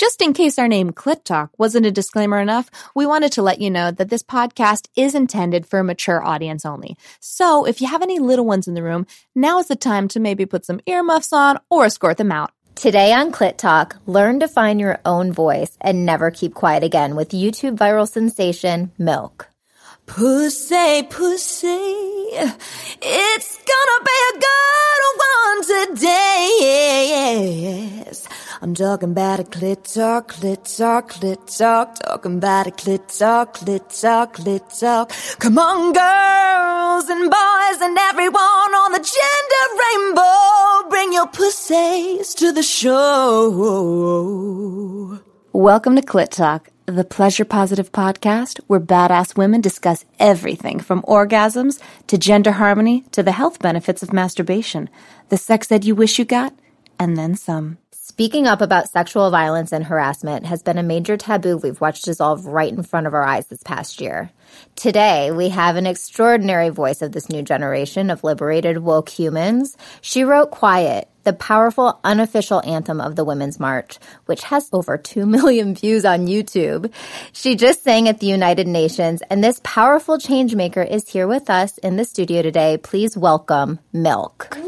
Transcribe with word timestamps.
Just 0.00 0.22
in 0.22 0.32
case 0.32 0.58
our 0.58 0.66
name 0.66 0.92
Clit 0.92 1.24
Talk 1.24 1.50
wasn't 1.58 1.84
a 1.84 1.90
disclaimer 1.90 2.40
enough, 2.40 2.70
we 2.94 3.04
wanted 3.04 3.32
to 3.32 3.42
let 3.42 3.60
you 3.60 3.70
know 3.70 3.90
that 3.90 4.08
this 4.08 4.22
podcast 4.22 4.88
is 4.96 5.14
intended 5.14 5.66
for 5.66 5.78
a 5.78 5.84
mature 5.84 6.24
audience 6.24 6.64
only. 6.64 6.96
So 7.20 7.66
if 7.66 7.82
you 7.82 7.86
have 7.86 8.00
any 8.00 8.18
little 8.18 8.46
ones 8.46 8.66
in 8.66 8.72
the 8.72 8.82
room, 8.82 9.06
now 9.34 9.58
is 9.58 9.68
the 9.68 9.76
time 9.76 10.08
to 10.08 10.18
maybe 10.18 10.46
put 10.46 10.64
some 10.64 10.80
earmuffs 10.86 11.34
on 11.34 11.58
or 11.68 11.84
escort 11.84 12.16
them 12.16 12.32
out. 12.32 12.50
Today 12.76 13.12
on 13.12 13.30
Clit 13.30 13.58
Talk, 13.58 13.96
learn 14.06 14.40
to 14.40 14.48
find 14.48 14.80
your 14.80 14.98
own 15.04 15.34
voice 15.34 15.76
and 15.82 16.06
never 16.06 16.30
keep 16.30 16.54
quiet 16.54 16.82
again 16.82 17.14
with 17.14 17.32
YouTube 17.32 17.76
viral 17.76 18.08
sensation 18.08 18.92
MILCK. 18.98 19.48
Pussy, 20.06 21.02
pussy, 21.10 21.68
it's 23.02 23.58
gonna 23.70 24.04
be 24.06 24.18
a 24.30 24.38
good 24.40 25.02
one 25.28 25.88
today. 25.94 26.56
Yes. 28.00 28.26
I'm 28.62 28.74
talking 28.74 29.12
about 29.12 29.40
a 29.40 29.44
clit 29.44 29.90
talk, 29.94 30.34
clit 30.34 30.76
talk, 30.76 31.12
clit 31.12 31.56
talk, 31.56 31.94
talking 31.94 32.36
about 32.36 32.66
a 32.66 32.70
clit 32.70 33.18
talk, 33.18 33.56
clit 33.56 33.88
talk, 34.02 34.36
clit 34.36 34.78
talk. 34.78 35.10
Come 35.38 35.56
on, 35.58 35.94
girls 35.94 37.08
and 37.08 37.30
boys 37.30 37.80
and 37.80 37.96
everyone 37.96 38.42
on 38.42 38.92
the 38.92 38.98
gender 38.98 39.66
rainbow, 39.80 40.90
bring 40.90 41.10
your 41.14 41.26
pussies 41.28 42.34
to 42.34 42.52
the 42.52 42.62
show. 42.62 43.48
Welcome 45.54 45.96
to 45.96 46.02
Clit 46.02 46.28
Talk, 46.28 46.68
the 46.84 47.04
pleasure 47.04 47.46
positive 47.46 47.92
podcast 47.92 48.60
where 48.66 48.78
badass 48.78 49.38
women 49.38 49.62
discuss 49.62 50.04
everything 50.18 50.80
from 50.80 51.00
orgasms 51.04 51.80
to 52.08 52.18
gender 52.18 52.52
harmony 52.52 53.04
to 53.12 53.22
the 53.22 53.32
health 53.32 53.58
benefits 53.60 54.02
of 54.02 54.12
masturbation, 54.12 54.90
the 55.30 55.38
sex 55.38 55.66
that 55.68 55.86
you 55.86 55.94
wish 55.94 56.18
you 56.18 56.26
got, 56.26 56.52
and 56.98 57.16
then 57.16 57.34
some. 57.34 57.78
Speaking 58.20 58.46
up 58.46 58.60
about 58.60 58.90
sexual 58.90 59.30
violence 59.30 59.72
and 59.72 59.82
harassment 59.82 60.44
has 60.44 60.62
been 60.62 60.76
a 60.76 60.82
major 60.82 61.16
taboo 61.16 61.56
we've 61.56 61.80
watched 61.80 62.04
dissolve 62.04 62.44
right 62.44 62.70
in 62.70 62.82
front 62.82 63.06
of 63.06 63.14
our 63.14 63.22
eyes 63.22 63.46
this 63.46 63.62
past 63.62 63.98
year. 63.98 64.30
Today, 64.76 65.30
we 65.30 65.48
have 65.48 65.76
an 65.76 65.86
extraordinary 65.86 66.68
voice 66.68 67.00
of 67.00 67.12
this 67.12 67.30
new 67.30 67.40
generation 67.40 68.10
of 68.10 68.22
liberated 68.22 68.76
woke 68.76 69.08
humans. 69.08 69.74
She 70.02 70.22
wrote 70.22 70.50
Quiet, 70.50 71.08
the 71.24 71.32
powerful 71.32 71.98
unofficial 72.04 72.60
anthem 72.66 73.00
of 73.00 73.16
the 73.16 73.24
Women's 73.24 73.58
March, 73.58 73.98
which 74.26 74.42
has 74.44 74.68
over 74.70 74.98
2 74.98 75.24
million 75.24 75.74
views 75.80 76.04
on 76.04 76.26
YouTube. 76.26 76.92
She 77.32 77.56
just 77.56 77.82
sang 77.82 78.06
at 78.06 78.20
the 78.20 78.26
United 78.26 78.66
Nations, 78.68 79.22
and 79.30 79.42
this 79.42 79.62
powerful 79.64 80.18
changemaker 80.18 80.86
is 80.86 81.08
here 81.08 81.26
with 81.26 81.48
us 81.48 81.78
in 81.78 81.96
the 81.96 82.04
studio 82.04 82.42
today. 82.42 82.76
Please 82.76 83.16
welcome 83.16 83.78
MILCK. 83.94 84.58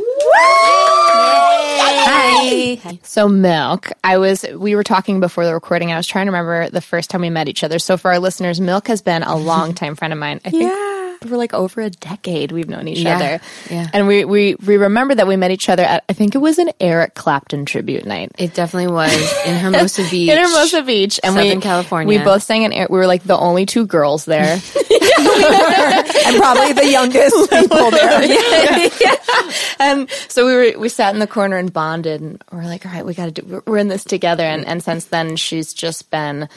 Hi. 1.54 2.98
So 3.02 3.28
MILCK, 3.28 3.92
I 4.02 4.18
was 4.18 4.44
we 4.56 4.74
were 4.74 4.82
talking 4.84 5.20
before 5.20 5.44
the 5.44 5.54
recording. 5.54 5.92
I 5.92 5.96
was 5.96 6.06
trying 6.06 6.26
to 6.26 6.32
remember 6.32 6.70
the 6.70 6.80
first 6.80 7.10
time 7.10 7.20
we 7.20 7.30
met 7.30 7.48
each 7.48 7.62
other. 7.64 7.78
So 7.78 7.96
for 7.96 8.10
our 8.12 8.18
listeners, 8.18 8.60
MILCK 8.60 8.86
has 8.88 9.02
been 9.02 9.22
a 9.22 9.36
long 9.36 9.74
time 9.74 9.94
friend 9.94 10.12
of 10.12 10.18
mine. 10.18 10.40
I 10.44 10.50
think 10.50 10.64
Yeah. 10.64 10.91
For 11.28 11.36
like 11.36 11.54
over 11.54 11.80
a 11.80 11.90
decade 11.90 12.52
we've 12.52 12.68
known 12.68 12.88
each 12.88 12.98
Yeah, 13.00 13.16
other. 13.16 13.40
yeah. 13.70 13.88
And 13.92 14.06
we, 14.06 14.24
we 14.24 14.54
we 14.66 14.76
remember 14.76 15.14
that 15.14 15.26
we 15.26 15.36
met 15.36 15.50
each 15.50 15.68
other 15.68 15.82
at 15.82 16.04
I 16.08 16.12
think 16.12 16.34
it 16.34 16.38
was 16.38 16.58
an 16.58 16.70
Eric 16.80 17.14
Clapton 17.14 17.64
tribute 17.64 18.04
night. 18.06 18.32
It 18.38 18.54
definitely 18.54 18.92
was 18.92 19.12
in 19.46 19.56
Hermosa 19.58 20.02
Beach. 20.10 20.30
In 20.30 20.38
Hermosa 20.38 20.82
Beach, 20.82 21.20
and 21.22 21.34
we, 21.36 21.56
California. 21.60 22.06
We 22.18 22.22
both 22.24 22.42
sang 22.42 22.62
in. 22.62 22.72
Air- 22.72 22.88
We 22.90 22.98
were 22.98 23.06
like 23.06 23.22
the 23.24 23.36
only 23.38 23.66
two 23.66 23.86
girls 23.86 24.24
there. 24.24 24.60
and 25.22 26.36
probably 26.36 26.72
the 26.72 26.88
youngest 26.90 27.50
people 27.50 27.90
there. 27.90 28.90
and 29.78 30.10
so 30.28 30.46
we 30.46 30.54
were 30.54 30.78
we 30.78 30.88
sat 30.88 31.14
in 31.14 31.20
the 31.20 31.26
corner 31.26 31.56
and 31.56 31.72
bonded 31.72 32.20
and 32.20 32.42
we're 32.52 32.64
like 32.64 32.84
all 32.86 32.92
right 32.92 33.04
we 33.06 33.14
got 33.14 33.26
to 33.26 33.30
do 33.32 33.42
we're- 33.46 33.62
we're 33.66 33.78
in 33.78 33.88
this 33.88 34.04
together 34.04 34.44
and 34.44 34.66
and 34.66 34.82
since 34.82 35.06
then 35.06 35.36
she's 35.36 35.72
just 35.74 36.10
been 36.10 36.42
uh, 36.44 36.48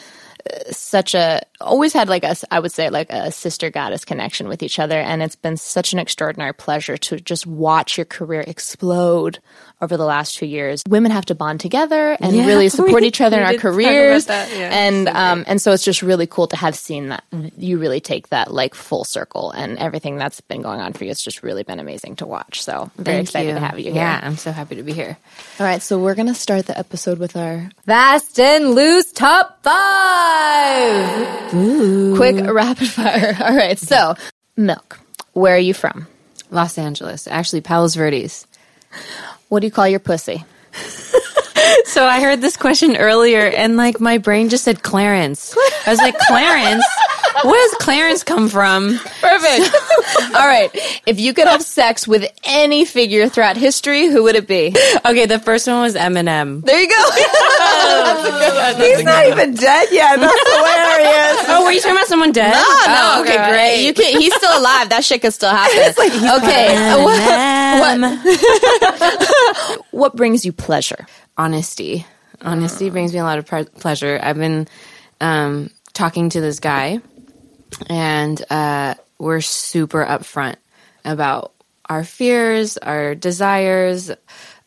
such 0.71 1.13
a 1.15 1.41
always 1.61 1.93
had 1.93 2.09
like 2.09 2.23
a 2.23 2.35
I 2.51 2.59
would 2.59 2.71
say 2.71 2.89
like 2.89 3.09
a 3.11 3.31
sister 3.31 3.69
goddess 3.69 4.03
connection 4.05 4.47
with 4.47 4.61
each 4.63 4.77
other 4.79 4.99
and 4.99 5.23
it's 5.23 5.35
been 5.35 5.57
such 5.57 5.93
an 5.93 5.99
extraordinary 5.99 6.53
pleasure 6.53 6.97
to 6.97 7.19
just 7.19 7.47
watch 7.47 7.97
your 7.97 8.05
career 8.05 8.43
explode 8.45 9.39
over 9.81 9.97
the 9.97 10.05
last 10.05 10.35
two 10.35 10.45
years 10.45 10.83
women 10.87 11.11
have 11.11 11.25
to 11.25 11.35
bond 11.35 11.59
together 11.59 12.17
and 12.19 12.35
Yeah, 12.35 12.45
really 12.45 12.69
support 12.79 13.01
we- 13.01 13.07
each 13.07 13.21
other 13.21 13.37
in 13.37 13.43
our 13.43 13.51
did 13.53 13.61
talk 13.61 13.71
about 13.71 13.73
careers 13.75 14.27
yeah. 14.27 14.69
and 14.71 15.07
um 15.09 15.43
and 15.47 15.61
so 15.61 15.71
it's 15.71 15.83
just 15.83 16.01
really 16.01 16.27
cool 16.27 16.47
to 16.47 16.55
have 16.55 16.75
seen 16.75 17.09
that 17.09 17.23
you 17.57 17.77
really 17.77 17.99
take 17.99 18.29
that 18.29 18.53
like 18.53 18.73
full 18.75 19.03
circle 19.05 19.51
and 19.51 19.77
everything 19.77 20.17
that's 20.17 20.41
been 20.41 20.61
going 20.61 20.79
on 20.81 20.93
for 20.93 21.03
you 21.05 21.11
it's 21.11 21.23
just 21.23 21.41
really 21.43 21.63
been 21.63 21.79
amazing 21.79 22.15
to 22.17 22.25
watch 22.25 22.63
so 22.63 22.91
I'm 22.97 23.03
very 23.03 23.17
Thank 23.17 23.27
excited 23.29 23.47
you. 23.49 23.53
to 23.55 23.59
have 23.59 23.77
you 23.79 23.85
here 23.91 23.95
Yeah, 23.95 24.19
I'm 24.23 24.37
so 24.37 24.51
happy 24.51 24.75
to 24.75 24.83
be 24.83 24.93
here. 24.93 25.17
all 25.59 25.65
right, 25.65 25.81
so 25.81 25.99
we're 25.99 26.15
gonna 26.15 26.35
start 26.35 26.65
the 26.67 26.77
episode 26.77 27.17
with 27.19 27.35
our 27.37 27.69
Fast 27.85 28.39
and 28.39 28.71
loose 28.75 29.11
top 29.11 29.61
five. 29.63 31.44
Quick 31.49 32.45
rapid 32.51 32.87
fire. 32.87 33.37
All 33.41 33.55
right, 33.55 33.77
so 33.77 34.15
MILCK, 34.57 34.97
where 35.33 35.55
are 35.55 35.59
you 35.59 35.73
from? 35.73 36.07
Los 36.51 36.77
Angeles, 36.77 37.27
actually 37.27 37.61
Palos 37.61 37.95
Verdes. 37.95 38.47
What 39.49 39.59
do 39.59 39.67
you 39.67 39.71
call 39.71 39.87
your 39.87 39.99
pussy? 39.99 40.43
So 41.85 42.05
I 42.05 42.19
heard 42.19 42.41
this 42.41 42.57
question 42.57 42.97
earlier, 42.97 43.41
and 43.41 43.77
like 43.77 43.99
my 43.99 44.17
brain 44.17 44.49
just 44.49 44.63
said 44.65 44.83
Clarence. 44.83 45.55
I 45.85 45.91
was 45.91 45.99
like, 45.99 46.17
Clarence. 46.17 46.85
Where 47.43 47.69
does 47.69 47.73
Clarence 47.79 48.23
come 48.23 48.49
from? 48.49 48.97
Perfect. 49.21 49.75
All 50.35 50.47
right, 50.47 50.69
if 51.05 51.19
you 51.19 51.33
could 51.33 51.47
have 51.47 51.61
sex 51.61 52.07
with 52.07 52.25
any 52.43 52.85
figure 52.85 53.29
throughout 53.29 53.55
history, 53.57 54.07
who 54.07 54.23
would 54.23 54.35
it 54.35 54.47
be? 54.47 54.75
Okay, 55.05 55.25
the 55.25 55.39
first 55.39 55.67
one 55.67 55.81
was 55.81 55.95
Eminem. 55.95 56.65
There 56.65 56.79
you 56.81 56.89
go. 56.89 57.11
He's 58.83 59.03
not 59.03 59.27
even 59.27 59.53
dead 59.55 59.87
yet. 59.91 60.19
That's 60.19 60.55
hilarious. 60.55 60.84
Oh, 61.57 61.63
were 61.65 61.71
you 61.71 61.79
talking 61.79 61.95
about 61.97 62.07
someone 62.07 62.31
dead? 62.31 62.53
Oh, 62.55 62.83
no, 62.87 62.95
Oh, 63.17 63.21
okay, 63.21 63.49
great. 63.51 63.85
You 63.85 63.93
can. 63.93 64.19
He's 64.19 64.33
still 64.35 64.57
alive. 64.59 64.89
That 64.89 65.03
shit 65.03 65.21
could 65.21 65.33
still 65.33 65.49
happen. 65.51 65.93
okay. 66.43 66.75
What, 67.05 67.99
what, 68.99 69.83
what 69.91 70.15
brings 70.15 70.45
you 70.45 70.51
pleasure? 70.53 71.05
honesty. 71.37 72.05
Honesty 72.41 72.89
brings 72.89 73.11
me 73.13 73.19
a 73.19 73.23
lot 73.23 73.37
of 73.39 73.45
pre- 73.45 73.65
pleasure. 73.65 74.19
I've 74.21 74.37
been 74.37 74.67
um, 75.19 75.69
talking 75.93 76.29
to 76.29 76.39
this 76.41 76.59
guy, 76.59 76.99
and 77.87 78.41
uh, 78.49 78.95
we're 79.17 79.41
super 79.41 80.05
upfront 80.05 80.55
about 81.03 81.51
our 81.89 82.03
fears, 82.03 82.77
our 82.77 83.13
desires, 83.15 84.11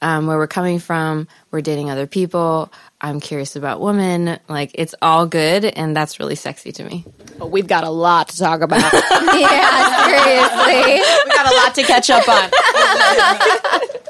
um, 0.03 0.27
where 0.27 0.37
we're 0.39 0.47
coming 0.47 0.79
from. 0.79 1.29
We're 1.51 1.61
dating 1.61 1.91
other 1.91 2.07
people. 2.07 2.73
I'm 3.01 3.21
curious 3.21 3.57
about 3.57 3.81
women. 3.81 4.39
Like 4.49 4.73
it's 4.75 4.95
all 5.01 5.27
good, 5.27 5.65
and 5.65 5.97
that's 5.97 6.19
really 6.19 6.35
sexy 6.35 6.73
to 6.73 6.85
me. 6.85 7.05
Well, 7.39 7.51
we've 7.51 7.67
got 7.67 7.85
a 7.85 7.91
lot 7.91 8.29
to 8.31 8.39
talk 8.39 8.61
about. 8.61 8.93
Yeah, 9.39 10.07
seriously. 10.07 11.01
we 11.27 11.35
got 11.35 11.53
a 11.53 11.57
lot 11.57 11.75
to 11.77 11.83
catch 11.83 12.11
up 12.11 12.29
on. 12.29 12.51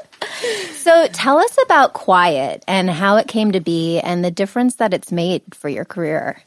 So 0.79 1.07
tell 1.07 1.37
us 1.37 1.57
about 1.65 1.93
Quiet 1.93 2.63
and 2.67 2.89
how 2.89 3.17
it 3.17 3.27
came 3.27 3.51
to 3.51 3.59
be 3.59 3.99
and 3.99 4.23
the 4.23 4.31
difference 4.31 4.75
that 4.75 4.93
it's 4.93 5.11
made 5.11 5.43
for 5.53 5.69
your 5.69 5.85
career. 5.85 6.41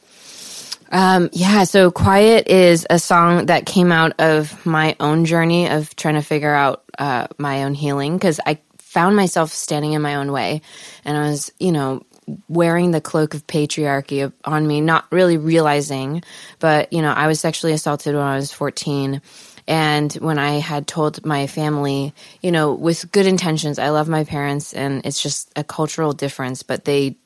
Um, 0.91 1.29
yeah, 1.31 1.63
so 1.63 1.91
Quiet 1.91 2.47
is 2.47 2.85
a 2.89 2.99
song 2.99 3.45
that 3.45 3.65
came 3.65 3.91
out 3.91 4.13
of 4.19 4.65
my 4.65 4.95
own 4.99 5.25
journey 5.25 5.69
of 5.69 5.95
trying 5.95 6.15
to 6.15 6.21
figure 6.21 6.53
out 6.53 6.83
uh, 6.97 7.27
my 7.37 7.63
own 7.63 7.73
healing 7.73 8.17
because 8.17 8.39
I 8.45 8.59
found 8.93 9.15
myself 9.15 9.51
standing 9.51 9.93
in 9.93 10.01
my 10.03 10.15
own 10.15 10.31
way 10.31 10.61
and 11.03 11.17
I 11.17 11.29
was, 11.29 11.51
you 11.59 11.71
know, 11.71 12.03
wearing 12.47 12.91
the 12.91 13.01
cloak 13.01 13.33
of 13.33 13.45
patriarchy 13.47 14.31
on 14.45 14.67
me, 14.67 14.81
not 14.81 15.05
really 15.11 15.37
realizing, 15.37 16.23
but, 16.59 16.93
you 16.93 17.01
know, 17.01 17.11
I 17.11 17.27
was 17.27 17.39
sexually 17.39 17.73
assaulted 17.73 18.13
when 18.13 18.23
I 18.23 18.35
was 18.35 18.51
14. 18.51 19.19
And 19.67 20.13
when 20.13 20.37
I 20.37 20.59
had 20.59 20.87
told 20.87 21.25
my 21.25 21.47
family, 21.47 22.13
you 22.41 22.51
know, 22.51 22.73
with 22.73 23.11
good 23.11 23.25
intentions, 23.25 23.79
I 23.79 23.89
love 23.89 24.07
my 24.07 24.25
parents 24.25 24.73
and 24.73 25.05
it's 25.05 25.21
just 25.21 25.51
a 25.55 25.63
cultural 25.63 26.13
difference, 26.13 26.61
but 26.63 26.85
they, 26.85 27.17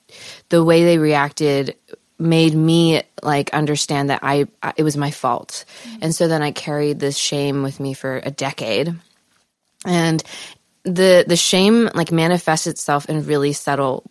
the 0.49 0.63
way 0.63 0.85
they 0.85 0.97
reacted 0.97 1.75
made 2.19 2.53
me 2.53 3.03
like 3.21 3.53
understand 3.53 4.09
that 4.09 4.21
I, 4.23 4.47
I 4.63 4.73
it 4.77 4.83
was 4.83 4.95
my 4.95 5.11
fault. 5.11 5.65
Mm-hmm. 5.83 5.97
And 6.03 6.15
so 6.15 6.27
then 6.27 6.41
I 6.41 6.51
carried 6.51 6.99
this 6.99 7.17
shame 7.17 7.61
with 7.61 7.79
me 7.79 7.93
for 7.93 8.21
a 8.23 8.31
decade. 8.31 8.95
And 9.85 10.23
the 10.87 11.25
the 11.27 11.35
shame 11.35 11.89
like 11.93 12.11
manifests 12.11 12.67
itself 12.67 13.09
in 13.09 13.25
really 13.25 13.53
subtle 13.53 14.03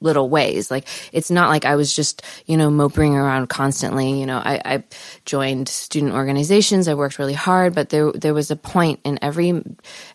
little 0.00 0.28
ways. 0.28 0.70
Like 0.70 0.88
it's 1.12 1.30
not 1.30 1.50
like 1.50 1.64
I 1.64 1.76
was 1.76 1.94
just, 1.94 2.22
you 2.46 2.56
know, 2.56 2.70
moping 2.70 3.14
around 3.14 3.48
constantly. 3.48 4.18
You 4.18 4.26
know, 4.26 4.38
I, 4.38 4.60
I 4.64 4.84
joined 5.24 5.68
student 5.68 6.14
organizations. 6.14 6.88
I 6.88 6.94
worked 6.94 7.18
really 7.18 7.34
hard, 7.34 7.74
but 7.74 7.90
there 7.90 8.10
there 8.12 8.34
was 8.34 8.50
a 8.50 8.56
point 8.56 9.00
in 9.04 9.18
every 9.22 9.62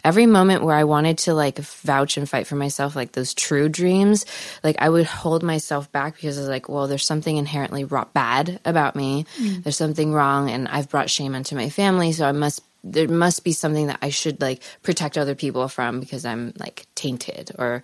every 0.03 0.25
moment 0.25 0.63
where 0.63 0.75
I 0.75 0.83
wanted 0.83 1.19
to 1.19 1.33
like 1.33 1.59
vouch 1.59 2.17
and 2.17 2.27
fight 2.27 2.47
for 2.47 2.55
myself, 2.55 2.95
like 2.95 3.11
those 3.11 3.33
true 3.33 3.69
dreams. 3.69 4.25
Like 4.63 4.77
I 4.79 4.89
would 4.89 5.05
hold 5.05 5.43
myself 5.43 5.91
back 5.91 6.15
because 6.15 6.37
I 6.37 6.41
was 6.41 6.49
like, 6.49 6.67
well, 6.67 6.87
there's 6.87 7.05
something 7.05 7.37
inherently 7.37 7.83
ro- 7.83 8.07
bad 8.13 8.59
about 8.65 8.95
me. 8.95 9.25
Mm. 9.37 9.63
There's 9.63 9.77
something 9.77 10.13
wrong, 10.13 10.49
and 10.49 10.67
I've 10.67 10.89
brought 10.89 11.09
shame 11.09 11.35
into 11.35 11.55
my 11.55 11.69
family, 11.69 12.11
so 12.11 12.27
I 12.27 12.31
must 12.31 12.61
there 12.85 13.07
must 13.07 13.43
be 13.43 13.51
something 13.51 13.87
that 13.87 13.97
I 14.01 14.09
should 14.09 14.39
like 14.39 14.61
protect 14.83 15.17
other 15.17 15.33
people 15.33 15.67
from 15.67 15.99
because 15.99 16.23
I'm 16.23 16.53
like 16.57 16.85
tainted 16.93 17.51
or 17.57 17.81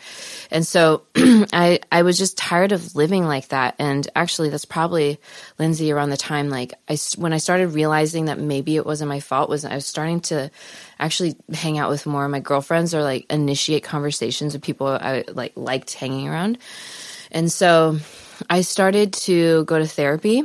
and 0.51 0.65
so 0.65 1.01
I 1.15 1.79
I 1.91 2.03
was 2.03 2.19
just 2.19 2.37
tired 2.37 2.71
of 2.71 2.95
living 2.95 3.25
like 3.25 3.47
that. 3.47 3.75
And 3.79 4.07
actually 4.15 4.49
that's 4.49 4.63
probably 4.63 5.19
Lindsay 5.57 5.91
around 5.91 6.11
the 6.11 6.17
time 6.17 6.49
like 6.49 6.73
I 6.87 6.97
when 7.17 7.33
I 7.33 7.37
started 7.37 7.69
realizing 7.69 8.25
that 8.25 8.39
maybe 8.39 8.75
it 8.75 8.85
wasn't 8.85 9.09
my 9.09 9.19
fault 9.19 9.49
was 9.49 9.65
I 9.65 9.73
was 9.73 9.87
starting 9.87 10.21
to 10.21 10.51
actually 10.99 11.35
hang 11.51 11.79
out 11.79 11.89
with 11.89 12.05
more 12.05 12.23
of 12.23 12.31
my 12.31 12.39
girlfriends 12.39 12.93
or 12.93 13.01
like 13.01 13.25
initiate 13.31 13.83
conversations 13.83 14.53
with 14.53 14.61
people 14.61 14.87
I 14.87 15.25
like 15.33 15.53
liked 15.55 15.93
hanging 15.95 16.27
around. 16.27 16.59
And 17.31 17.51
so 17.51 17.97
I 18.49 18.61
started 18.61 19.13
to 19.13 19.65
go 19.65 19.79
to 19.79 19.87
therapy 19.87 20.43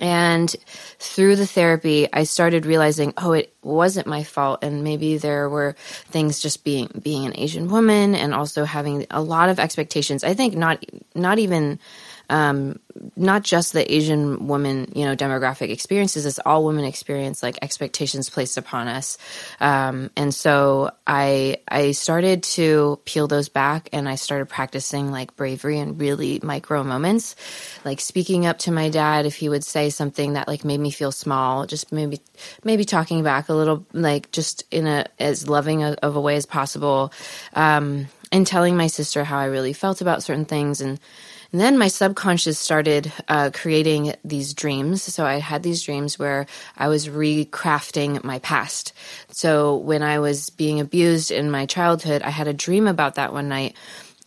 and 0.00 0.54
through 0.98 1.36
the 1.36 1.46
therapy, 1.46 2.08
I 2.12 2.24
started 2.24 2.66
realizing, 2.66 3.14
oh, 3.16 3.32
it 3.32 3.54
wasn't 3.62 4.06
my 4.06 4.24
fault. 4.24 4.62
And 4.62 4.82
maybe 4.82 5.18
there 5.18 5.48
were 5.48 5.76
things 5.78 6.40
just 6.40 6.64
being, 6.64 6.90
being 7.00 7.26
an 7.26 7.32
Asian 7.36 7.68
woman 7.68 8.14
and 8.14 8.34
also 8.34 8.64
having 8.64 9.06
a 9.10 9.22
lot 9.22 9.48
of 9.48 9.60
expectations. 9.60 10.24
I 10.24 10.34
think 10.34 10.56
not, 10.56 10.84
not 11.14 11.38
even, 11.38 11.78
um, 12.34 12.80
not 13.14 13.44
just 13.44 13.72
the 13.72 13.94
Asian 13.94 14.48
woman, 14.48 14.90
you 14.92 15.04
know, 15.04 15.14
demographic 15.14 15.70
experiences. 15.70 16.26
It's 16.26 16.40
all 16.40 16.64
women 16.64 16.84
experience 16.84 17.44
like 17.44 17.60
expectations 17.62 18.28
placed 18.28 18.56
upon 18.56 18.88
us. 18.88 19.18
Um, 19.60 20.10
and 20.16 20.34
so 20.34 20.90
I, 21.06 21.58
I 21.68 21.92
started 21.92 22.42
to 22.54 22.98
peel 23.04 23.28
those 23.28 23.48
back 23.48 23.88
and 23.92 24.08
I 24.08 24.16
started 24.16 24.48
practicing 24.48 25.12
like 25.12 25.36
bravery 25.36 25.78
and 25.78 26.00
really 26.00 26.40
micro 26.42 26.82
moments, 26.82 27.36
like 27.84 28.00
speaking 28.00 28.46
up 28.46 28.58
to 28.60 28.72
my 28.72 28.88
dad 28.88 29.26
if 29.26 29.36
he 29.36 29.48
would 29.48 29.62
say 29.62 29.88
something 29.88 30.32
that 30.32 30.48
like 30.48 30.64
made 30.64 30.80
me 30.80 30.90
feel 30.90 31.12
small, 31.12 31.66
just 31.66 31.92
maybe, 31.92 32.18
maybe 32.64 32.84
talking 32.84 33.22
back 33.22 33.48
a 33.48 33.54
little, 33.54 33.86
like 33.92 34.32
just 34.32 34.64
in 34.72 34.88
a, 34.88 35.06
as 35.20 35.46
loving 35.46 35.84
a, 35.84 35.92
of 36.02 36.16
a 36.16 36.20
way 36.20 36.34
as 36.34 36.46
possible. 36.46 37.12
Um, 37.52 38.08
and 38.32 38.44
telling 38.44 38.76
my 38.76 38.88
sister 38.88 39.22
how 39.22 39.38
I 39.38 39.44
really 39.44 39.72
felt 39.72 40.00
about 40.00 40.24
certain 40.24 40.46
things 40.46 40.80
and, 40.80 40.98
and 41.54 41.60
then 41.60 41.78
my 41.78 41.86
subconscious 41.86 42.58
started 42.58 43.12
uh, 43.28 43.52
creating 43.54 44.12
these 44.24 44.54
dreams. 44.54 45.04
So 45.04 45.24
I 45.24 45.34
had 45.34 45.62
these 45.62 45.84
dreams 45.84 46.18
where 46.18 46.46
I 46.76 46.88
was 46.88 47.06
recrafting 47.06 48.24
my 48.24 48.40
past. 48.40 48.92
So 49.30 49.76
when 49.76 50.02
I 50.02 50.18
was 50.18 50.50
being 50.50 50.80
abused 50.80 51.30
in 51.30 51.52
my 51.52 51.66
childhood, 51.66 52.22
I 52.22 52.30
had 52.30 52.48
a 52.48 52.52
dream 52.52 52.88
about 52.88 53.14
that 53.14 53.32
one 53.32 53.48
night. 53.48 53.76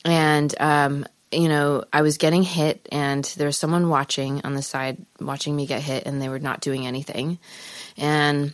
And, 0.05 0.55
um, 0.61 1.05
you 1.29 1.49
know, 1.49 1.83
I 1.91 2.01
was 2.01 2.17
getting 2.17 2.43
hit 2.43 2.87
and 2.93 3.25
there 3.35 3.47
was 3.47 3.57
someone 3.57 3.89
watching 3.89 4.39
on 4.45 4.53
the 4.53 4.61
side, 4.61 4.97
watching 5.19 5.53
me 5.53 5.65
get 5.65 5.81
hit, 5.81 6.05
and 6.05 6.21
they 6.21 6.29
were 6.29 6.39
not 6.39 6.61
doing 6.61 6.87
anything. 6.87 7.39
And 7.97 8.53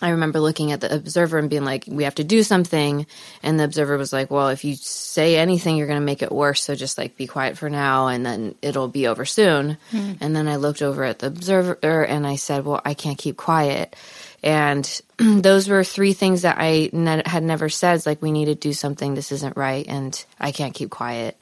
I 0.00 0.10
remember 0.10 0.40
looking 0.40 0.72
at 0.72 0.80
the 0.80 0.92
observer 0.92 1.38
and 1.38 1.48
being 1.48 1.64
like, 1.64 1.84
we 1.86 2.04
have 2.04 2.16
to 2.16 2.24
do 2.24 2.42
something. 2.42 3.06
And 3.42 3.58
the 3.58 3.64
observer 3.64 3.96
was 3.96 4.12
like, 4.12 4.30
well, 4.32 4.48
if 4.48 4.64
you 4.64 4.74
say 4.74 5.36
anything, 5.36 5.76
you're 5.76 5.86
going 5.86 6.00
to 6.00 6.04
make 6.04 6.22
it 6.22 6.32
worse. 6.32 6.64
So 6.64 6.74
just 6.74 6.98
like 6.98 7.16
be 7.16 7.28
quiet 7.28 7.56
for 7.56 7.70
now 7.70 8.08
and 8.08 8.26
then 8.26 8.56
it'll 8.62 8.88
be 8.88 9.06
over 9.06 9.24
soon. 9.24 9.78
Mm. 9.92 10.18
And 10.20 10.34
then 10.34 10.48
I 10.48 10.56
looked 10.56 10.82
over 10.82 11.04
at 11.04 11.20
the 11.20 11.28
observer 11.28 12.04
and 12.04 12.26
I 12.26 12.34
said, 12.34 12.64
well, 12.64 12.80
I 12.84 12.94
can't 12.94 13.18
keep 13.18 13.36
quiet. 13.36 13.94
And 14.42 15.00
those 15.18 15.68
were 15.68 15.84
three 15.84 16.12
things 16.12 16.42
that 16.42 16.56
I 16.58 16.90
ne- 16.92 17.22
had 17.24 17.42
never 17.42 17.68
said. 17.68 18.04
Like, 18.06 18.22
we 18.22 18.32
need 18.32 18.46
to 18.46 18.54
do 18.54 18.72
something. 18.72 19.14
This 19.14 19.32
isn't 19.32 19.56
right. 19.56 19.86
And 19.86 20.24
I 20.40 20.52
can't 20.52 20.74
keep 20.74 20.90
quiet. 20.90 21.36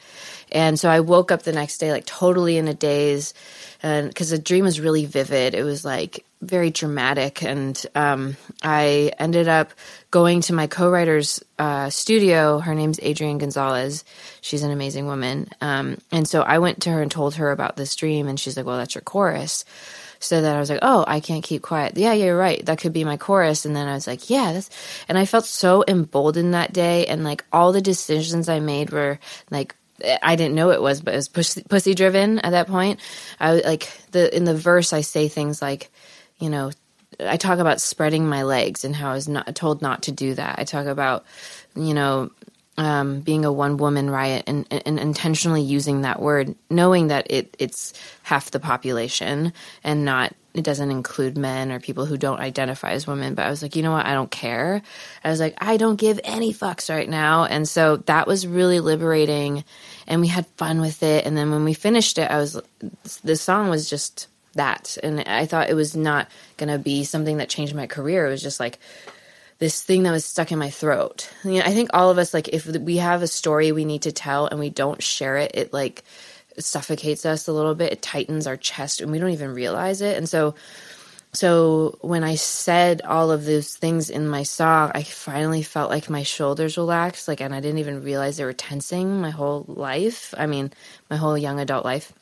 And 0.52 0.78
so 0.78 0.88
I 0.90 1.00
woke 1.00 1.30
up 1.30 1.42
the 1.42 1.52
next 1.52 1.78
day, 1.78 1.92
like 1.92 2.06
totally 2.06 2.56
in 2.56 2.68
a 2.68 2.74
daze. 2.74 3.34
And 3.82 4.08
because 4.08 4.30
the 4.30 4.38
dream 4.38 4.64
was 4.64 4.80
really 4.80 5.06
vivid, 5.06 5.54
it 5.54 5.62
was 5.62 5.84
like 5.84 6.24
very 6.42 6.70
dramatic. 6.70 7.42
And 7.42 7.80
um, 7.94 8.36
I 8.62 9.12
ended 9.18 9.48
up 9.48 9.72
going 10.10 10.40
to 10.42 10.52
my 10.52 10.66
co 10.66 10.90
writer's 10.90 11.42
uh, 11.58 11.88
studio. 11.90 12.58
Her 12.58 12.74
name's 12.74 13.00
Adrienne 13.00 13.38
Gonzalez. 13.38 14.04
She's 14.40 14.62
an 14.62 14.70
amazing 14.70 15.06
woman. 15.06 15.48
Um, 15.60 15.98
and 16.10 16.28
so 16.28 16.42
I 16.42 16.58
went 16.58 16.82
to 16.82 16.90
her 16.90 17.00
and 17.00 17.10
told 17.10 17.36
her 17.36 17.50
about 17.50 17.76
this 17.76 17.94
dream. 17.94 18.28
And 18.28 18.38
she's 18.38 18.56
like, 18.56 18.66
well, 18.66 18.78
that's 18.78 18.94
your 18.94 19.02
chorus. 19.02 19.64
So 20.22 20.42
that 20.42 20.54
I 20.54 20.60
was 20.60 20.68
like, 20.68 20.80
oh, 20.82 21.04
I 21.08 21.20
can't 21.20 21.42
keep 21.42 21.62
quiet. 21.62 21.96
Yeah, 21.96 22.12
you're 22.12 22.36
right. 22.36 22.64
That 22.66 22.78
could 22.78 22.92
be 22.92 23.04
my 23.04 23.16
chorus. 23.16 23.64
And 23.64 23.74
then 23.74 23.88
I 23.88 23.94
was 23.94 24.06
like, 24.06 24.28
yeah, 24.28 24.52
that's, 24.52 24.68
and 25.08 25.16
I 25.16 25.24
felt 25.24 25.46
so 25.46 25.82
emboldened 25.88 26.52
that 26.52 26.74
day. 26.74 27.06
And 27.06 27.24
like 27.24 27.44
all 27.52 27.72
the 27.72 27.80
decisions 27.80 28.48
I 28.48 28.60
made 28.60 28.90
were 28.90 29.18
like 29.50 29.74
I 30.22 30.36
didn't 30.36 30.54
know 30.54 30.70
it 30.70 30.82
was, 30.82 31.00
but 31.00 31.14
it 31.14 31.16
was 31.16 31.28
pussy, 31.28 31.62
pussy 31.68 31.94
driven 31.94 32.38
at 32.40 32.50
that 32.50 32.68
point. 32.68 33.00
I 33.38 33.52
was 33.52 33.64
like 33.64 33.90
the 34.12 34.34
in 34.34 34.44
the 34.44 34.54
verse 34.54 34.92
I 34.92 35.00
say 35.02 35.28
things 35.28 35.60
like, 35.60 35.90
you 36.38 36.50
know, 36.50 36.70
I 37.18 37.36
talk 37.36 37.58
about 37.58 37.80
spreading 37.80 38.28
my 38.28 38.42
legs 38.44 38.84
and 38.84 38.94
how 38.94 39.10
I 39.10 39.14
was 39.14 39.28
not 39.28 39.54
told 39.54 39.82
not 39.82 40.04
to 40.04 40.12
do 40.12 40.34
that. 40.34 40.58
I 40.58 40.64
talk 40.64 40.86
about, 40.86 41.24
you 41.76 41.94
know, 41.94 42.30
um, 42.80 43.20
being 43.20 43.44
a 43.44 43.52
one 43.52 43.76
woman 43.76 44.08
riot 44.08 44.44
and, 44.46 44.66
and, 44.70 44.98
intentionally 44.98 45.60
using 45.60 46.00
that 46.00 46.18
word, 46.18 46.54
knowing 46.70 47.08
that 47.08 47.30
it 47.30 47.54
it's 47.58 47.92
half 48.22 48.50
the 48.52 48.58
population 48.58 49.52
and 49.84 50.06
not 50.06 50.34
it 50.54 50.64
doesn't 50.64 50.90
include 50.90 51.36
men 51.36 51.70
or 51.70 51.78
people 51.78 52.06
who 52.06 52.16
don't 52.16 52.40
identify 52.40 52.92
as 52.92 53.06
women. 53.06 53.34
But 53.34 53.44
I 53.44 53.50
was 53.50 53.60
like, 53.60 53.76
you 53.76 53.82
know 53.82 53.92
what? 53.92 54.06
I 54.06 54.14
don't 54.14 54.30
care. 54.30 54.80
I 55.22 55.28
was 55.28 55.40
like, 55.40 55.56
I 55.58 55.76
don't 55.76 55.96
give 55.96 56.18
any 56.24 56.54
fucks 56.54 56.88
right 56.88 57.08
now. 57.08 57.44
And 57.44 57.68
so 57.68 57.98
that 57.98 58.26
was 58.26 58.46
really 58.46 58.80
liberating 58.80 59.62
and 60.08 60.22
we 60.22 60.28
had 60.28 60.46
fun 60.56 60.80
with 60.80 61.02
it. 61.02 61.26
And 61.26 61.36
then 61.36 61.50
when 61.50 61.64
we 61.64 61.74
finished 61.74 62.16
it, 62.16 62.30
I 62.30 62.38
was, 62.38 62.60
the 63.22 63.36
song 63.36 63.68
was 63.68 63.90
just 63.90 64.26
that. 64.54 64.96
And 65.02 65.20
I 65.20 65.44
thought 65.44 65.68
it 65.68 65.74
was 65.74 65.94
not 65.94 66.28
to 66.58 66.78
be 66.78 67.04
something 67.04 67.36
that 67.36 67.50
changed 67.50 67.74
my 67.74 67.86
career. 67.86 68.26
It 68.26 68.30
was 68.30 68.42
just 68.42 68.58
like, 68.58 68.78
this 69.60 69.82
thing 69.82 70.02
that 70.02 70.10
was 70.10 70.24
stuck 70.24 70.50
in 70.50 70.58
my 70.58 70.70
throat. 70.70 71.30
You 71.44 71.58
know, 71.58 71.64
I 71.64 71.72
think 71.72 71.90
all 71.92 72.10
of 72.10 72.18
us, 72.18 72.34
like, 72.34 72.48
if 72.48 72.66
we 72.66 72.96
have 72.96 73.22
a 73.22 73.28
story 73.28 73.72
we 73.72 73.84
need 73.84 74.02
to 74.02 74.12
tell 74.12 74.46
and 74.46 74.58
we 74.58 74.70
don't 74.70 75.02
share 75.02 75.36
it, 75.36 75.52
it 75.54 75.72
like 75.72 76.02
suffocates 76.58 77.26
us 77.26 77.46
a 77.46 77.52
little 77.52 77.74
bit. 77.74 77.92
It 77.92 78.02
tightens 78.02 78.46
our 78.46 78.56
chest 78.56 79.00
and 79.00 79.12
we 79.12 79.18
don't 79.18 79.30
even 79.30 79.54
realize 79.54 80.00
it. 80.00 80.16
And 80.16 80.26
so, 80.26 80.54
so 81.34 81.98
when 82.00 82.24
I 82.24 82.36
said 82.36 83.02
all 83.02 83.30
of 83.30 83.44
those 83.44 83.76
things 83.76 84.08
in 84.08 84.26
my 84.26 84.44
song, 84.44 84.92
I 84.94 85.02
finally 85.02 85.62
felt 85.62 85.90
like 85.90 86.08
my 86.08 86.22
shoulders 86.22 86.78
relaxed, 86.78 87.28
like, 87.28 87.42
and 87.42 87.54
I 87.54 87.60
didn't 87.60 87.78
even 87.78 88.02
realize 88.02 88.38
they 88.38 88.44
were 88.44 88.54
tensing 88.54 89.20
my 89.20 89.30
whole 89.30 89.66
life. 89.68 90.34
I 90.36 90.46
mean, 90.46 90.72
my 91.10 91.16
whole 91.16 91.36
young 91.36 91.60
adult 91.60 91.84
life. 91.84 92.12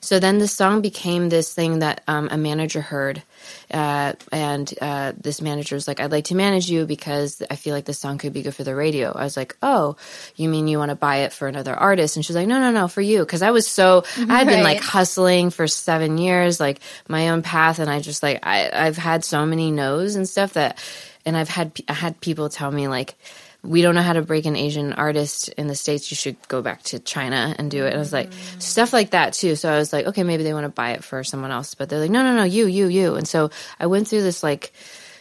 So 0.00 0.18
then 0.18 0.38
the 0.38 0.48
song 0.48 0.80
became 0.80 1.28
this 1.28 1.52
thing 1.52 1.80
that 1.80 2.02
um, 2.08 2.28
a 2.30 2.36
manager 2.36 2.80
heard. 2.80 3.22
Uh, 3.70 4.12
and 4.30 4.72
uh, 4.80 5.12
this 5.20 5.40
manager 5.40 5.74
was 5.74 5.88
like, 5.88 6.00
I'd 6.00 6.12
like 6.12 6.26
to 6.26 6.34
manage 6.34 6.70
you 6.70 6.86
because 6.86 7.42
I 7.50 7.56
feel 7.56 7.74
like 7.74 7.84
this 7.84 7.98
song 7.98 8.18
could 8.18 8.32
be 8.32 8.42
good 8.42 8.54
for 8.54 8.64
the 8.64 8.74
radio. 8.74 9.12
I 9.12 9.24
was 9.24 9.36
like, 9.36 9.56
Oh, 9.62 9.96
you 10.36 10.48
mean 10.48 10.68
you 10.68 10.78
want 10.78 10.90
to 10.90 10.96
buy 10.96 11.18
it 11.18 11.32
for 11.32 11.48
another 11.48 11.74
artist? 11.74 12.16
And 12.16 12.24
she's 12.24 12.36
like, 12.36 12.48
No, 12.48 12.60
no, 12.60 12.70
no, 12.70 12.88
for 12.88 13.00
you. 13.00 13.20
Because 13.20 13.42
I 13.42 13.50
was 13.50 13.66
so, 13.66 14.04
I 14.16 14.20
had 14.20 14.28
right. 14.28 14.46
been 14.46 14.64
like 14.64 14.80
hustling 14.80 15.50
for 15.50 15.66
seven 15.66 16.18
years, 16.18 16.60
like 16.60 16.80
my 17.08 17.30
own 17.30 17.42
path. 17.42 17.78
And 17.78 17.90
I 17.90 18.00
just 18.00 18.22
like, 18.22 18.40
I, 18.42 18.70
I've 18.72 18.98
had 18.98 19.24
so 19.24 19.44
many 19.46 19.70
no's 19.70 20.16
and 20.16 20.28
stuff 20.28 20.54
that, 20.54 20.78
and 21.24 21.36
I've 21.36 21.48
had, 21.48 21.80
I 21.88 21.92
had 21.92 22.20
people 22.20 22.48
tell 22.48 22.70
me 22.70 22.88
like, 22.88 23.14
we 23.64 23.80
don't 23.82 23.94
know 23.94 24.02
how 24.02 24.12
to 24.12 24.22
break 24.22 24.44
an 24.44 24.56
Asian 24.56 24.92
artist 24.92 25.48
in 25.50 25.68
the 25.68 25.74
States. 25.74 26.10
You 26.10 26.16
should 26.16 26.36
go 26.48 26.62
back 26.62 26.82
to 26.84 26.98
China 26.98 27.54
and 27.58 27.70
do 27.70 27.84
it. 27.84 27.88
And 27.88 27.96
I 27.96 27.98
was 27.98 28.12
like, 28.12 28.30
mm. 28.30 28.62
stuff 28.62 28.92
like 28.92 29.10
that 29.10 29.34
too. 29.34 29.54
So 29.54 29.72
I 29.72 29.78
was 29.78 29.92
like, 29.92 30.06
okay, 30.06 30.24
maybe 30.24 30.42
they 30.42 30.52
want 30.52 30.64
to 30.64 30.68
buy 30.68 30.90
it 30.90 31.04
for 31.04 31.22
someone 31.22 31.52
else. 31.52 31.74
But 31.74 31.88
they're 31.88 32.00
like, 32.00 32.10
no, 32.10 32.22
no, 32.24 32.34
no, 32.34 32.44
you, 32.44 32.66
you, 32.66 32.88
you. 32.88 33.14
And 33.14 33.26
so 33.26 33.50
I 33.78 33.86
went 33.86 34.08
through 34.08 34.22
this 34.22 34.42
like 34.42 34.72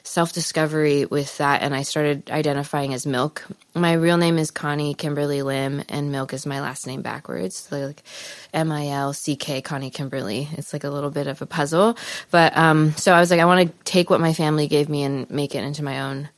self 0.03 0.33
discovery 0.33 1.05
with 1.05 1.37
that 1.37 1.61
and 1.61 1.75
I 1.75 1.83
started 1.83 2.31
identifying 2.31 2.93
as 2.95 3.05
MILCK. 3.05 3.43
My 3.75 3.93
real 3.93 4.17
name 4.17 4.39
is 4.39 4.49
Connie 4.49 4.95
Kimberly 4.95 5.43
Lim 5.43 5.83
and 5.89 6.11
MILCK 6.11 6.33
is 6.33 6.45
my 6.47 6.61
last 6.61 6.87
name 6.87 7.03
backwards. 7.03 7.67
Like 7.71 8.01
M 8.53 8.71
I 8.71 8.87
L 8.87 9.13
C 9.13 9.35
K 9.35 9.61
Connie 9.61 9.91
Kimberly. 9.91 10.49
It's 10.53 10.73
like 10.73 10.83
a 10.83 10.89
little 10.89 11.11
bit 11.11 11.27
of 11.27 11.43
a 11.43 11.45
puzzle. 11.45 11.95
But 12.31 12.57
um 12.57 12.93
so 12.93 13.13
I 13.13 13.19
was 13.19 13.29
like, 13.29 13.39
I 13.39 13.45
want 13.45 13.67
to 13.67 13.83
take 13.83 14.09
what 14.09 14.19
my 14.19 14.33
family 14.33 14.67
gave 14.67 14.89
me 14.89 15.03
and 15.03 15.29
make 15.29 15.53
it 15.53 15.63
into 15.63 15.83
my 15.83 16.01
own 16.01 16.29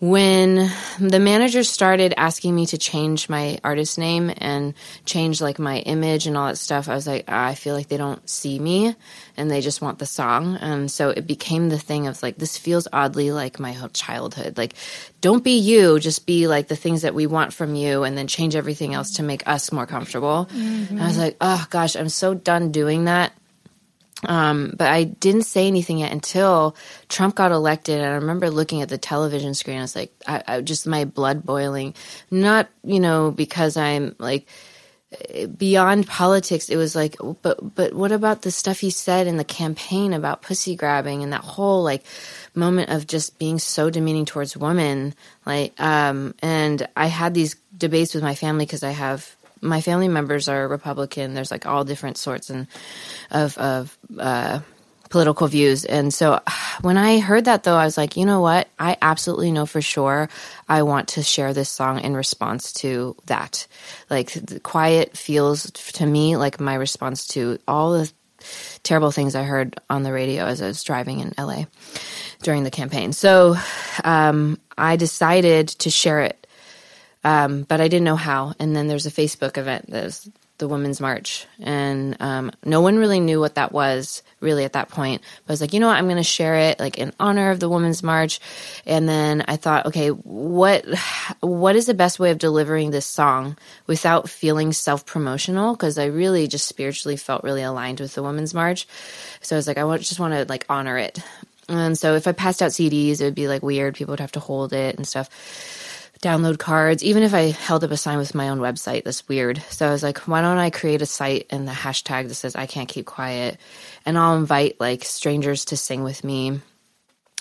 when 0.00 0.70
the 0.98 1.20
manager 1.20 1.62
started 1.62 2.14
asking 2.16 2.54
me 2.54 2.64
to 2.64 2.78
change 2.78 3.28
my 3.28 3.60
artist 3.62 3.98
name 3.98 4.32
and 4.38 4.72
change 5.04 5.42
like 5.42 5.58
my 5.58 5.80
image 5.80 6.26
and 6.26 6.38
all 6.38 6.46
that 6.46 6.56
stuff, 6.56 6.88
I 6.88 6.94
was 6.94 7.06
like, 7.06 7.26
ah, 7.28 7.48
I 7.48 7.54
feel 7.54 7.74
like 7.74 7.88
they 7.88 7.98
don't 7.98 8.28
see 8.28 8.58
me 8.58 8.96
and 9.36 9.50
they 9.50 9.60
just 9.60 9.82
want 9.82 9.98
the 9.98 10.06
song. 10.06 10.56
And 10.56 10.90
so 10.90 11.10
it 11.10 11.26
became 11.26 11.68
the 11.68 11.78
thing 11.78 12.06
of 12.06 12.22
like, 12.22 12.38
this 12.38 12.56
feels 12.56 12.88
oddly 12.90 13.30
like 13.30 13.60
my 13.60 13.72
whole 13.72 13.90
childhood. 13.90 14.56
Like, 14.56 14.72
don't 15.20 15.44
be 15.44 15.58
you, 15.58 16.00
just 16.00 16.24
be 16.24 16.48
like 16.48 16.68
the 16.68 16.76
things 16.76 17.02
that 17.02 17.14
we 17.14 17.26
want 17.26 17.52
from 17.52 17.74
you 17.74 18.02
and 18.02 18.16
then 18.16 18.26
change 18.26 18.56
everything 18.56 18.94
else 18.94 19.16
to 19.16 19.22
make 19.22 19.46
us 19.46 19.70
more 19.70 19.86
comfortable. 19.86 20.48
Mm-hmm. 20.50 20.98
I 20.98 21.06
was 21.06 21.18
like, 21.18 21.36
oh 21.42 21.66
gosh, 21.68 21.94
I'm 21.94 22.08
so 22.08 22.32
done 22.32 22.72
doing 22.72 23.04
that. 23.04 23.34
Um, 24.26 24.74
but 24.76 24.88
I 24.88 25.04
didn't 25.04 25.42
say 25.42 25.66
anything 25.66 25.98
yet 25.98 26.12
until 26.12 26.76
Trump 27.08 27.34
got 27.34 27.52
elected. 27.52 28.00
And 28.00 28.06
I 28.06 28.16
remember 28.16 28.50
looking 28.50 28.82
at 28.82 28.88
the 28.88 28.98
television 28.98 29.54
screen. 29.54 29.78
I 29.78 29.82
was 29.82 29.96
like, 29.96 30.12
I, 30.26 30.42
I 30.46 30.60
just 30.60 30.86
my 30.86 31.04
blood 31.04 31.44
boiling. 31.44 31.94
Not, 32.30 32.68
you 32.84 33.00
know, 33.00 33.30
because 33.30 33.76
I'm 33.76 34.14
like, 34.18 34.46
beyond 35.56 36.06
politics, 36.06 36.68
it 36.68 36.76
was 36.76 36.94
like, 36.94 37.16
but 37.42 37.74
but 37.74 37.92
what 37.92 38.12
about 38.12 38.42
the 38.42 38.50
stuff 38.50 38.78
he 38.78 38.90
said 38.90 39.26
in 39.26 39.38
the 39.38 39.44
campaign 39.44 40.12
about 40.12 40.42
pussy 40.42 40.76
grabbing 40.76 41.22
and 41.22 41.32
that 41.32 41.42
whole 41.42 41.82
like 41.82 42.04
moment 42.54 42.90
of 42.90 43.06
just 43.06 43.38
being 43.38 43.58
so 43.58 43.90
demeaning 43.90 44.24
towards 44.24 44.56
women, 44.56 45.14
like, 45.44 45.78
um, 45.80 46.34
and 46.42 46.86
I 46.96 47.06
had 47.06 47.34
these 47.34 47.56
debates 47.76 48.14
with 48.14 48.22
my 48.22 48.36
family 48.36 48.66
because 48.66 48.84
I 48.84 48.90
have 48.90 49.34
my 49.60 49.80
family 49.80 50.08
members 50.08 50.48
are 50.48 50.68
Republican. 50.68 51.34
There's 51.34 51.50
like 51.50 51.66
all 51.66 51.84
different 51.84 52.16
sorts 52.18 52.50
and 52.50 52.66
of 53.30 53.56
of 53.58 53.96
uh, 54.18 54.60
political 55.10 55.48
views. 55.48 55.84
And 55.84 56.14
so 56.14 56.40
when 56.80 56.96
I 56.96 57.18
heard 57.18 57.44
that 57.44 57.64
though, 57.64 57.76
I 57.76 57.84
was 57.84 57.98
like, 57.98 58.16
you 58.16 58.24
know 58.24 58.40
what? 58.40 58.68
I 58.78 58.96
absolutely 59.02 59.52
know 59.52 59.66
for 59.66 59.82
sure 59.82 60.30
I 60.68 60.82
want 60.82 61.08
to 61.08 61.22
share 61.22 61.52
this 61.52 61.68
song 61.68 62.00
in 62.00 62.14
response 62.14 62.72
to 62.74 63.16
that. 63.26 63.66
Like 64.08 64.62
quiet 64.62 65.16
feels 65.16 65.70
to 65.72 66.06
me 66.06 66.36
like 66.36 66.60
my 66.60 66.74
response 66.74 67.26
to 67.28 67.58
all 67.68 67.92
the 67.92 68.10
terrible 68.82 69.10
things 69.10 69.34
I 69.34 69.42
heard 69.42 69.78
on 69.90 70.02
the 70.02 70.12
radio 70.12 70.44
as 70.44 70.62
I 70.62 70.68
was 70.68 70.82
driving 70.82 71.20
in 71.20 71.34
LA 71.36 71.64
during 72.42 72.64
the 72.64 72.70
campaign. 72.70 73.12
So 73.12 73.56
um, 74.04 74.58
I 74.78 74.96
decided 74.96 75.68
to 75.68 75.90
share 75.90 76.22
it, 76.22 76.39
um, 77.24 77.62
but 77.62 77.80
I 77.80 77.88
didn't 77.88 78.04
know 78.04 78.16
how. 78.16 78.54
And 78.58 78.74
then 78.74 78.88
there's 78.88 79.06
a 79.06 79.10
Facebook 79.10 79.58
event 79.58 79.90
that 79.90 80.04
was 80.04 80.30
the 80.60 80.68
Women's 80.68 81.00
March, 81.00 81.46
and 81.58 82.16
um, 82.20 82.52
no 82.64 82.82
one 82.82 82.98
really 82.98 83.18
knew 83.18 83.40
what 83.40 83.54
that 83.54 83.72
was 83.72 84.22
really 84.40 84.64
at 84.64 84.74
that 84.74 84.90
point. 84.90 85.22
But 85.44 85.50
I 85.50 85.54
was 85.54 85.60
like, 85.60 85.72
you 85.72 85.80
know 85.80 85.88
what, 85.88 85.96
I'm 85.96 86.04
going 86.04 86.18
to 86.18 86.22
share 86.22 86.54
it 86.56 86.78
like 86.78 86.98
in 86.98 87.12
honor 87.18 87.50
of 87.50 87.60
the 87.60 87.68
Women's 87.68 88.02
March. 88.02 88.40
And 88.86 89.08
then 89.08 89.42
I 89.48 89.56
thought, 89.56 89.86
okay, 89.86 90.08
what 90.08 90.84
what 91.40 91.76
is 91.76 91.86
the 91.86 91.94
best 91.94 92.20
way 92.20 92.30
of 92.30 92.38
delivering 92.38 92.90
this 92.90 93.06
song 93.06 93.56
without 93.86 94.28
feeling 94.28 94.72
self 94.72 95.06
promotional? 95.06 95.74
Because 95.74 95.98
I 95.98 96.06
really 96.06 96.46
just 96.46 96.68
spiritually 96.68 97.16
felt 97.16 97.42
really 97.42 97.62
aligned 97.62 98.00
with 98.00 98.14
the 98.14 98.22
Women's 98.22 98.54
March. 98.54 98.86
So 99.40 99.56
I 99.56 99.58
was 99.58 99.66
like, 99.66 99.78
I 99.78 99.96
just 99.96 100.20
want 100.20 100.34
to 100.34 100.44
like 100.44 100.66
honor 100.68 100.98
it. 100.98 101.18
And 101.68 101.96
so 101.96 102.16
if 102.16 102.26
I 102.26 102.32
passed 102.32 102.62
out 102.62 102.70
CDs, 102.70 103.20
it 103.20 103.24
would 103.24 103.34
be 103.34 103.48
like 103.48 103.62
weird. 103.62 103.94
People 103.94 104.12
would 104.12 104.20
have 104.20 104.32
to 104.32 104.40
hold 104.40 104.72
it 104.72 104.96
and 104.96 105.08
stuff 105.08 105.30
download 106.22 106.58
cards. 106.58 107.02
Even 107.02 107.22
if 107.22 107.34
I 107.34 107.50
held 107.50 107.84
up 107.84 107.90
a 107.90 107.96
sign 107.96 108.18
with 108.18 108.34
my 108.34 108.48
own 108.48 108.58
website, 108.58 109.04
that's 109.04 109.26
weird. 109.28 109.62
So 109.70 109.88
I 109.88 109.90
was 109.90 110.02
like, 110.02 110.18
why 110.28 110.42
don't 110.42 110.58
I 110.58 110.70
create 110.70 111.02
a 111.02 111.06
site 111.06 111.46
and 111.50 111.66
the 111.66 111.72
hashtag 111.72 112.28
that 112.28 112.34
says 112.34 112.54
I 112.56 112.66
can't 112.66 112.88
keep 112.88 113.06
quiet 113.06 113.58
and 114.04 114.18
I'll 114.18 114.36
invite 114.36 114.78
like 114.80 115.04
strangers 115.04 115.66
to 115.66 115.76
sing 115.76 116.02
with 116.02 116.22
me 116.24 116.60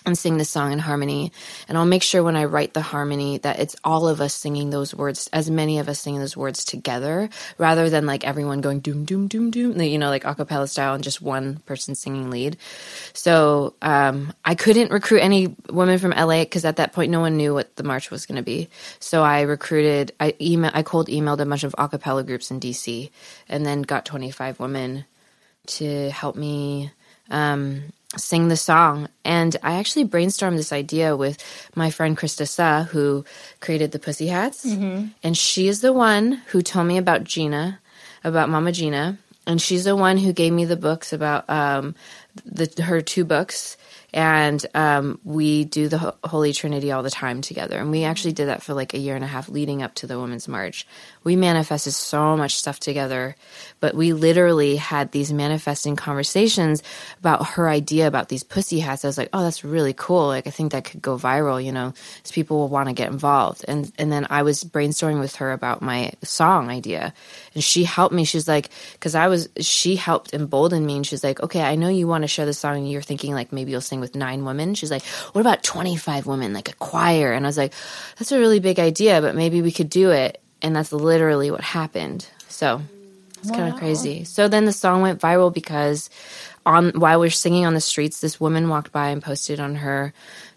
and 0.10 0.18
sing 0.18 0.38
the 0.38 0.46
song 0.46 0.74
in 0.74 0.80
harmony. 0.80 1.32
And 1.68 1.78
I'll 1.78 1.86
make 1.86 2.04
sure 2.04 2.22
when 2.24 2.36
I 2.36 2.46
write 2.46 2.74
the 2.74 2.82
harmony 2.82 3.38
that 3.39 3.60
it's 3.60 3.75
all 3.84 4.08
of 4.08 4.20
us 4.22 4.34
singing 4.34 4.70
those 4.70 4.94
words, 4.94 5.30
as 5.32 5.50
many 5.50 5.80
of 5.80 5.88
us 5.88 6.00
singing 6.00 6.20
those 6.20 6.36
words 6.36 6.66
together, 6.66 7.30
rather 7.58 7.89
than 7.89 8.06
like 8.06 8.25
everyone 8.25 8.62
going 8.62 8.80
doom, 8.80 9.06
doom, 9.06 9.28
doom, 9.28 9.51
doom, 9.51 9.82
you 9.82 9.98
know, 9.98 10.10
like 10.10 10.25
a 10.25 10.36
cappella 10.36 10.68
style 10.68 10.96
and 10.96 11.04
just 11.04 11.22
one 11.22 11.58
person 11.66 11.96
singing 11.96 12.30
lead. 12.30 12.58
So 13.13 13.75
um, 13.82 14.34
I 14.44 14.56
couldn't 14.56 14.92
recruit 14.92 15.20
any 15.20 15.56
women 15.70 16.00
from 16.00 16.12
LA 16.12 16.42
because 16.42 16.66
at 16.66 16.75
that 16.78 16.94
point 16.94 17.12
no 17.12 17.22
one 17.22 17.38
knew 17.38 17.54
what 17.54 17.75
the 17.78 17.84
march 17.84 18.12
was 18.12 18.25
going 18.25 18.38
to 18.38 18.44
be. 18.44 18.70
So 19.00 19.24
I 19.24 19.42
recruited, 19.42 20.12
I 20.20 20.36
email, 20.42 20.72
I 20.74 20.84
cold 20.84 21.08
emailed 21.08 21.39
a 21.39 21.46
bunch 21.46 21.63
of 21.63 21.75
a 21.78 21.88
cappella 21.88 22.24
groups 22.24 22.51
in 22.51 22.60
DC 22.60 23.10
and 23.48 23.66
then 23.66 23.82
got 23.84 24.06
25 24.06 24.60
women 24.60 25.06
to 25.68 26.10
help 26.10 26.36
me 26.36 26.92
um, 27.30 27.84
sing 28.18 28.48
the 28.48 28.58
song. 28.58 29.08
And 29.24 29.56
I 29.62 29.75
actually 29.75 30.06
brainstormed 30.06 30.58
this 30.58 30.74
idea 30.74 31.16
with 31.16 31.44
my 31.75 31.92
friend 31.92 32.18
Krista 32.18 32.48
Suh, 32.48 32.84
who 32.84 33.24
created 33.60 33.92
the 33.92 34.00
Pussy 34.00 34.28
Hats. 34.28 34.66
Mm-hmm. 34.66 35.08
And 35.24 35.38
she 35.38 35.68
is 35.68 35.82
the 35.82 35.94
one 35.94 36.34
who 36.48 36.62
told 36.62 36.88
me 36.88 36.98
about 36.98 37.24
Gena, 37.24 37.80
about 38.24 38.50
Mama 38.50 38.72
Gena. 38.72 39.18
And 39.46 39.62
she's 39.62 39.84
the 39.84 39.96
one 39.96 40.18
who 40.18 40.34
gave 40.34 40.54
me 40.54 40.66
the 40.66 40.75
books 40.75 41.13
about 41.13 41.50
um, 41.50 41.96
the, 42.46 42.84
her 42.84 43.01
two 43.01 43.25
books 43.25 43.78
and 44.13 44.66
um, 44.74 45.20
we 45.24 45.66
do 45.66 45.88
the 45.88 46.16
Holy 46.24 46.54
Trinity 46.54 46.92
all 46.92 47.04
the 47.04 47.12
time 47.12 47.42
together. 47.42 47.78
And 47.78 47.92
we 47.92 48.04
actually 48.04 48.34
did 48.34 48.48
that 48.48 48.63
for 48.63 48.74
like 48.74 48.94
a 48.94 48.98
year 48.98 49.16
and 49.16 49.24
a 49.24 49.28
half 49.28 49.50
leading 49.50 49.84
up 49.84 49.94
to 49.96 50.08
the 50.08 50.20
Women's 50.20 50.48
March. 50.48 50.88
We 51.30 51.36
manifested 51.36 51.94
so 51.94 52.36
much 52.36 52.56
stuff 52.56 52.80
together, 52.80 53.36
but 53.80 53.94
we 53.94 54.14
literally 54.14 54.78
had 54.78 55.12
these 55.12 55.32
manifesting 55.32 55.96
conversations 55.96 56.82
about 57.20 57.50
her 57.50 57.70
idea 57.70 58.08
about 58.08 58.30
these 58.30 58.44
pussy 58.44 58.80
hats. 58.80 59.06
I 59.06 59.10
was 59.10 59.20
like, 59.20 59.30
oh, 59.32 59.44
that's 59.44 59.64
really 59.64 59.94
cool. 59.94 60.26
Like, 60.26 60.48
I 60.48 60.50
think 60.50 60.72
that 60.72 60.86
could 60.86 61.04
go 61.04 61.20
viral, 61.20 61.64
you 61.64 61.72
know, 61.72 61.94
so 62.24 62.34
people 62.34 62.58
will 62.58 62.68
want 62.68 62.90
to 62.90 62.96
get 62.96 63.12
involved. 63.12 63.64
And, 63.68 63.92
and 64.00 64.12
then 64.12 64.26
I 64.32 64.42
was 64.42 64.64
brainstorming 64.64 65.20
with 65.20 65.36
her 65.36 65.52
about 65.52 65.84
my 65.84 66.14
song 66.24 66.72
idea. 66.72 67.14
And 67.54 67.64
she 67.64 67.84
helped 67.84 68.16
me. 68.16 68.24
She's 68.24 68.48
like, 68.48 68.72
because 68.94 69.14
I 69.14 69.28
was, 69.28 69.50
she 69.60 69.98
helped 69.98 70.34
embolden 70.34 70.84
me. 70.84 70.96
And 70.96 71.06
she's 71.06 71.24
like, 71.24 71.44
okay, 71.44 71.62
I 71.62 71.76
know 71.76 71.90
you 71.90 72.08
want 72.08 72.24
to 72.24 72.28
share 72.28 72.48
the 72.48 72.56
song 72.56 72.78
and 72.78 72.90
you're 72.90 73.04
thinking 73.04 73.36
like 73.36 73.54
maybe 73.54 73.70
you'll 73.70 73.82
sing 73.82 74.00
with 74.00 74.16
nine 74.16 74.46
women. 74.46 74.74
She's 74.74 74.90
like, 74.90 75.06
what 75.34 75.42
about 75.42 75.62
25 75.62 76.26
women, 76.26 76.54
like 76.54 76.70
a 76.70 76.76
choir? 76.78 77.34
And 77.34 77.46
I 77.46 77.50
was 77.50 77.58
like, 77.60 77.76
that's 78.18 78.32
a 78.32 78.40
really 78.40 78.60
big 78.60 78.80
idea, 78.80 79.22
but 79.22 79.36
maybe 79.36 79.62
we 79.62 79.72
could 79.72 79.92
do 79.92 80.10
it. 80.10 80.42
And 80.62 80.75
that's 80.75 80.92
literally 80.92 81.51
what 81.51 81.62
happened. 81.62 82.28
So 82.48 82.82
it's 83.39 83.50
wow. 83.50 83.58
kind 83.58 83.74
of 83.74 83.80
crazy. 83.80 84.24
So 84.25 84.48
then 84.48 84.66
the 84.66 84.74
song 84.74 85.01
went 85.01 85.22
viral 85.22 85.54
because 85.54 86.10
on 86.66 86.92
while 86.92 87.20
we 87.20 87.28
are 87.28 87.32
singing 87.32 87.66
on 87.66 87.74
the 87.74 87.82
streets, 87.82 88.20
this 88.20 88.39
woman 88.39 88.70
walked 88.70 88.92
by 88.92 89.10
and 89.10 89.22
posted 89.22 89.60
on 89.60 89.75
her 89.75 90.13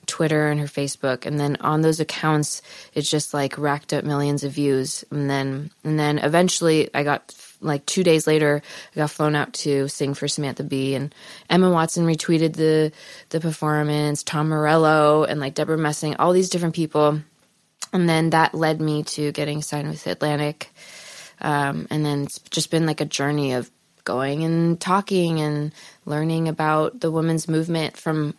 Twitter 0.07 0.49
and 0.49 0.61
her 0.61 0.67
Facebook, 0.67 1.27
and 1.27 1.39
then 1.39 1.57
on 1.61 1.81
those 1.81 2.01
accounts, 2.01 2.61
it 2.93 3.03
just 3.03 3.33
like 3.33 3.57
racked 3.57 3.93
up 3.93 4.05
millions 4.05 4.43
of 4.43 4.53
views. 4.53 5.05
And 5.11 5.31
then 5.31 5.71
and 5.85 5.99
then 5.99 6.19
eventually, 6.19 6.91
I 6.93 7.05
got 7.05 7.35
like 7.61 7.87
two 7.87 8.03
days 8.03 8.27
later, 8.27 8.63
I 8.95 8.97
got 8.97 9.11
flown 9.11 9.37
out 9.37 9.53
to 9.55 9.87
sing 9.89 10.15
for 10.15 10.27
Samantha 10.27 10.65
Bee, 10.65 10.97
and 10.97 11.15
Emma 11.49 11.71
Watson 11.71 12.05
retweeted 12.05 12.55
the 12.55 12.93
the 13.31 13.41
performance, 13.41 14.23
Tom 14.23 14.49
Morello, 14.49 15.25
and 15.25 15.39
like 15.39 15.55
Debra 15.55 15.79
Messing, 15.79 16.17
all 16.17 16.33
these 16.33 16.51
different 16.51 16.75
people, 16.75 17.21
and 17.93 18.09
then 18.09 18.31
that 18.31 18.55
led 18.55 18.81
me 18.81 19.03
to 19.05 19.33
getting 19.33 19.63
signed 19.63 19.89
with 19.89 20.07
Atlantic, 20.07 20.71
um, 21.41 21.87
and 21.91 22.05
then 22.05 22.25
it's 22.25 22.39
just 22.51 22.71
been 22.71 22.87
like 22.87 23.01
a 23.01 23.07
journey 23.07 23.53
of 23.53 23.71
going 24.05 24.45
and 24.45 24.81
talking 24.81 25.41
and 25.41 25.73
learning 26.05 26.49
about 26.49 27.01
the 27.01 27.11
women's 27.11 27.49
movement 27.49 27.97
from 27.97 28.35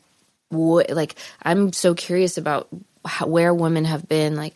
what 0.50 0.89
like 0.89 1.15
I'm 1.41 1.74
so 1.74 1.93
curious 1.93 2.38
about 2.38 2.67
how, 3.05 3.27
where 3.27 3.53
women 3.53 3.86
have 3.86 4.07
been 4.07 4.36
like 4.36 4.55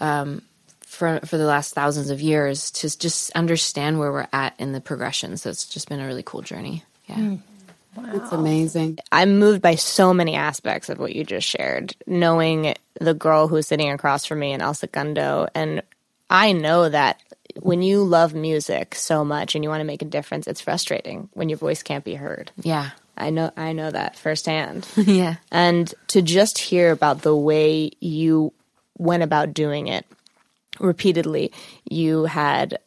um, 0.00 0.42
for 0.80 1.20
for 1.20 1.36
the 1.36 1.46
last 1.46 1.74
thousands 1.74 2.10
of 2.10 2.20
years 2.20 2.70
to 2.72 2.98
just 2.98 3.30
understand 3.32 3.98
where 3.98 4.12
we're 4.12 4.28
at 4.32 4.54
in 4.58 4.72
the 4.72 4.80
progression. 4.80 5.36
So 5.36 5.50
it's 5.50 5.66
just 5.66 5.88
been 5.88 6.00
a 6.00 6.06
really 6.06 6.22
cool 6.22 6.42
journey. 6.42 6.84
Yeah. 7.06 7.16
Mm. 7.16 7.40
Wow. 8.02 8.10
It's 8.14 8.32
amazing. 8.32 8.98
I'm 9.10 9.38
moved 9.38 9.62
by 9.62 9.74
so 9.74 10.14
many 10.14 10.34
aspects 10.36 10.88
of 10.88 10.98
what 10.98 11.14
you 11.14 11.24
just 11.24 11.46
shared, 11.46 11.94
knowing 12.06 12.74
the 13.00 13.14
girl 13.14 13.48
who's 13.48 13.66
sitting 13.66 13.90
across 13.90 14.24
from 14.24 14.38
me 14.40 14.52
in 14.52 14.62
El 14.62 14.74
Segundo. 14.74 15.48
And 15.54 15.82
I 16.30 16.52
know 16.52 16.88
that 16.88 17.20
when 17.60 17.82
you 17.82 18.04
love 18.04 18.34
music 18.34 18.94
so 18.94 19.24
much 19.24 19.54
and 19.54 19.64
you 19.64 19.70
want 19.70 19.80
to 19.80 19.86
make 19.86 20.02
a 20.02 20.06
difference, 20.06 20.46
it's 20.46 20.60
frustrating 20.60 21.28
when 21.32 21.48
your 21.48 21.58
voice 21.58 21.82
can't 21.82 22.04
be 22.04 22.14
heard. 22.14 22.50
Yeah. 22.60 22.90
I 23.16 23.30
know 23.30 23.50
I 23.56 23.72
know 23.72 23.90
that 23.90 24.16
firsthand. 24.16 24.86
yeah. 24.96 25.36
And 25.50 25.92
to 26.08 26.22
just 26.22 26.56
hear 26.56 26.92
about 26.92 27.22
the 27.22 27.34
way 27.34 27.90
you 27.98 28.52
went 28.96 29.24
about 29.24 29.54
doing 29.54 29.88
it 29.88 30.06
repeatedly. 30.80 31.52
You 31.88 32.24
had, 32.24 32.78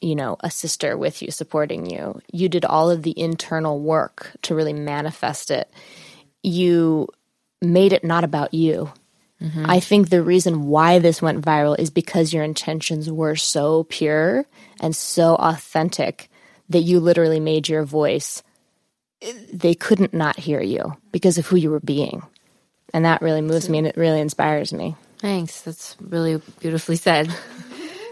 you 0.00 0.14
know, 0.14 0.36
a 0.40 0.50
sister 0.50 0.96
with 0.96 1.22
you 1.22 1.30
supporting 1.30 1.88
you. 1.88 2.20
You 2.32 2.48
did 2.48 2.64
all 2.64 2.90
of 2.90 3.02
the 3.02 3.18
internal 3.18 3.80
work 3.80 4.32
to 4.42 4.54
really 4.54 4.72
manifest 4.72 5.50
it. 5.50 5.70
You 6.42 7.08
made 7.60 7.92
it 7.92 8.04
not 8.04 8.24
about 8.24 8.54
you. 8.54 8.92
Mm-hmm. 9.42 9.66
I 9.68 9.80
think 9.80 10.08
the 10.08 10.22
reason 10.22 10.66
why 10.66 10.98
this 10.98 11.22
went 11.22 11.44
viral 11.44 11.78
is 11.78 11.90
because 11.90 12.32
your 12.32 12.42
intentions 12.42 13.10
were 13.10 13.36
so 13.36 13.84
pure 13.84 14.46
and 14.80 14.94
so 14.94 15.36
authentic 15.36 16.28
that 16.68 16.80
you 16.80 17.00
literally 17.00 17.40
made 17.40 17.68
your 17.68 17.84
voice 17.84 18.42
they 19.52 19.74
couldn't 19.74 20.14
not 20.14 20.38
hear 20.38 20.60
you 20.60 20.96
because 21.12 21.38
of 21.38 21.46
who 21.46 21.56
you 21.56 21.70
were 21.70 21.80
being. 21.80 22.22
And 22.94 23.04
that 23.04 23.22
really 23.22 23.42
moves 23.42 23.68
me 23.68 23.78
and 23.78 23.86
it 23.86 23.96
really 23.96 24.20
inspires 24.20 24.72
me. 24.72 24.96
Thanks. 25.18 25.60
That's 25.62 25.96
really 26.00 26.40
beautifully 26.60 26.96
said. 26.96 27.34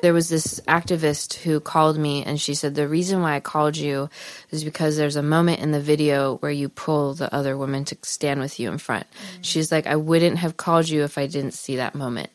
there 0.07 0.15
was 0.15 0.29
this 0.29 0.61
activist 0.69 1.35
who 1.35 1.59
called 1.59 1.99
me 1.99 2.23
and 2.23 2.41
she 2.41 2.55
said, 2.55 2.77
The 2.77 2.87
reason 2.87 3.23
why 3.23 3.35
I 3.35 3.41
called 3.41 3.77
you 3.77 4.09
is 4.53 4.63
because 4.63 4.97
there's 4.97 5.17
a 5.17 5.23
moment 5.23 5.59
in 5.59 5.73
the 5.73 5.81
video 5.81 6.37
where 6.37 6.53
you 6.53 6.69
pull 6.69 7.15
the 7.15 7.35
other 7.35 7.59
woman 7.59 7.85
to 7.87 7.97
stand 8.03 8.39
with 8.39 8.61
you 8.61 8.71
in 8.71 8.79
front. 8.79 9.09
Mm-hmm. 9.11 9.43
She's 9.43 9.73
like, 9.73 9.89
I 9.89 9.97
wouldn't 9.97 10.39
have 10.39 10.57
called 10.57 10.89
you 10.89 11.03
if 11.03 11.19
I 11.19 11.27
didn't 11.27 11.55
see 11.55 11.75
that 11.75 11.97
moment. 11.97 12.31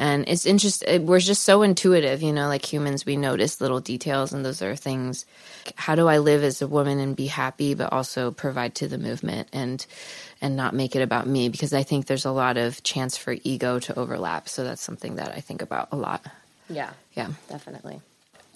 And 0.00 0.28
it's 0.28 0.46
interesting. 0.46 1.06
We're 1.06 1.18
just 1.18 1.42
so 1.42 1.62
intuitive, 1.62 2.22
you 2.22 2.32
know, 2.32 2.46
like 2.46 2.72
humans, 2.72 3.04
we 3.04 3.16
notice 3.16 3.60
little 3.60 3.80
details, 3.80 4.32
and 4.32 4.44
those 4.44 4.62
are 4.62 4.76
things. 4.76 5.26
How 5.74 5.96
do 5.96 6.06
I 6.06 6.18
live 6.18 6.44
as 6.44 6.62
a 6.62 6.68
woman 6.68 7.00
and 7.00 7.16
be 7.16 7.26
happy, 7.26 7.74
but 7.74 7.92
also 7.92 8.30
provide 8.30 8.76
to 8.76 8.86
the 8.86 8.96
movement 8.96 9.48
and 9.52 9.84
and 10.40 10.54
not 10.54 10.72
make 10.72 10.94
it 10.94 11.02
about 11.02 11.26
me? 11.26 11.48
Because 11.48 11.74
I 11.74 11.82
think 11.82 12.06
there's 12.06 12.26
a 12.26 12.30
lot 12.30 12.56
of 12.56 12.80
chance 12.84 13.16
for 13.16 13.34
ego 13.42 13.80
to 13.80 13.98
overlap. 13.98 14.48
So 14.48 14.62
that's 14.62 14.82
something 14.82 15.16
that 15.16 15.32
I 15.32 15.40
think 15.40 15.62
about 15.62 15.88
a 15.90 15.96
lot. 15.96 16.24
Yeah, 16.68 16.90
yeah, 17.14 17.28
definitely. 17.48 18.00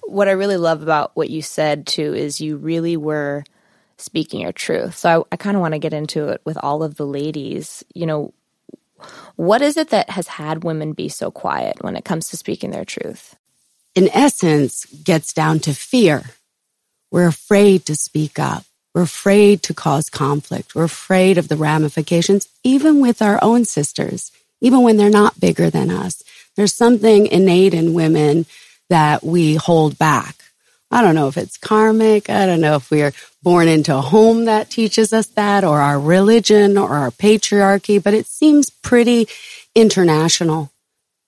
what 0.07 0.29
I 0.29 0.33
really 0.33 0.57
love 0.57 0.83
about 0.83 1.13
what 1.15 1.31
you 1.31 1.43
said 1.43 1.87
too 1.87 2.15
is 2.15 2.41
you 2.41 2.57
really 2.57 2.97
were 2.97 3.45
speaking 3.99 4.41
your 4.41 4.53
truth. 4.53 4.97
So 4.97 5.27
I, 5.31 5.35
I 5.35 5.37
kind 5.37 5.57
of 5.57 5.61
want 5.61 5.75
to 5.75 5.79
get 5.79 5.93
into 5.93 6.29
it 6.29 6.41
with 6.45 6.59
all 6.63 6.83
of 6.83 6.97
the 6.97 7.07
ladies. 7.07 7.85
You 7.95 8.07
know, 8.07 8.35
what 9.37 9.63
is 9.63 9.77
it 9.77 9.91
that 9.91 10.11
has 10.11 10.29
had 10.29 10.65
women 10.65 10.93
be 10.93 11.09
so 11.09 11.31
quiet 11.31 11.83
when 11.83 11.97
it 11.97 12.05
comes 12.05 12.29
to 12.31 12.37
speaking 12.37 12.71
their 12.71 12.85
truth? 12.85 13.37
In 13.95 14.09
essence, 14.13 14.87
gets 14.87 15.33
down 15.33 15.61
to 15.61 15.75
fear. 15.75 16.23
We're 17.11 17.29
afraid 17.29 17.87
to 17.87 17.95
speak 17.95 18.39
up. 18.39 18.65
We're 18.95 19.03
afraid 19.03 19.63
to 19.65 19.75
cause 19.75 20.11
conflict. 20.11 20.75
We're 20.75 20.85
afraid 20.85 21.39
of 21.39 21.49
the 21.49 21.57
ramifications, 21.57 22.49
even 22.65 23.01
with 23.01 23.23
our 23.23 23.39
own 23.43 23.65
sisters, 23.65 24.33
even 24.61 24.83
when 24.83 24.97
they're 24.97 25.11
not 25.11 25.41
bigger 25.41 25.71
than 25.71 25.91
us. 25.91 26.23
There's 26.57 26.75
something 26.75 27.27
innate 27.27 27.75
in 27.75 27.95
women 27.95 28.47
that 28.91 29.23
we 29.23 29.55
hold 29.55 29.99
back. 29.99 30.37
I 30.91 31.01
don't 31.01 31.15
know 31.15 31.29
if 31.29 31.39
it's 31.39 31.57
karmic. 31.57 32.29
I 32.29 32.45
don't 32.45 32.61
know 32.61 32.77
if 32.77 32.91
we 32.91 33.01
are 33.03 33.13
born 33.43 33.67
into 33.67 33.97
a 33.97 34.03
home 34.03 34.45
that 34.45 34.71
teaches 34.71 35.13
us 35.13 35.27
that 35.29 35.65
or 35.65 35.81
our 35.81 35.99
religion 35.99 36.77
or 36.77 36.91
our 36.91 37.11
patriarchy, 37.11 38.03
but 38.03 38.13
it 38.13 38.27
seems 38.27 38.69
pretty 38.69 39.27
international 39.75 40.71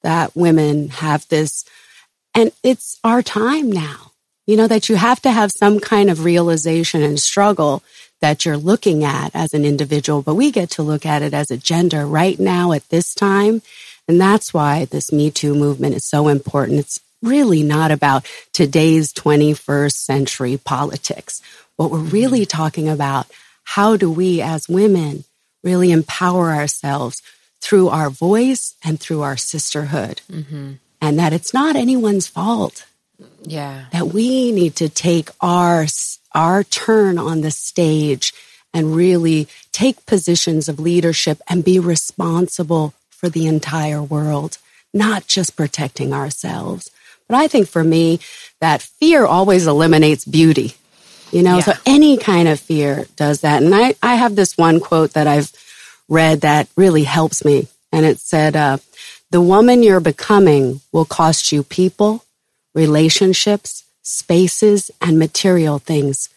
that 0.02 0.36
women 0.36 0.90
have 0.90 1.26
this. 1.28 1.64
And 2.34 2.52
it's 2.62 3.00
our 3.02 3.22
time 3.22 3.72
now, 3.72 4.12
you 4.46 4.56
know, 4.56 4.66
that 4.66 4.90
you 4.90 4.96
have 4.96 5.22
to 5.22 5.30
have 5.30 5.50
some 5.50 5.80
kind 5.80 6.10
of 6.10 6.24
realization 6.24 7.02
and 7.02 7.18
struggle 7.18 7.82
that 8.20 8.44
you're 8.44 8.58
looking 8.58 9.02
at 9.02 9.30
as 9.34 9.54
an 9.54 9.64
individual, 9.64 10.20
but 10.20 10.34
we 10.34 10.50
get 10.50 10.70
to 10.70 10.82
look 10.82 11.06
at 11.06 11.22
it 11.22 11.32
as 11.32 11.50
a 11.50 11.56
gender 11.56 12.06
right 12.06 12.38
now 12.38 12.72
at 12.72 12.88
this 12.90 13.14
time. 13.14 13.62
And 14.06 14.20
that's 14.20 14.52
why 14.52 14.84
this 14.86 15.12
Me 15.12 15.30
Too 15.30 15.54
movement 15.54 15.94
is 15.94 16.04
so 16.04 16.28
important. 16.28 16.78
It's 16.78 17.00
really 17.22 17.62
not 17.62 17.90
about 17.90 18.26
today's 18.52 19.12
21st 19.12 19.92
century 19.92 20.56
politics. 20.62 21.40
What 21.76 21.90
we're 21.90 21.98
really 21.98 22.42
mm-hmm. 22.42 22.56
talking 22.56 22.88
about, 22.88 23.26
how 23.64 23.96
do 23.96 24.10
we 24.10 24.40
as 24.42 24.68
women 24.68 25.24
really 25.62 25.90
empower 25.90 26.52
ourselves 26.52 27.22
through 27.60 27.88
our 27.88 28.10
voice 28.10 28.74
and 28.84 29.00
through 29.00 29.22
our 29.22 29.36
sisterhood? 29.36 30.20
Mm-hmm. 30.30 30.72
And 31.00 31.18
that 31.18 31.32
it's 31.32 31.54
not 31.54 31.76
anyone's 31.76 32.26
fault. 32.26 32.86
Yeah. 33.42 33.86
That 33.92 34.08
we 34.08 34.52
need 34.52 34.76
to 34.76 34.88
take 34.88 35.30
our, 35.40 35.86
our 36.32 36.64
turn 36.64 37.18
on 37.18 37.40
the 37.40 37.50
stage 37.50 38.32
and 38.72 38.94
really 38.94 39.48
take 39.72 40.04
positions 40.04 40.68
of 40.68 40.80
leadership 40.80 41.40
and 41.48 41.64
be 41.64 41.78
responsible 41.78 42.92
for 43.24 43.30
the 43.30 43.46
entire 43.46 44.02
world, 44.02 44.58
not 44.92 45.26
just 45.26 45.56
protecting 45.56 46.12
ourselves. 46.12 46.90
But 47.26 47.38
I 47.38 47.48
think 47.48 47.68
for 47.68 47.82
me, 47.82 48.20
that 48.60 48.82
fear 48.82 49.24
always 49.24 49.66
eliminates 49.66 50.26
beauty. 50.26 50.74
You 51.32 51.42
know, 51.42 51.56
yeah. 51.56 51.62
so 51.62 51.72
any 51.86 52.18
kind 52.18 52.48
of 52.48 52.60
fear 52.60 53.06
does 53.16 53.40
that. 53.40 53.62
And 53.62 53.74
I, 53.74 53.94
I 54.02 54.16
have 54.16 54.36
this 54.36 54.58
one 54.58 54.78
quote 54.78 55.14
that 55.14 55.26
I've 55.26 55.50
read 56.06 56.42
that 56.42 56.68
really 56.76 57.04
helps 57.04 57.46
me. 57.46 57.68
And 57.90 58.04
it 58.04 58.18
said, 58.18 58.56
uh, 58.56 58.76
the 59.30 59.40
woman 59.40 59.82
you're 59.82 60.00
becoming 60.00 60.82
will 60.92 61.06
cost 61.06 61.50
you 61.50 61.62
people, 61.62 62.26
relationships, 62.74 63.84
spaces, 64.02 64.90
and 65.00 65.18
material 65.18 65.78
things. 65.78 66.28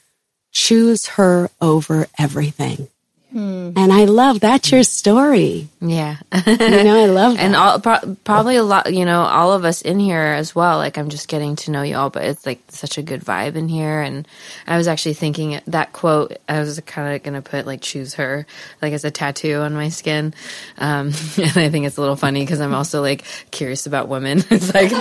Choose 0.53 1.06
her 1.17 1.50
over 1.60 2.08
everything. 2.17 2.88
Hmm. 3.32 3.72
And 3.76 3.92
I 3.92 4.06
love 4.06 4.40
that's 4.40 4.72
your 4.72 4.84
story. 4.84 5.68
Yeah. 5.82 6.16
you 6.46 6.58
know, 6.58 7.04
I 7.04 7.08
love 7.08 7.34
that. 7.38 7.44
And 7.44 7.58
all, 7.58 7.80
pro- 7.80 8.16
probably 8.24 8.56
a 8.56 8.64
lot, 8.64 8.94
you 8.94 9.04
know, 9.04 9.22
all 9.24 9.52
of 9.52 9.66
us 9.66 9.82
in 9.82 10.00
here 10.00 10.22
as 10.22 10.56
well. 10.56 10.78
Like, 10.78 10.98
I'm 10.98 11.10
just 11.10 11.28
getting 11.28 11.58
to 11.58 11.72
know 11.72 11.82
you 11.82 11.98
all, 11.98 12.10
but 12.10 12.24
it's 12.24 12.46
like 12.46 12.62
such 12.70 12.98
a 12.98 13.02
good 13.02 13.20
vibe 13.22 13.56
in 13.56 13.68
here. 13.68 14.02
And 14.02 14.26
I 14.66 14.78
was 14.78 14.88
actually 14.88 15.16
thinking 15.16 15.60
that 15.68 15.92
quote, 15.92 16.38
I 16.48 16.60
was 16.60 16.80
kind 16.86 17.16
of 17.16 17.24
going 17.24 17.34
to 17.34 17.42
put 17.42 17.66
like, 17.66 17.82
choose 17.82 18.14
her, 18.14 18.46
like 18.82 18.94
as 18.94 19.04
a 19.04 19.12
tattoo 19.12 19.56
on 19.60 19.74
my 19.74 19.90
skin. 19.90 20.34
Um, 20.78 21.08
and 21.38 21.58
I 21.58 21.70
think 21.70 21.86
it's 21.86 21.98
a 21.98 22.02
little 22.02 22.16
funny 22.16 22.44
because 22.44 22.62
I'm 22.62 22.74
also 22.74 23.02
like 23.02 23.26
curious 23.52 23.88
about 23.88 24.08
women. 24.08 24.38
it's 24.50 24.74
like, 24.74 24.92
yeah. 24.92 24.98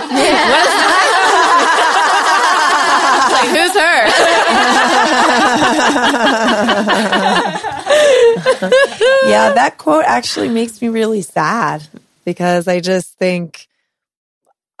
like, 3.31 3.49
who's 3.49 3.73
her? 7.73 7.83
yeah, 9.25 9.53
that 9.53 9.75
quote 9.77 10.05
actually 10.05 10.49
makes 10.49 10.81
me 10.81 10.89
really 10.89 11.21
sad 11.21 11.87
because 12.25 12.67
I 12.67 12.79
just 12.79 13.17
think, 13.17 13.67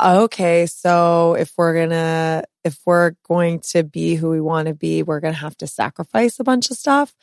okay, 0.01 0.65
so 0.65 1.35
if 1.35 1.53
we're 1.57 1.73
gonna, 1.73 2.43
if 2.63 2.79
we're 2.85 3.11
going 3.27 3.61
to 3.71 3.83
be 3.83 4.15
who 4.15 4.29
we 4.29 4.41
want 4.41 4.67
to 4.67 4.73
be, 4.73 5.03
we're 5.03 5.19
gonna 5.19 5.33
have 5.33 5.57
to 5.57 5.67
sacrifice 5.67 6.39
a 6.39 6.43
bunch 6.43 6.69
of 6.69 6.77
stuff. 6.77 7.15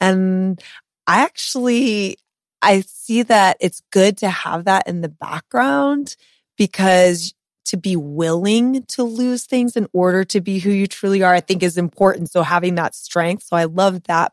And 0.00 0.60
I 1.06 1.22
actually, 1.22 2.18
I 2.62 2.82
see 2.82 3.22
that 3.22 3.56
it's 3.60 3.82
good 3.90 4.18
to 4.18 4.28
have 4.28 4.64
that 4.64 4.88
in 4.88 5.00
the 5.00 5.08
background 5.08 6.16
because 6.56 7.34
to 7.66 7.76
be 7.76 7.96
willing 7.96 8.82
to 8.84 9.02
lose 9.02 9.44
things 9.44 9.76
in 9.76 9.88
order 9.92 10.24
to 10.24 10.40
be 10.40 10.58
who 10.58 10.70
you 10.70 10.86
truly 10.86 11.22
are, 11.22 11.32
I 11.32 11.40
think 11.40 11.62
is 11.62 11.78
important. 11.78 12.30
So 12.30 12.42
having 12.42 12.74
that 12.76 12.94
strength. 12.94 13.44
So 13.44 13.56
I 13.56 13.64
love 13.64 14.04
that 14.04 14.32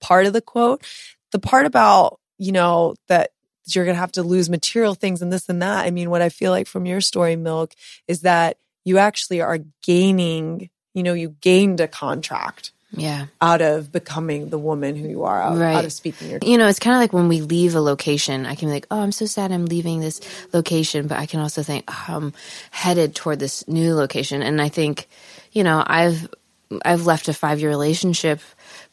part 0.00 0.26
of 0.26 0.32
the 0.32 0.40
quote. 0.40 0.84
The 1.32 1.38
part 1.38 1.66
about, 1.66 2.20
you 2.38 2.52
know, 2.52 2.94
that 3.08 3.30
you're 3.66 3.84
going 3.84 3.96
to 3.96 4.00
have 4.00 4.12
to 4.12 4.22
lose 4.22 4.48
material 4.48 4.94
things 4.94 5.22
and 5.22 5.32
this 5.32 5.48
and 5.48 5.60
that. 5.62 5.86
I 5.86 5.90
mean, 5.90 6.10
what 6.10 6.22
I 6.22 6.28
feel 6.28 6.52
like 6.52 6.66
from 6.66 6.86
your 6.86 7.00
story, 7.00 7.36
MILCK, 7.36 7.72
is 8.06 8.22
that 8.22 8.58
you 8.84 8.98
actually 8.98 9.40
are 9.40 9.58
gaining, 9.82 10.70
you 10.94 11.02
know, 11.02 11.14
you 11.14 11.30
gained 11.40 11.80
a 11.80 11.88
contract 11.88 12.72
yeah 12.92 13.26
out 13.40 13.60
of 13.60 13.90
becoming 13.90 14.48
the 14.50 14.58
woman 14.58 14.94
who 14.94 15.08
you 15.08 15.24
are 15.24 15.42
out, 15.42 15.58
right. 15.58 15.76
out 15.76 15.84
of 15.84 15.92
speaking 15.92 16.30
your 16.30 16.38
you 16.42 16.56
know 16.56 16.68
it's 16.68 16.78
kind 16.78 16.94
of 16.94 17.00
like 17.00 17.12
when 17.12 17.28
we 17.28 17.40
leave 17.40 17.74
a 17.74 17.80
location 17.80 18.46
i 18.46 18.54
can 18.54 18.68
be 18.68 18.74
like 18.74 18.86
oh 18.90 19.00
i'm 19.00 19.12
so 19.12 19.26
sad 19.26 19.50
i'm 19.50 19.66
leaving 19.66 20.00
this 20.00 20.20
location 20.52 21.06
but 21.06 21.18
i 21.18 21.26
can 21.26 21.40
also 21.40 21.62
think 21.62 21.84
oh, 21.88 22.04
i'm 22.08 22.32
headed 22.70 23.14
toward 23.14 23.38
this 23.38 23.66
new 23.66 23.94
location 23.94 24.42
and 24.42 24.62
i 24.62 24.68
think 24.68 25.08
you 25.50 25.64
know 25.64 25.82
i've 25.86 26.28
i've 26.84 27.06
left 27.06 27.28
a 27.28 27.34
five 27.34 27.60
year 27.60 27.70
relationship 27.70 28.40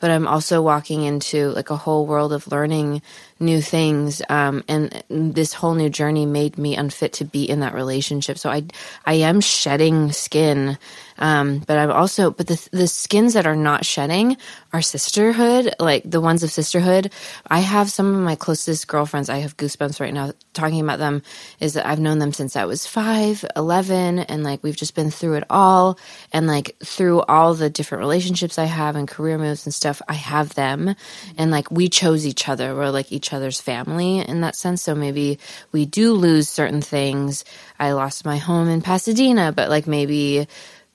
but 0.03 0.11
i'm 0.11 0.27
also 0.27 0.61
walking 0.61 1.03
into 1.05 1.51
like 1.51 1.71
a 1.71 1.77
whole 1.77 2.05
world 2.05 2.33
of 2.33 2.51
learning 2.51 3.01
new 3.43 3.61
things 3.61 4.21
um, 4.29 4.63
and 4.67 5.03
this 5.09 5.53
whole 5.53 5.75
new 5.75 5.89
journey 5.89 6.25
made 6.25 6.57
me 6.57 6.75
unfit 6.75 7.13
to 7.13 7.25
be 7.25 7.43
in 7.43 7.59
that 7.59 7.73
relationship 7.73 8.37
so 8.37 8.49
i 8.49 8.63
i 9.05 9.13
am 9.13 9.41
shedding 9.41 10.11
skin 10.11 10.77
um, 11.17 11.59
but 11.59 11.77
I'm 11.77 11.91
also, 11.91 12.31
but 12.31 12.47
the, 12.47 12.69
the 12.71 12.87
skins 12.87 13.33
that 13.33 13.45
are 13.45 13.55
not 13.55 13.85
shedding 13.85 14.37
are 14.71 14.81
sisterhood, 14.81 15.73
like 15.79 16.03
the 16.09 16.21
ones 16.21 16.43
of 16.43 16.51
sisterhood. 16.51 17.11
I 17.47 17.59
have 17.59 17.91
some 17.91 18.13
of 18.13 18.21
my 18.21 18.35
closest 18.35 18.87
girlfriends. 18.87 19.29
I 19.29 19.37
have 19.37 19.57
goosebumps 19.57 19.99
right 19.99 20.13
now 20.13 20.31
talking 20.53 20.81
about 20.81 20.99
them 20.99 21.21
is 21.59 21.73
that 21.73 21.85
I've 21.85 21.99
known 21.99 22.19
them 22.19 22.33
since 22.33 22.55
I 22.55 22.65
was 22.65 22.85
five, 22.85 23.45
11, 23.55 24.19
and 24.19 24.43
like 24.43 24.63
we've 24.63 24.75
just 24.75 24.95
been 24.95 25.11
through 25.11 25.35
it 25.35 25.43
all. 25.49 25.97
And 26.31 26.47
like 26.47 26.75
through 26.83 27.21
all 27.23 27.53
the 27.53 27.69
different 27.69 28.01
relationships 28.01 28.57
I 28.57 28.65
have 28.65 28.95
and 28.95 29.07
career 29.07 29.37
moves 29.37 29.65
and 29.65 29.73
stuff, 29.73 30.01
I 30.07 30.13
have 30.13 30.55
them. 30.55 30.95
And 31.37 31.51
like 31.51 31.71
we 31.71 31.89
chose 31.89 32.25
each 32.25 32.49
other. 32.49 32.75
We're 32.75 32.89
like 32.89 33.11
each 33.11 33.32
other's 33.33 33.59
family 33.59 34.19
in 34.19 34.41
that 34.41 34.55
sense. 34.55 34.83
So 34.83 34.95
maybe 34.95 35.39
we 35.71 35.85
do 35.85 36.13
lose 36.13 36.49
certain 36.49 36.81
things. 36.81 37.43
I 37.79 37.91
lost 37.91 38.25
my 38.25 38.37
home 38.37 38.69
in 38.69 38.81
Pasadena, 38.81 39.51
but 39.51 39.69
like 39.69 39.87
maybe 39.87 40.47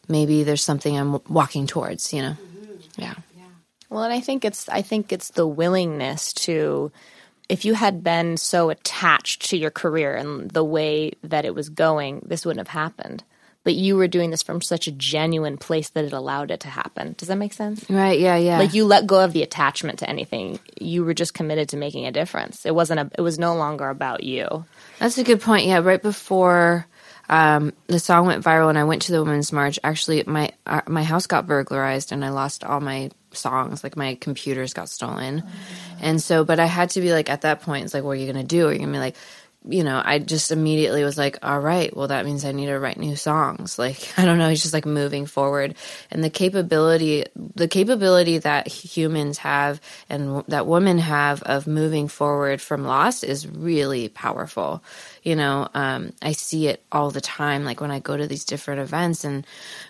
maybe 0.08 0.42
there's 0.42 0.64
something 0.64 0.96
I'm 0.96 1.20
walking 1.28 1.66
towards, 1.66 2.12
you 2.12 2.22
know? 2.22 2.30
Mm-hmm. 2.30 3.00
Yeah. 3.02 3.14
yeah. 3.36 3.44
Well, 3.90 4.04
and 4.04 4.12
I 4.12 4.20
think 4.20 4.44
it's, 4.44 4.68
I 4.68 4.82
think 4.82 5.12
it's 5.12 5.30
the 5.30 5.46
willingness 5.46 6.32
to, 6.44 6.90
if 7.48 7.64
you 7.64 7.74
had 7.74 8.02
been 8.02 8.36
so 8.36 8.70
attached 8.70 9.50
to 9.50 9.56
your 9.56 9.70
career 9.70 10.16
and 10.16 10.50
the 10.50 10.64
way 10.64 11.12
that 11.22 11.44
it 11.44 11.54
was 11.54 11.68
going, 11.68 12.22
this 12.24 12.44
wouldn't 12.44 12.66
have 12.66 12.72
happened. 12.74 13.22
But 13.68 13.74
you 13.74 13.96
were 13.96 14.08
doing 14.08 14.30
this 14.30 14.42
from 14.42 14.62
such 14.62 14.86
a 14.86 14.90
genuine 14.90 15.58
place 15.58 15.90
that 15.90 16.06
it 16.06 16.14
allowed 16.14 16.50
it 16.50 16.60
to 16.60 16.68
happen. 16.68 17.14
Does 17.18 17.28
that 17.28 17.36
make 17.36 17.52
sense? 17.52 17.84
Right. 17.90 18.18
Yeah. 18.18 18.36
Yeah. 18.36 18.58
Like 18.58 18.72
you 18.72 18.86
let 18.86 19.06
go 19.06 19.22
of 19.22 19.34
the 19.34 19.42
attachment 19.42 19.98
to 19.98 20.08
anything. 20.08 20.58
You 20.80 21.04
were 21.04 21.12
just 21.12 21.34
committed 21.34 21.68
to 21.68 21.76
making 21.76 22.06
a 22.06 22.10
difference. 22.10 22.64
It 22.64 22.74
wasn't 22.74 23.00
a. 23.00 23.10
It 23.18 23.20
was 23.20 23.38
no 23.38 23.56
longer 23.56 23.90
about 23.90 24.24
you. 24.24 24.64
That's 25.00 25.18
a 25.18 25.22
good 25.22 25.42
point. 25.42 25.66
Yeah. 25.66 25.80
Right 25.80 26.00
before 26.00 26.86
um, 27.28 27.74
the 27.88 27.98
song 27.98 28.26
went 28.26 28.42
viral, 28.42 28.70
and 28.70 28.78
I 28.78 28.84
went 28.84 29.02
to 29.02 29.12
the 29.12 29.22
Women's 29.22 29.52
March. 29.52 29.78
Actually, 29.84 30.24
my 30.26 30.50
uh, 30.64 30.80
my 30.86 31.02
house 31.02 31.26
got 31.26 31.46
burglarized, 31.46 32.10
and 32.10 32.24
I 32.24 32.30
lost 32.30 32.64
all 32.64 32.80
my 32.80 33.10
songs. 33.32 33.84
Like 33.84 33.98
my 33.98 34.14
computers 34.14 34.72
got 34.72 34.88
stolen, 34.88 35.42
oh. 35.44 35.50
and 36.00 36.22
so. 36.22 36.44
But 36.44 36.58
I 36.58 36.64
had 36.64 36.88
to 36.90 37.02
be 37.02 37.12
like, 37.12 37.28
at 37.28 37.42
that 37.42 37.60
point, 37.60 37.84
it's 37.84 37.92
like, 37.92 38.02
what 38.02 38.12
are 38.12 38.14
you 38.14 38.26
gonna 38.26 38.44
do? 38.44 38.68
Are 38.68 38.72
you 38.72 38.78
gonna 38.78 38.92
be 38.92 38.98
like? 38.98 39.16
You 39.66 39.82
know, 39.84 40.00
I 40.02 40.18
just 40.18 40.52
immediately 40.52 41.04
was 41.04 41.18
like, 41.18 41.38
all 41.42 41.58
right, 41.58 41.94
well, 41.94 42.08
that 42.08 42.24
means 42.24 42.44
I 42.44 42.52
need 42.52 42.66
to 42.66 42.78
write 42.78 42.98
new 42.98 43.16
songs. 43.16 43.78
Like, 43.88 44.12
I 44.18 44.26
don't 44.26 44.38
know, 44.38 44.48
it's 44.48 44.60
just 44.60 44.74
like 44.74 44.84
moving 44.84 45.24
forward. 45.24 45.74
And 46.10 46.22
the 46.22 46.30
capability, 46.30 47.24
the 47.54 47.68
capability 47.68 48.38
that 48.38 48.66
humans 48.66 49.38
have 49.38 49.80
and 50.10 50.44
that 50.48 50.66
women 50.66 50.98
have 50.98 51.42
of 51.44 51.66
moving 51.66 52.08
forward 52.08 52.60
from 52.60 52.84
loss 52.84 53.22
is 53.22 53.46
really 53.46 54.08
powerful. 54.08 54.82
You 55.22 55.36
know, 55.36 55.68
um, 55.74 56.12
I 56.20 56.32
see 56.32 56.66
it 56.66 56.82
all 56.92 57.10
the 57.10 57.20
time. 57.20 57.64
Like 57.64 57.80
when 57.80 57.90
I 57.90 58.00
go 58.00 58.16
to 58.16 58.26
these 58.26 58.44
different 58.44 58.80
events 58.80 59.24
and, 59.24 59.46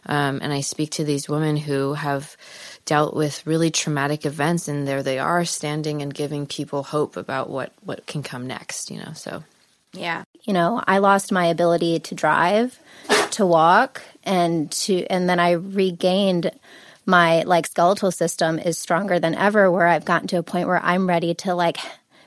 um, 0.06 0.38
and 0.42 0.52
I 0.52 0.60
speak 0.60 0.90
to 0.92 1.04
these 1.04 1.28
women 1.28 1.56
who 1.56 1.94
have, 1.94 2.36
dealt 2.84 3.14
with 3.14 3.46
really 3.46 3.70
traumatic 3.70 4.24
events 4.24 4.66
and 4.66 4.88
there 4.88 5.02
they 5.02 5.18
are 5.18 5.44
standing 5.44 6.00
and 6.00 6.14
giving 6.14 6.46
people 6.46 6.82
hope 6.82 7.18
about 7.18 7.50
what 7.50 7.70
what 7.84 8.06
can 8.06 8.22
come 8.22 8.46
next 8.46 8.90
you 8.90 8.96
know 8.96 9.12
so 9.14 9.44
yeah. 9.92 10.24
You 10.44 10.52
know, 10.52 10.82
I 10.86 10.98
lost 10.98 11.32
my 11.32 11.46
ability 11.46 12.00
to 12.00 12.14
drive, 12.14 12.78
to 13.32 13.44
walk, 13.44 14.02
and 14.24 14.70
to 14.72 15.04
and 15.06 15.28
then 15.28 15.40
I 15.40 15.52
regained 15.52 16.50
my 17.04 17.42
like 17.42 17.66
skeletal 17.66 18.10
system 18.10 18.58
is 18.58 18.78
stronger 18.78 19.18
than 19.18 19.34
ever 19.34 19.70
where 19.70 19.86
I've 19.86 20.04
gotten 20.04 20.28
to 20.28 20.38
a 20.38 20.42
point 20.42 20.68
where 20.68 20.82
I'm 20.82 21.08
ready 21.08 21.34
to 21.36 21.54
like 21.54 21.78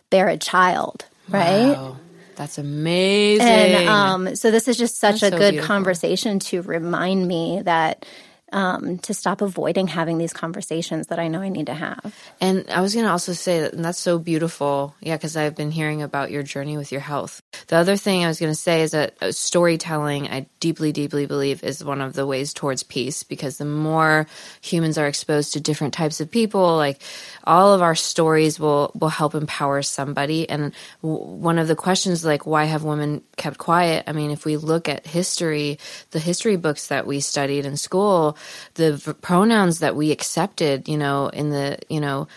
bear 0.10 0.28
a 0.28 0.38
child, 0.38 1.06
right? 1.30 1.78
Wow. 1.78 1.98
That's 2.36 2.58
amazing. 2.58 3.48
And 3.48 3.88
um 3.90 4.36
so 4.36 4.50
this 4.50 4.68
is 4.68 4.78
just 4.78 4.98
such 4.98 5.22
That's 5.22 5.24
a 5.24 5.30
so 5.32 5.38
good 5.38 5.52
beautiful. 5.52 5.68
conversation 5.68 6.40
to 6.40 6.62
remind 6.64 7.28
me 7.28 7.62
that 7.64 8.06
um, 8.52 8.98
to 9.00 9.14
stop 9.14 9.42
avoiding 9.42 9.88
having 9.88 10.18
these 10.18 10.34
conversations 10.34 11.08
that 11.08 11.20
I 11.20 11.28
know 11.28 11.42
I 11.42 11.50
need 11.50 11.68
to 11.68 11.74
have. 11.74 12.16
And 12.40 12.66
I 12.70 12.82
was 12.82 12.94
going 12.94 13.06
to 13.06 13.12
also 13.12 13.34
say 13.34 13.62
that 13.62 13.74
and 13.74 13.84
that's 13.84 14.00
so 14.00 14.20
beautiful. 14.20 14.96
Yeah, 15.00 15.16
because 15.16 15.38
I've 15.38 15.56
been 15.56 15.72
hearing 15.72 16.02
about 16.02 16.32
your 16.32 16.44
journey 16.44 16.78
with 16.78 16.92
your 16.92 17.02
health. 17.02 17.42
The 17.68 17.78
other 17.78 17.96
thing 17.96 18.24
I 18.24 18.28
was 18.28 18.40
going 18.40 18.52
to 18.52 18.56
say 18.60 18.82
is 18.82 18.92
that 18.92 19.16
uh, 19.22 19.32
storytelling, 19.32 20.28
I 20.28 20.48
deeply, 20.60 20.92
deeply 20.92 21.26
believe, 21.26 21.64
is 21.64 21.84
one 21.84 22.02
of 22.02 22.14
the 22.14 22.26
ways 22.26 22.54
towards 22.54 22.84
peace 22.84 23.24
because 23.24 23.58
the 23.58 23.66
more 23.66 24.28
humans 24.62 24.98
are 24.98 25.08
exposed 25.08 25.54
to 25.54 25.62
different 25.62 25.94
types 25.94 26.20
of 26.20 26.30
people, 26.30 26.76
like 26.76 27.02
all 27.46 27.74
of 27.74 27.82
our 27.82 27.96
stories 27.96 28.60
will, 28.60 28.92
will 29.00 29.10
help 29.10 29.36
empower 29.36 29.82
somebody. 29.82 30.50
And 30.50 30.74
w- 31.02 31.24
one 31.24 31.60
of 31.60 31.68
the 31.68 31.76
questions, 31.76 32.26
like, 32.26 32.46
why 32.46 32.66
have 32.66 32.84
women 32.84 33.24
kept 33.38 33.58
quiet? 33.58 34.04
I 34.08 34.12
mean, 34.12 34.32
if 34.32 34.46
we 34.46 34.58
look 34.58 34.90
at 34.90 35.06
history, 35.06 35.80
the 36.12 36.20
history 36.20 36.58
books 36.58 36.88
that 36.88 37.08
we 37.08 37.20
studied 37.22 37.66
in 37.66 37.78
school, 37.78 38.38
the 38.76 38.98
v- 38.98 39.14
pronouns 39.14 39.80
that 39.80 39.96
we 39.96 40.12
accepted, 40.12 40.88
you 40.88 40.98
know, 40.98 41.28
in 41.28 41.50
the, 41.50 41.78
you 41.90 42.00
know, 42.00 42.28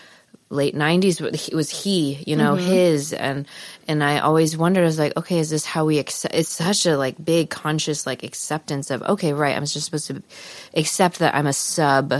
late 0.51 0.75
90s 0.75 1.19
it 1.49 1.55
was 1.55 1.69
he 1.71 2.23
you 2.27 2.35
know 2.35 2.55
mm-hmm. 2.55 2.67
his. 2.67 3.13
And 3.13 3.47
and 3.87 4.03
i 4.03 4.19
always 4.19 4.55
wondered 4.55 4.81
i 4.81 4.85
was 4.85 4.99
like 4.99 5.17
okay 5.17 5.39
is 5.39 5.49
this 5.49 5.65
how 5.65 5.85
we 5.85 5.97
accept 5.97 6.35
it's 6.35 6.49
such 6.49 6.85
a 6.85 6.97
like 6.97 7.23
big 7.23 7.49
conscious 7.49 8.05
like 8.05 8.23
acceptance 8.23 8.91
of 8.91 9.01
okay 9.01 9.33
right 9.33 9.57
i'm 9.57 9.65
just 9.65 9.85
supposed 9.85 10.07
to 10.07 10.21
accept 10.75 11.17
that 11.19 11.33
i'm 11.33 11.47
a 11.47 11.53
sub 11.53 12.13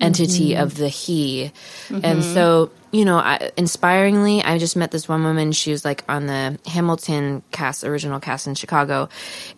entity 0.00 0.50
mm-hmm. 0.50 0.62
of 0.62 0.76
the 0.76 0.88
he. 0.88 1.52
And 1.90 2.02
mm-hmm. 2.02 2.20
so 2.34 2.70
you 2.90 3.04
know 3.04 3.18
I, 3.18 3.50
inspiringly 3.56 4.42
i 4.42 4.58
just 4.58 4.76
met 4.76 4.90
this 4.90 5.08
one 5.08 5.22
woman. 5.22 5.52
She 5.52 5.70
was 5.70 5.84
like 5.84 6.04
on 6.08 6.26
the 6.26 6.58
hamilton 6.66 7.42
cast 7.52 7.84
original 7.84 8.20
cast 8.20 8.46
in 8.46 8.54
chicago. 8.54 9.08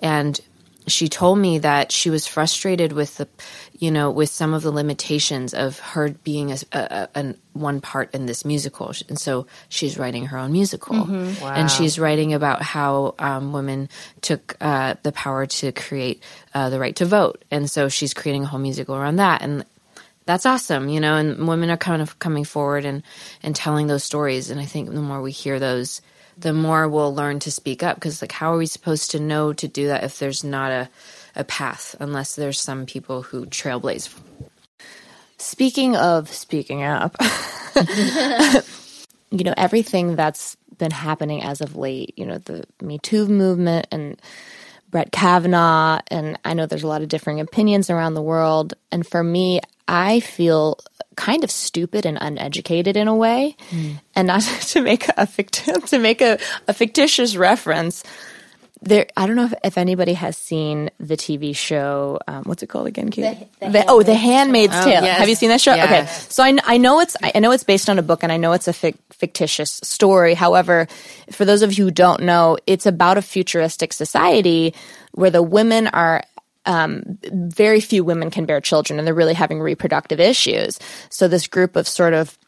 And 0.01 0.39
she 0.87 1.09
told 1.09 1.39
me 1.39 1.59
that 1.59 1.93
she 1.93 2.11
was 2.11 2.27
frustrated 2.27 2.93
with 2.93 3.17
the 3.17 3.29
you 3.79 3.91
know 3.91 4.11
with 4.11 4.31
some 4.31 4.55
of 4.55 4.63
the 4.63 4.71
limitations 4.71 5.55
of 5.55 5.79
her 5.79 6.11
being 6.11 6.53
a, 6.53 6.57
a, 6.73 7.09
a 7.15 7.35
one 7.53 7.81
part 7.81 8.15
in 8.15 8.27
this 8.27 8.45
musical. 8.45 8.93
And 9.09 9.19
so 9.19 9.47
she's 9.69 9.99
writing 9.99 10.27
her 10.27 10.39
own 10.39 10.53
musical. 10.53 10.95
And 11.43 11.71
she's 11.71 11.99
writing 11.99 12.33
about 12.35 12.63
how 12.63 13.15
um, 13.19 13.53
women 13.53 13.89
took 14.21 14.57
uh, 14.61 14.95
the 15.03 15.13
power 15.13 15.47
to 15.47 15.73
create 15.73 16.23
uh, 16.55 16.71
the 16.71 16.79
right 16.79 16.97
to 16.97 17.05
vote. 17.05 17.45
And 17.51 17.71
so 17.71 17.89
she's 17.89 18.15
creating 18.15 18.45
a 18.45 18.47
whole 18.47 18.61
musical 18.61 18.97
around 18.97 19.17
that. 19.17 19.43
And 19.43 19.65
that's 20.25 20.47
awesome, 20.47 20.89
you 20.89 21.01
know, 21.01 21.17
and 21.17 21.49
women 21.49 21.71
are 21.71 21.77
kind 21.77 22.01
of 22.01 22.19
coming 22.19 22.45
forward 22.45 22.85
and, 22.85 23.03
and 23.43 23.55
telling 23.55 23.87
those 23.89 24.05
stories. 24.05 24.51
And 24.51 24.61
I 24.61 24.65
think 24.65 24.89
the 24.89 25.03
more 25.03 25.21
we 25.21 25.33
hear 25.33 25.59
those, 25.59 26.01
the 26.43 26.53
more 26.53 26.89
we'll 26.89 27.15
learn 27.15 27.39
to 27.41 27.51
speak 27.51 27.83
up. 27.83 27.99
Cause 28.01 28.21
like, 28.21 28.33
how 28.33 28.53
are 28.53 28.59
we 28.59 28.67
supposed 28.67 29.11
to 29.13 29.21
know 29.21 29.53
to 29.55 29.67
do 29.69 29.87
that 29.87 30.05
if 30.05 30.19
there's 30.19 30.45
not 30.45 30.71
a, 30.71 30.89
a 31.35 31.45
path, 31.45 31.97
unless 31.99 32.37
there's 32.37 32.61
some 32.61 32.85
people 32.85 33.23
who 33.23 33.47
trailblaze? 33.47 34.13
Speaking 35.39 35.97
of 35.97 36.29
speaking 36.31 36.83
up, 36.83 37.17
you 39.31 39.45
know, 39.45 39.55
everything 39.57 40.15
that's 40.15 40.57
been 40.79 40.91
happening 40.91 41.43
as 41.43 41.61
of 41.61 41.77
late, 41.77 42.15
you 42.17 42.27
know, 42.27 42.39
the 42.39 42.65
Me 42.81 42.99
Too 42.99 43.27
movement 43.27 43.87
and 43.91 44.21
Brett 44.91 45.11
Kavanaugh, 45.11 46.01
and 46.09 46.39
I 46.45 46.55
know 46.55 46.67
there's 46.67 46.83
a 46.83 46.89
lot 46.89 47.03
of 47.03 47.09
differing 47.09 47.41
opinions 47.41 47.89
around 47.89 48.15
the 48.15 48.23
world. 48.23 48.75
And 48.93 49.07
for 49.07 49.25
me, 49.25 49.61
I 49.89 50.21
feel 50.21 50.79
kind 51.17 51.45
of 51.45 51.51
stupid 51.51 52.07
and 52.07 52.19
uneducated 52.21 52.97
in 52.97 53.09
a 53.09 53.15
way. 53.15 53.57
And 54.15 54.27
not 54.27 54.43
to 54.61 54.81
make 54.81 55.07
a 55.17 55.27
fict- 55.27 55.69
to 55.89 55.99
make 55.99 56.21
a, 56.21 56.39
a 56.69 56.75
fictitious 56.75 57.37
reference, 57.37 58.03
there 58.81 59.07
I 59.17 59.27
don't 59.27 59.37
know 59.37 59.45
if, 59.45 59.55
if 59.65 59.79
anybody 59.79 60.15
has 60.15 60.37
seen 60.37 60.91
the 60.99 61.17
TV 61.17 61.55
show. 61.55 62.19
Um, 62.27 62.45
what's 62.45 62.63
it 62.63 62.69
called 62.69 62.87
again? 62.87 63.11
Katie? 63.11 63.49
The 63.61 63.85
oh, 63.89 64.03
The 64.03 64.15
Handmaid's 64.15 64.73
Tale. 64.73 65.05
yes. 65.05 65.19
Have 65.19 65.29
you 65.29 65.35
seen 65.35 65.51
that 65.51 65.61
show? 65.61 65.73
Okay, 65.73 66.07
so 66.07 66.43
I, 66.43 66.59
I 66.65 66.79
know 66.79 67.01
it's 67.01 67.17
I 67.23 67.39
know 67.39 67.53
it's 67.53 67.65
based 67.65 67.89
on 67.89 67.99
a 67.99 68.03
book, 68.03 68.23
and 68.23 68.33
I 68.33 68.37
know 68.39 68.53
it's 68.53 68.67
a 68.69 68.73
fic- 68.73 68.99
fictitious 69.11 69.81
story. 69.85 70.35
However, 70.35 70.89
for 71.31 71.45
those 71.45 71.63
of 71.63 71.79
you 71.79 71.85
who 71.85 71.91
don't 71.91 72.23
know, 72.23 72.59
it's 72.67 72.87
about 72.87 73.19
a 73.19 73.23
futuristic 73.23 73.93
society 73.93 74.75
where 75.13 75.31
the 75.31 75.43
women 75.43 75.87
are 75.89 76.25
um, 76.67 77.19
very 77.33 77.81
few 77.81 78.05
women 78.05 78.31
can 78.31 78.47
bear 78.47 78.61
children, 78.61 78.99
and 78.99 79.07
they're 79.07 79.15
really 79.15 79.35
having 79.35 79.61
reproductive 79.61 80.21
issues. 80.21 80.79
So 81.11 81.29
this 81.29 81.47
group 81.47 81.77
of 81.77 81.89
sort 81.89 82.15
of 82.15 82.39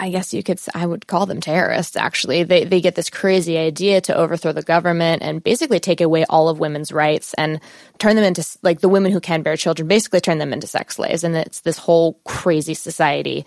I 0.00 0.10
guess 0.10 0.32
you 0.32 0.44
could, 0.44 0.60
I 0.74 0.86
would 0.86 1.08
call 1.08 1.26
them 1.26 1.40
terrorists, 1.40 1.96
actually. 1.96 2.44
They, 2.44 2.62
they 2.62 2.80
get 2.80 2.94
this 2.94 3.10
crazy 3.10 3.58
idea 3.58 4.00
to 4.02 4.16
overthrow 4.16 4.52
the 4.52 4.62
government 4.62 5.22
and 5.22 5.42
basically 5.42 5.80
take 5.80 6.00
away 6.00 6.24
all 6.26 6.48
of 6.48 6.60
women's 6.60 6.92
rights 6.92 7.34
and 7.34 7.60
turn 7.98 8.14
them 8.14 8.24
into, 8.24 8.46
like, 8.62 8.80
the 8.80 8.88
women 8.88 9.10
who 9.10 9.18
can 9.18 9.42
bear 9.42 9.56
children, 9.56 9.88
basically 9.88 10.20
turn 10.20 10.38
them 10.38 10.52
into 10.52 10.68
sex 10.68 10.96
slaves. 10.96 11.24
And 11.24 11.36
it's 11.36 11.62
this 11.62 11.78
whole 11.78 12.20
crazy 12.24 12.74
society. 12.74 13.44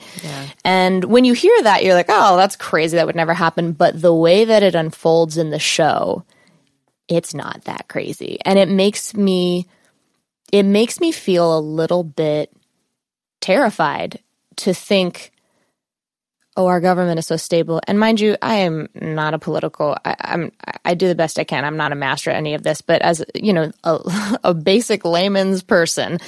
And 0.66 1.06
when 1.06 1.24
you 1.24 1.34
hear 1.34 1.56
that, 1.64 1.86
you're 1.86 1.96
like, 1.96 2.10
oh, 2.10 2.36
that's 2.36 2.58
crazy. 2.58 2.98
That 2.98 3.06
would 3.06 3.16
never 3.16 3.34
happen. 3.34 3.72
But 3.72 4.02
the 4.02 4.14
way 4.14 4.44
that 4.44 4.62
it 4.62 4.76
unfolds 4.76 5.38
in 5.38 5.52
the 5.52 5.60
show, 5.60 6.26
it's 7.12 7.34
not 7.34 7.66
that 7.66 7.88
crazy. 7.90 8.40
And 8.46 8.58
it 8.58 8.70
makes 8.70 9.14
me, 9.14 9.68
it 10.52 10.64
makes 10.64 11.00
me 11.00 11.12
feel 11.12 11.58
a 11.58 11.60
little 11.60 12.04
bit 12.04 12.52
terrified 13.42 14.20
to 14.58 14.74
think, 14.74 15.32
oh, 16.56 16.68
our 16.68 16.80
government 16.80 17.20
is 17.20 17.28
so 17.28 17.36
stable. 17.36 17.82
And 17.88 18.00
mind 18.00 18.20
you, 18.20 18.38
I 18.42 18.56
am 18.56 18.88
not 18.96 19.34
a 19.34 19.40
political. 19.40 19.98
I, 20.06 20.16
I'm. 20.22 20.52
I 20.86 20.94
do 20.94 21.08
the 21.08 21.16
best 21.16 21.38
I 21.40 21.44
can. 21.44 21.66
I'm 21.66 21.78
not 21.78 21.92
a 21.92 21.96
master 21.96 22.30
at 22.30 22.38
any 22.38 22.54
of 22.54 22.64
this, 22.64 22.82
but 22.82 23.02
as 23.02 23.24
you 23.36 23.54
know, 23.54 23.72
a, 23.84 24.40
a 24.46 24.54
basic 24.54 25.04
layman's 25.04 25.64
person, 25.64 26.20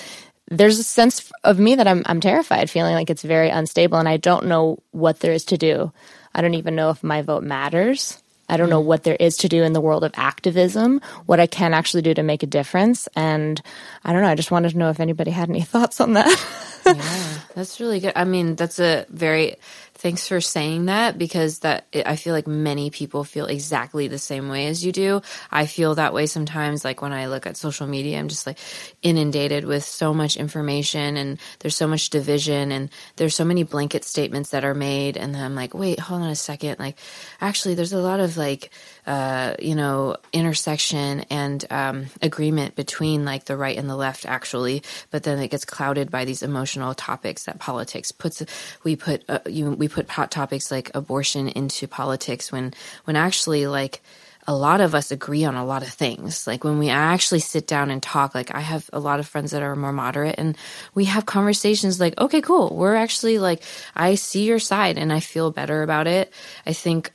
there's 0.49 0.79
a 0.79 0.83
sense 0.83 1.31
of 1.43 1.59
me 1.59 1.75
that 1.75 1.87
I'm. 1.87 2.03
I'm 2.05 2.19
terrified, 2.19 2.69
feeling 2.69 2.95
like 2.95 3.09
it's 3.09 3.23
very 3.23 3.49
unstable, 3.49 3.97
and 3.97 4.09
I 4.09 4.17
don't 4.17 4.47
know 4.47 4.79
what 4.91 5.19
there 5.19 5.33
is 5.33 5.45
to 5.45 5.57
do. 5.57 5.91
I 6.35 6.41
don't 6.41 6.55
even 6.55 6.75
know 6.75 6.89
if 6.89 7.03
my 7.03 7.21
vote 7.21 7.43
matters. 7.43 8.22
I 8.49 8.57
don't 8.57 8.69
know 8.69 8.81
mm. 8.81 8.85
what 8.85 9.03
there 9.03 9.15
is 9.19 9.37
to 9.37 9.49
do 9.49 9.63
in 9.63 9.73
the 9.73 9.81
world 9.81 10.03
of 10.03 10.11
activism, 10.15 11.01
what 11.25 11.39
I 11.39 11.47
can 11.47 11.73
actually 11.73 12.01
do 12.01 12.13
to 12.13 12.23
make 12.23 12.43
a 12.43 12.47
difference. 12.47 13.07
And 13.15 13.61
I 14.03 14.13
don't 14.13 14.21
know. 14.21 14.27
I 14.27 14.35
just 14.35 14.51
wanted 14.51 14.71
to 14.71 14.77
know 14.77 14.89
if 14.89 14.99
anybody 14.99 15.31
had 15.31 15.49
any 15.49 15.61
thoughts 15.73 16.01
on 16.01 16.13
that. 16.13 16.45
yeah, 16.85 17.39
that's 17.55 17.79
really 17.79 17.99
good. 17.99 18.13
I 18.15 18.25
mean, 18.25 18.55
that's 18.55 18.79
a 18.79 19.05
very 19.09 19.55
thanks 20.03 20.27
for 20.27 20.41
saying 20.41 20.87
that 20.87 21.17
because 21.17 21.59
that 21.59 21.87
I 22.05 22.17
feel 22.17 22.33
like 22.33 22.45
many 22.45 22.89
people 22.89 23.23
feel 23.23 23.45
exactly 23.45 24.09
the 24.09 24.19
same 24.19 24.49
way 24.49 24.67
as 24.67 24.85
you 24.85 24.91
do. 24.91 25.21
I 25.49 25.65
feel 25.65 25.95
that 25.95 26.13
way 26.13 26.25
sometimes 26.25 26.83
like 26.83 27.01
when 27.01 27.13
I 27.13 27.27
look 27.27 27.47
at 27.47 27.55
social 27.55 27.87
media, 27.87 28.19
I'm 28.19 28.27
just 28.27 28.45
like 28.45 28.59
inundated 29.01 29.63
with 29.63 29.85
so 29.85 30.13
much 30.13 30.35
information 30.35 31.15
and 31.15 31.39
there's 31.59 31.77
so 31.77 31.87
much 31.87 32.09
division 32.09 32.73
and 32.73 32.89
there's 33.15 33.33
so 33.33 33.45
many 33.45 33.63
blanket 33.63 34.03
statements 34.03 34.49
that 34.49 34.65
are 34.65 34.73
made 34.73 35.15
and 35.15 35.37
I'm 35.37 35.55
like, 35.55 35.73
"Wait, 35.73 36.01
hold 36.01 36.21
on 36.21 36.29
a 36.29 36.35
second. 36.35 36.79
Like 36.79 36.99
actually 37.39 37.75
there's 37.75 37.93
a 37.93 37.97
lot 37.99 38.19
of 38.19 38.35
like 38.35 38.71
uh, 39.05 39.55
you 39.59 39.75
know, 39.75 40.15
intersection 40.31 41.21
and 41.29 41.65
um, 41.69 42.05
agreement 42.21 42.75
between 42.75 43.25
like 43.25 43.45
the 43.45 43.57
right 43.57 43.77
and 43.77 43.89
the 43.89 43.95
left, 43.95 44.25
actually. 44.25 44.83
But 45.11 45.23
then 45.23 45.39
it 45.39 45.49
gets 45.49 45.65
clouded 45.65 46.09
by 46.09 46.25
these 46.25 46.43
emotional 46.43 46.93
topics 46.93 47.43
that 47.45 47.59
politics 47.59 48.11
puts. 48.11 48.43
We 48.83 48.95
put 48.95 49.23
uh, 49.29 49.39
you 49.45 49.71
we 49.71 49.87
put 49.87 50.09
hot 50.09 50.31
topics 50.31 50.71
like 50.71 50.91
abortion 50.93 51.49
into 51.49 51.87
politics 51.87 52.51
when 52.51 52.73
when 53.05 53.15
actually 53.15 53.67
like 53.67 54.01
a 54.47 54.55
lot 54.55 54.81
of 54.81 54.93
us 54.93 55.11
agree 55.11 55.45
on 55.45 55.55
a 55.55 55.65
lot 55.65 55.83
of 55.83 55.89
things. 55.89 56.45
Like 56.47 56.63
when 56.63 56.77
we 56.79 56.89
actually 56.89 57.39
sit 57.39 57.65
down 57.67 57.89
and 57.89 58.03
talk, 58.03 58.35
like 58.35 58.53
I 58.53 58.59
have 58.59 58.89
a 58.91 58.99
lot 58.99 59.19
of 59.19 59.27
friends 59.27 59.51
that 59.51 59.61
are 59.61 59.75
more 59.75 59.93
moderate 59.93 60.35
and 60.37 60.57
we 60.93 61.05
have 61.05 61.25
conversations 61.25 61.99
like, 61.99 62.19
okay, 62.19 62.41
cool. 62.41 62.75
We're 62.75 62.95
actually 62.95 63.39
like, 63.39 63.63
I 63.95 64.15
see 64.15 64.43
your 64.43 64.59
side 64.59 64.97
and 64.97 65.13
I 65.13 65.21
feel 65.21 65.51
better 65.51 65.81
about 65.81 66.07
it. 66.07 66.33
I 66.65 66.73
think 66.73 67.11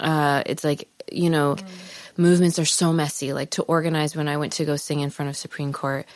uh, 0.00 0.42
it's 0.46 0.64
like 0.64 0.88
you 1.12 1.30
know, 1.30 1.56
movements 2.18 2.58
are 2.58 2.64
so 2.64 2.92
messy. 2.92 3.32
Like 3.32 3.50
to 3.50 3.62
organize 3.62 4.14
when 4.14 4.28
I 4.28 4.36
went 4.36 4.54
to 4.54 4.64
go 4.64 4.76
sing 4.76 5.00
in 5.00 5.08
front 5.10 5.30
of 5.30 5.36
Supreme 5.36 5.72
Court, 5.72 6.06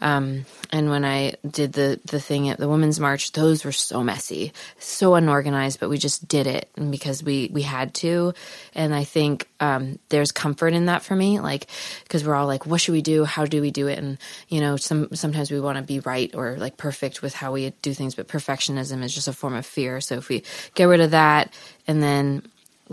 um, 0.00 0.44
and 0.70 0.90
when 0.90 1.04
I 1.04 1.34
did 1.48 1.72
the 1.72 2.00
the 2.04 2.20
thing 2.20 2.48
at 2.48 2.58
the 2.58 2.68
Women's 2.68 3.00
March, 3.00 3.32
those 3.32 3.64
were 3.64 3.72
so 3.72 4.02
messy, 4.02 4.52
so 4.78 5.14
unorganized. 5.14 5.80
But 5.80 5.88
we 5.88 5.98
just 5.98 6.28
did 6.28 6.46
it 6.46 6.68
because 6.90 7.22
we 7.22 7.50
we 7.52 7.62
had 7.62 7.94
to, 7.94 8.34
and 8.74 8.94
I 8.94 9.04
think 9.04 9.48
um, 9.60 9.98
there's 10.10 10.32
comfort 10.32 10.74
in 10.74 10.86
that 10.86 11.02
for 11.02 11.14
me. 11.14 11.40
Like 11.40 11.68
because 12.02 12.24
we're 12.24 12.34
all 12.34 12.46
like, 12.46 12.66
what 12.66 12.80
should 12.80 12.92
we 12.92 13.02
do? 13.02 13.24
How 13.24 13.46
do 13.46 13.62
we 13.62 13.70
do 13.70 13.86
it? 13.86 13.98
And 13.98 14.18
you 14.48 14.60
know, 14.60 14.76
some 14.76 15.14
sometimes 15.14 15.50
we 15.50 15.60
want 15.60 15.78
to 15.78 15.84
be 15.84 16.00
right 16.00 16.34
or 16.34 16.56
like 16.58 16.76
perfect 16.76 17.22
with 17.22 17.34
how 17.34 17.52
we 17.52 17.70
do 17.82 17.94
things, 17.94 18.14
but 18.14 18.28
perfectionism 18.28 19.02
is 19.02 19.14
just 19.14 19.28
a 19.28 19.32
form 19.32 19.54
of 19.54 19.64
fear. 19.64 20.00
So 20.00 20.16
if 20.16 20.28
we 20.28 20.42
get 20.74 20.84
rid 20.84 21.00
of 21.00 21.12
that 21.12 21.54
and 21.86 22.02
then 22.02 22.42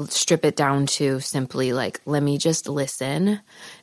strip 0.07 0.45
it 0.45 0.55
down 0.55 0.85
to 0.85 1.19
simply 1.19 1.73
like 1.73 2.01
let 2.05 2.23
me 2.23 2.37
just 2.37 2.69
listen 2.69 3.39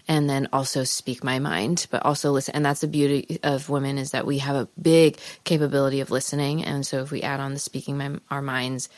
and 0.08 0.30
then 0.30 0.48
also 0.52 0.84
speak 0.84 1.22
my 1.22 1.38
mind 1.38 1.86
but 1.90 2.04
also 2.04 2.32
listen. 2.32 2.54
And 2.54 2.64
that's 2.64 2.80
the 2.80 2.88
beauty 2.88 3.38
of 3.42 3.68
women 3.68 3.98
is 3.98 4.12
that 4.12 4.26
we 4.26 4.38
have 4.38 4.56
a 4.56 4.68
big 4.80 5.18
capability 5.44 6.00
of 6.00 6.10
listening. 6.10 6.64
And 6.64 6.86
so 6.86 7.02
if 7.02 7.10
we 7.10 7.22
add 7.22 7.40
on 7.40 7.52
the 7.52 7.58
speaking 7.58 7.98
my, 7.98 8.10
our 8.30 8.42
minds 8.42 8.88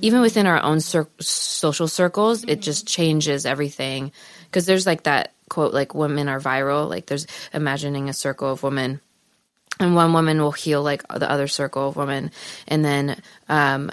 even 0.00 0.20
within 0.20 0.46
our 0.46 0.62
own 0.62 0.80
cir- 0.80 1.08
social 1.20 1.88
circles 1.88 2.44
it 2.44 2.60
just 2.60 2.86
changes 2.86 3.46
everything. 3.46 4.12
Because 4.46 4.66
there's 4.66 4.86
like 4.86 5.04
that 5.04 5.32
quote 5.48 5.74
like 5.74 5.94
women 5.94 6.28
are 6.28 6.40
viral. 6.40 6.88
Like 6.88 7.06
there's 7.06 7.26
imagining 7.52 8.08
a 8.08 8.14
circle 8.14 8.52
of 8.52 8.62
women. 8.62 9.00
And 9.80 9.94
one 9.94 10.12
woman 10.12 10.40
will 10.40 10.52
heal 10.52 10.82
like 10.82 11.06
the 11.06 11.30
other 11.30 11.46
circle 11.46 11.88
of 11.88 11.96
women. 11.96 12.32
And 12.66 12.84
then 12.84 13.22
um, 13.48 13.90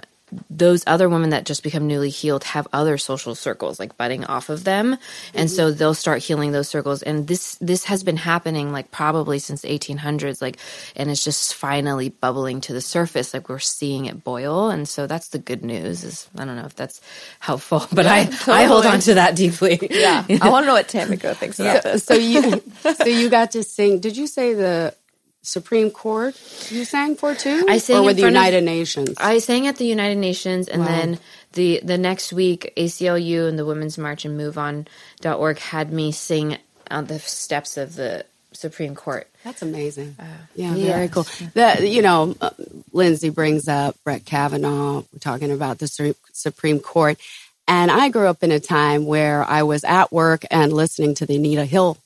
those 0.50 0.84
other 0.88 1.10
women 1.10 1.32
that 1.32 1.46
just 1.46 1.64
become 1.64 1.88
newly 1.88 2.10
healed 2.10 2.44
have 2.44 2.68
other 2.74 2.98
social 2.98 3.36
circles 3.36 3.80
like 3.80 3.98
budding 3.98 4.26
off 4.26 4.50
of 4.50 4.64
them. 4.64 4.98
And 5.34 5.50
so 5.50 5.70
mm-hmm. 5.70 5.78
they'll 5.78 5.94
start 5.94 6.24
healing 6.24 6.52
those 6.52 6.68
circles. 6.68 7.04
And 7.04 7.28
this 7.28 7.56
this 7.56 7.86
has 7.86 8.04
been 8.04 8.18
happening 8.18 8.72
like 8.72 8.92
probably 8.92 9.40
since 9.40 9.64
1800s 9.64 10.42
like 10.42 10.58
and 10.96 11.10
it's 11.10 11.24
just 11.24 11.56
finally 11.56 12.10
bubbling 12.10 12.62
to 12.62 12.74
the 12.74 12.82
surface 12.82 13.34
like 13.34 13.50
we're 13.50 13.60
seeing 13.60 14.06
it 14.06 14.24
boil. 14.24 14.70
And 14.70 14.88
so 14.88 15.08
that's 15.08 15.30
the 15.30 15.40
good 15.40 15.64
news 15.64 16.04
is 16.04 16.30
i 16.38 16.46
don't 16.46 16.56
know 16.56 16.66
if 16.66 16.76
that's 16.76 17.02
helpful 17.40 17.86
but 17.94 18.06
i 18.06 18.30
i 18.48 18.64
hold 18.66 18.86
on 18.86 19.00
to 19.00 19.16
that 19.16 19.36
deeply. 19.36 19.80
Yeah, 19.90 20.26
I 20.42 20.50
want 20.50 20.64
to 20.64 20.68
know 20.68 20.74
what 20.74 20.88
Tamiko 20.88 21.36
thinks 21.36 21.60
about 21.66 21.84
this. 21.84 22.04
So 22.04 22.14
you, 22.14 22.62
so 22.96 23.06
you 23.06 23.30
got 23.30 23.52
to 23.52 23.64
sing. 23.64 24.00
Did 24.00 24.18
you 24.18 24.28
say 24.28 24.54
the 24.54 24.96
Supreme 25.46 25.92
Court 25.92 26.36
you 26.72 26.84
sang 26.86 27.16
for 27.16 27.36
too? 27.36 27.66
I 27.70 27.78
sang 27.78 27.98
or 27.98 28.04
with 28.04 28.16
the 28.18 28.24
front 28.24 28.36
of- 28.36 28.42
United 28.44 28.64
Nations. 28.66 29.10
I 29.18 29.38
sang 29.40 29.68
at 29.68 29.78
the 29.78 29.86
United 29.86 30.18
Nations, 30.18 30.68
and 30.68 30.86
then 30.86 31.20
the 31.54 31.80
the 31.84 31.98
next 31.98 32.34
week, 32.34 32.74
ACLU 32.76 33.48
and 33.48 33.58
the 33.58 33.66
Women's 33.66 33.98
March 33.98 34.26
and 34.26 34.40
MoveOn.org 34.40 35.60
had 35.60 35.94
me 35.94 36.12
sing 36.12 36.58
on 36.92 37.06
the 37.06 37.20
steps 37.20 37.78
of 37.78 37.96
the 37.96 38.26
Supreme 38.54 38.96
Court. 38.96 39.28
That's 39.44 39.62
amazing. 39.62 40.16
Uh, 40.20 40.24
yeah, 40.56 40.74
very 40.74 41.08
cool. 41.10 41.28
That 41.54 41.88
you 41.88 42.02
know, 42.02 42.36
uh, 42.42 42.50
Lindsay 42.94 43.30
brings 43.30 43.68
up 43.68 43.96
Brett 44.04 44.26
Kavanaugh. 44.26 45.04
We're 45.14 45.20
talking 45.20 45.52
about 45.52 45.78
the 45.80 45.88
Su- 45.88 46.16
Supreme 46.34 46.80
Court, 46.80 47.20
and 47.68 47.92
I 47.92 48.10
grew 48.10 48.28
up 48.28 48.42
in 48.44 48.52
a 48.52 48.60
time 48.60 49.06
where 49.06 49.44
I 49.44 49.64
was 49.64 49.84
at 49.84 50.12
work 50.12 50.46
and 50.50 50.74
listening 50.74 51.16
to 51.16 51.26
the 51.26 51.36
Anita 51.36 51.66
Hill, 51.66 51.98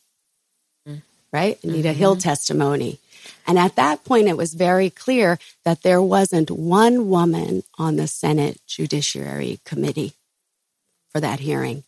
Mm. 0.87 1.01
right? 1.31 1.63
Anita 1.63 1.93
Hill 1.93 2.13
Mm-hmm. 2.15 2.19
testimony. 2.29 2.99
And 3.49 3.57
at 3.57 3.77
that 3.77 4.03
point, 4.03 4.27
it 4.27 4.37
was 4.37 4.53
very 4.53 4.91
clear 4.91 5.39
that 5.65 5.81
there 5.81 6.03
wasn't 6.03 6.51
one 6.51 7.09
woman 7.09 7.63
on 7.79 7.95
the 7.95 8.05
Senate 8.05 8.61
Judiciary 8.67 9.59
Committee 9.65 10.13
for 11.11 11.19
that 11.19 11.39
hearing. 11.39 11.83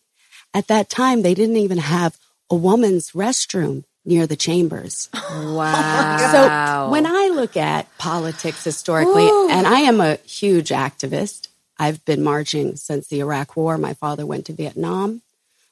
At 0.56 0.69
that 0.69 0.89
time, 0.89 1.21
they 1.21 1.36
didn't 1.36 1.58
even 1.58 1.78
have 1.78 2.17
a 2.50 2.56
woman's 2.56 3.12
restroom 3.12 3.84
near 4.04 4.26
the 4.26 4.36
chambers. 4.36 5.08
Wow. 5.32 6.88
So 6.88 6.91
when 6.91 7.06
I 7.06 7.30
look 7.34 7.56
at 7.56 7.95
politics 7.97 8.63
historically, 8.63 9.28
and 9.28 9.67
I 9.67 9.82
am 9.82 10.02
a 10.02 10.15
huge 10.26 10.69
activist, 10.69 11.47
I've 11.78 12.04
been 12.06 12.24
marching 12.24 12.76
since 12.76 13.08
the 13.08 13.19
Iraq 13.19 13.56
War. 13.56 13.78
My 13.78 13.93
father 13.93 14.26
went 14.26 14.47
to 14.47 14.54
Vietnam. 14.54 15.21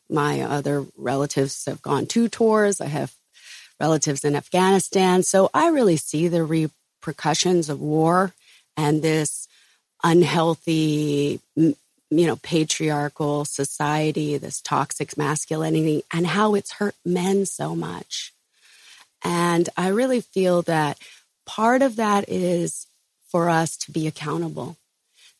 My 0.09 0.41
other 0.41 0.85
relatives 0.97 1.65
have 1.65 1.81
gone 1.81 2.05
two 2.05 2.29
tours. 2.29 2.79
I 2.79 2.85
have 2.85 3.13
relatives 3.79 4.23
in 4.23 4.35
Afghanistan. 4.35 5.23
So 5.23 5.49
I 5.53 5.69
really 5.69 5.97
see 5.97 6.27
the 6.27 6.43
repercussions 6.43 7.69
of 7.69 7.79
war 7.79 8.33
and 8.75 9.01
this 9.01 9.47
unhealthy, 10.03 11.39
you 11.55 11.75
know, 12.09 12.35
patriarchal 12.37 13.45
society, 13.45 14.37
this 14.37 14.61
toxic 14.61 15.17
masculinity, 15.17 16.03
and 16.13 16.27
how 16.27 16.55
it's 16.55 16.73
hurt 16.73 16.95
men 17.05 17.45
so 17.45 17.75
much. 17.75 18.33
And 19.23 19.67
I 19.75 19.89
really 19.89 20.21
feel 20.21 20.61
that 20.63 20.97
part 21.45 21.81
of 21.81 21.97
that 21.97 22.25
is 22.29 22.87
for 23.27 23.49
us 23.49 23.77
to 23.77 23.91
be 23.91 24.07
accountable, 24.07 24.77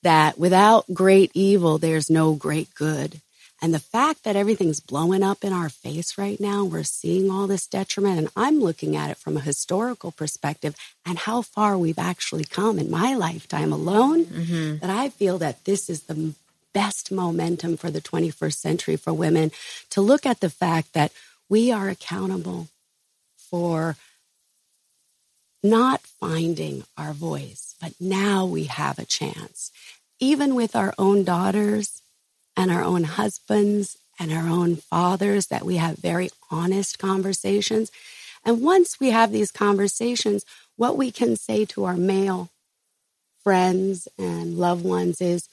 that 0.04 0.38
without 0.38 0.86
great 0.94 1.32
evil, 1.34 1.78
there's 1.78 2.10
no 2.10 2.34
great 2.34 2.74
good. 2.76 3.22
And 3.62 3.74
the 3.74 3.80
fact 3.80 4.24
that 4.24 4.36
everything's 4.36 4.80
blowing 4.80 5.22
up 5.22 5.44
in 5.44 5.52
our 5.52 5.70
face 5.70 6.18
right 6.18 6.40
now, 6.40 6.64
we're 6.64 6.84
seeing 6.84 7.30
all 7.30 7.46
this 7.46 7.68
detriment. 7.68 8.18
And 8.18 8.30
I'm 8.36 8.60
looking 8.60 8.96
at 8.96 9.10
it 9.10 9.18
from 9.18 9.36
a 9.36 9.42
historical 9.42 10.12
perspective 10.12 10.76
and 11.06 11.20
how 11.20 11.42
far 11.42 11.78
we've 11.78 12.00
actually 12.00 12.46
come 12.46 12.80
in 12.80 12.90
my 12.90 13.14
lifetime 13.16 13.74
alone, 13.74 14.26
mm-hmm. 14.26 14.78
that 14.78 14.90
I 14.90 15.10
feel 15.10 15.38
that 15.40 15.66
this 15.66 15.90
is 15.90 16.04
the 16.04 16.34
best 16.74 17.12
momentum 17.12 17.76
for 17.76 17.92
the 17.92 18.02
21st 18.02 18.54
century 18.54 18.96
for 18.96 19.12
women 19.12 19.52
to 19.90 20.02
look 20.02 20.26
at 20.26 20.40
the 20.40 20.50
fact 20.50 20.94
that 20.94 21.12
we 21.50 21.72
are 21.72 21.90
accountable 21.90 22.68
for 23.36 23.98
not 25.62 26.02
finding 26.02 26.84
our 26.98 27.12
voice, 27.12 27.76
but 27.82 27.94
now 28.00 28.46
we 28.46 28.66
have 28.66 28.98
a 28.98 29.06
chance, 29.06 29.72
even 30.20 30.56
with 30.56 30.76
our 30.76 30.94
own 30.98 31.24
daughters 31.24 32.02
and 32.60 32.70
our 32.70 32.84
own 32.84 33.06
husbands 33.06 33.98
and 34.20 34.34
our 34.34 34.50
own 34.50 34.76
fathers, 34.76 35.48
that 35.48 35.64
we 35.64 35.78
have 35.78 35.98
very 35.98 36.30
honest 36.52 37.00
conversations. 37.00 37.90
And 38.44 38.62
once 38.62 39.00
we 39.00 39.12
have 39.12 39.32
these 39.32 39.50
conversations, 39.50 40.44
what 40.76 40.98
we 40.98 41.10
can 41.10 41.38
say 41.38 41.64
to 41.66 41.86
our 41.86 41.96
male 41.96 42.50
friends 43.46 44.10
and 44.18 44.58
loved 44.58 44.84
ones 44.84 45.22
is, 45.22 45.48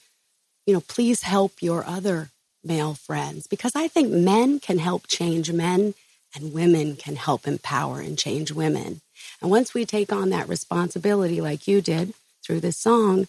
you 0.65 0.73
know, 0.73 0.81
please 0.81 1.23
help 1.23 1.53
your 1.61 1.85
other 1.85 2.29
male 2.61 2.93
friends 2.93 3.47
because 3.47 3.71
I 3.73 3.87
think 3.87 4.11
men 4.11 4.59
can 4.59 4.77
help 4.77 5.07
change 5.07 5.49
men 5.49 5.93
and 6.35 6.53
women 6.53 6.97
can 6.97 7.15
help 7.15 7.47
empower 7.47 8.01
and 8.01 8.17
change 8.17 8.51
women. 8.51 8.99
And 9.41 9.49
once 9.49 9.73
we 9.73 9.85
take 9.85 10.11
on 10.11 10.29
that 10.31 10.49
responsibility, 10.49 11.39
like 11.39 11.69
you 11.69 11.79
did 11.81 12.13
through 12.43 12.59
this 12.59 12.75
song, 12.77 13.27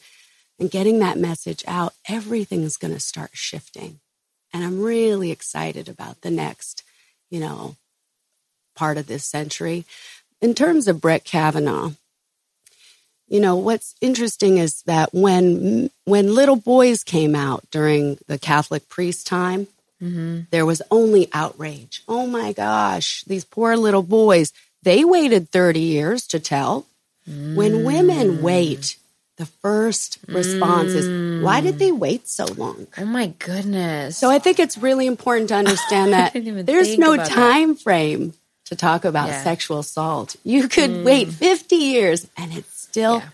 and 0.58 0.70
getting 0.70 0.98
that 0.98 1.18
message 1.18 1.64
out, 1.66 1.94
everything's 2.08 2.76
going 2.76 2.94
to 2.94 3.00
start 3.00 3.30
shifting. 3.32 4.00
And 4.52 4.64
I'm 4.64 4.80
really 4.80 5.30
excited 5.30 5.88
about 5.88 6.22
the 6.22 6.30
next, 6.30 6.82
you 7.30 7.40
know, 7.40 7.76
part 8.74 8.96
of 8.96 9.06
this 9.06 9.24
century. 9.24 9.84
In 10.40 10.54
terms 10.54 10.88
of 10.88 11.00
Brett 11.00 11.24
Kavanaugh, 11.24 11.92
you 13.28 13.40
know, 13.40 13.56
what's 13.56 13.94
interesting 14.00 14.56
is 14.56 14.82
that 14.82 15.12
when 15.12 15.90
when 16.04 16.34
little 16.34 16.56
boys 16.56 17.04
came 17.04 17.34
out 17.34 17.62
during 17.70 18.18
the 18.26 18.38
Catholic 18.38 18.88
priest 18.88 19.26
time, 19.26 19.66
mm-hmm. 20.02 20.40
there 20.50 20.64
was 20.64 20.80
only 20.90 21.28
outrage. 21.32 22.02
Oh 22.08 22.26
my 22.26 22.52
gosh, 22.52 23.24
these 23.24 23.44
poor 23.44 23.76
little 23.76 24.02
boys. 24.02 24.52
They 24.82 25.04
waited 25.04 25.50
30 25.50 25.80
years 25.80 26.26
to 26.28 26.40
tell. 26.40 26.86
When 27.26 27.84
women 27.84 28.40
wait, 28.40 28.78
mm. 28.78 28.96
The 29.38 29.46
first 29.46 30.18
response 30.28 30.90
is, 30.92 31.42
why 31.42 31.60
did 31.60 31.78
they 31.78 31.92
wait 31.92 32.28
so 32.28 32.44
long? 32.56 32.86
oh 32.98 33.04
my 33.04 33.28
goodness. 33.38 34.16
So 34.18 34.28
I 34.30 34.38
think 34.38 34.58
it's 34.58 34.76
really 34.76 35.06
important 35.06 35.48
to 35.50 35.54
understand 35.54 36.12
that 36.18 36.32
there's 36.66 36.98
no 36.98 37.14
about 37.14 37.28
that. 37.28 37.34
time 37.34 37.74
frame 37.76 38.34
to 38.66 38.76
talk 38.76 39.04
about 39.04 39.28
Yeah. 39.28 39.40
Mm. 39.40 39.44
sexual 39.44 39.78
assault. 39.78 40.36
You 40.44 40.68
could 40.68 41.04
wait 41.04 41.28
50 41.28 41.76
years 41.76 42.26
and 42.36 42.52
it's 42.52 42.78
still 42.80 43.18
Yeah. 43.18 43.28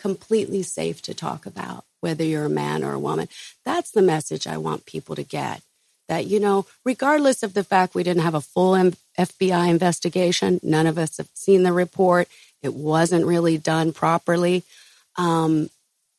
completely 0.00 0.62
safe 0.62 1.00
to 1.02 1.14
talk 1.14 1.46
about 1.46 1.84
whether 2.00 2.24
you're 2.24 2.46
a 2.46 2.50
man 2.50 2.82
or 2.82 2.92
a 2.94 2.98
woman. 2.98 3.28
That's 3.64 3.90
the 3.90 4.02
message 4.02 4.46
I 4.46 4.56
want 4.56 4.86
people 4.86 5.14
to 5.14 5.22
get. 5.22 5.62
That, 6.08 6.26
you 6.26 6.40
know, 6.40 6.66
regardless 6.84 7.42
of 7.44 7.54
the 7.54 7.62
fact 7.62 7.94
we 7.94 8.02
didn't 8.02 8.22
have 8.24 8.34
a 8.34 8.40
full 8.40 8.74
M- 8.74 8.94
FBI 9.16 9.68
investigation, 9.68 10.58
none 10.62 10.86
of 10.88 10.98
us 10.98 11.18
have 11.18 11.28
seen 11.34 11.62
the 11.62 11.72
report. 11.72 12.26
It 12.62 12.74
wasn't 12.74 13.26
really 13.26 13.58
done 13.58 13.92
properly. 13.92 14.64
Um, 15.20 15.68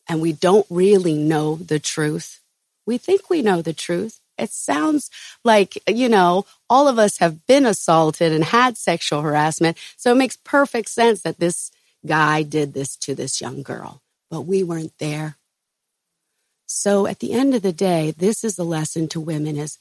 and 0.07 0.21
we 0.21 0.31
don't 0.31 0.67
really 0.69 1.15
know 1.15 1.55
the 1.55 1.79
truth. 1.79 2.39
We 2.85 2.99
think 2.99 3.29
we 3.29 3.41
know 3.41 3.63
the 3.63 3.73
truth. 3.73 4.19
It 4.37 4.51
sounds 4.51 5.09
like, 5.43 5.77
you 5.89 6.07
know, 6.07 6.45
all 6.69 6.87
of 6.87 6.99
us 6.99 7.17
have 7.17 7.47
been 7.47 7.65
assaulted 7.65 8.31
and 8.31 8.43
had 8.43 8.77
sexual 8.77 9.21
harassment. 9.21 9.77
So 9.97 10.11
it 10.11 10.17
makes 10.17 10.37
perfect 10.37 10.89
sense 10.89 11.23
that 11.23 11.39
this 11.39 11.71
guy 12.05 12.43
did 12.43 12.73
this 12.73 12.95
to 12.97 13.15
this 13.15 13.41
young 13.41 13.63
girl, 13.63 14.01
but 14.29 14.41
we 14.41 14.63
weren't 14.63 14.97
there. 14.99 15.37
So 16.67 17.07
at 17.07 17.19
the 17.19 17.33
end 17.33 17.55
of 17.55 17.63
the 17.63 17.73
day, 17.73 18.11
this 18.11 18.43
is 18.43 18.55
the 18.55 18.63
lesson 18.63 19.07
to 19.09 19.19
women 19.19 19.57
is 19.57 19.79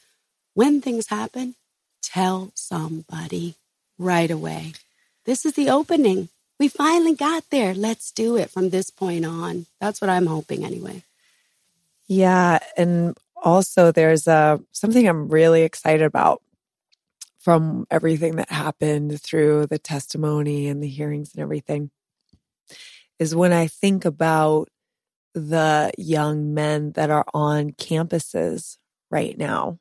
when 0.54 0.80
things 0.80 1.09
happen, 1.09 1.56
tell 2.02 2.52
somebody 2.54 3.56
right 3.98 4.30
away. 4.30 4.72
This 5.26 5.44
is 5.44 5.52
the 5.52 5.68
opening. 5.68 6.30
We 6.61 6.68
finally 6.68 7.14
got 7.14 7.44
there. 7.51 7.75
Let's 7.75 8.12
do 8.12 8.37
it 8.37 8.51
from 8.51 8.68
this 8.68 8.90
point 8.90 9.25
on. 9.25 9.64
That's 9.81 10.01
what 10.01 10.11
I'm 10.11 10.27
hoping 10.27 10.64
anyway. 10.64 11.03
Yeah. 12.07 12.59
And 12.77 13.16
also, 13.42 13.90
there's 13.90 14.29
uh, 14.29 14.59
something 14.70 15.09
I'm 15.09 15.29
really 15.29 15.62
excited 15.62 16.05
about 16.05 16.42
from 17.38 17.87
everything 17.90 18.37
that 18.37 18.51
happened 18.51 19.23
through 19.23 19.68
the 19.68 19.79
testimony 19.79 20.68
and 20.68 20.83
the 20.83 20.88
hearings 20.88 21.33
and 21.33 21.42
everything 21.42 21.90
is 23.18 23.35
when 23.35 23.53
I 23.55 23.66
think 23.66 24.05
about 24.05 24.68
the 25.33 25.92
young 25.96 26.53
men 26.53 26.92
that 26.92 27.09
are 27.09 27.25
on 27.33 27.70
campuses 27.70 28.77
right 29.11 29.38
now 29.38 29.79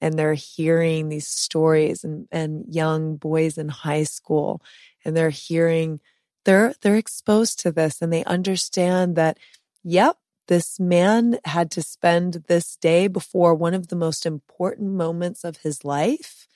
and 0.00 0.16
they're 0.16 0.34
hearing 0.34 1.08
these 1.08 1.26
stories 1.26 2.04
and, 2.04 2.28
and 2.30 2.64
young 2.68 3.16
boys 3.16 3.58
in 3.58 3.68
high 3.68 4.04
school 4.04 4.62
and 5.04 5.16
they're 5.16 5.30
hearing 5.30 6.00
they're 6.44 6.74
they're 6.82 6.96
exposed 6.96 7.58
to 7.60 7.72
this 7.72 8.00
and 8.02 8.12
they 8.12 8.24
understand 8.24 9.16
that 9.16 9.38
yep 9.82 10.16
this 10.50 10.80
man 10.80 11.38
had 11.44 11.70
to 11.70 11.80
spend 11.80 12.42
this 12.48 12.74
day 12.74 13.06
before 13.06 13.54
one 13.54 13.72
of 13.72 13.86
the 13.86 13.94
most 13.94 14.26
important 14.26 14.90
moments 14.90 15.44
of 15.44 15.58
his 15.58 15.84
life 15.84 16.48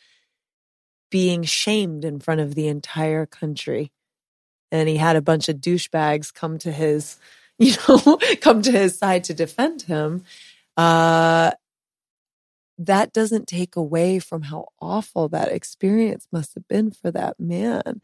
being 1.13 1.45
shamed 1.45 2.05
in 2.05 2.19
front 2.19 2.41
of 2.41 2.57
the 2.57 2.67
entire 2.67 3.25
country. 3.25 3.93
And 4.73 4.89
he 4.89 4.97
had 4.97 5.15
a 5.15 5.23
bunch 5.23 5.49
of 5.49 5.59
douchebags 5.59 6.35
come 6.35 6.59
to 6.59 6.73
his 6.73 7.19
you 7.59 7.77
know 7.89 8.19
come 8.41 8.63
to 8.63 8.73
his 8.73 8.99
side 8.99 9.23
to 9.25 9.33
defend 9.33 9.83
him. 9.83 10.25
Uh 10.77 11.53
that 12.79 13.13
doesn't 13.13 13.47
take 13.47 13.77
away 13.77 14.19
from 14.19 14.43
how 14.43 14.69
awful 14.81 15.29
that 15.29 15.53
experience 15.53 16.27
must 16.33 16.55
have 16.55 16.67
been 16.69 16.91
for 16.91 17.11
that 17.11 17.39
man. 17.39 18.01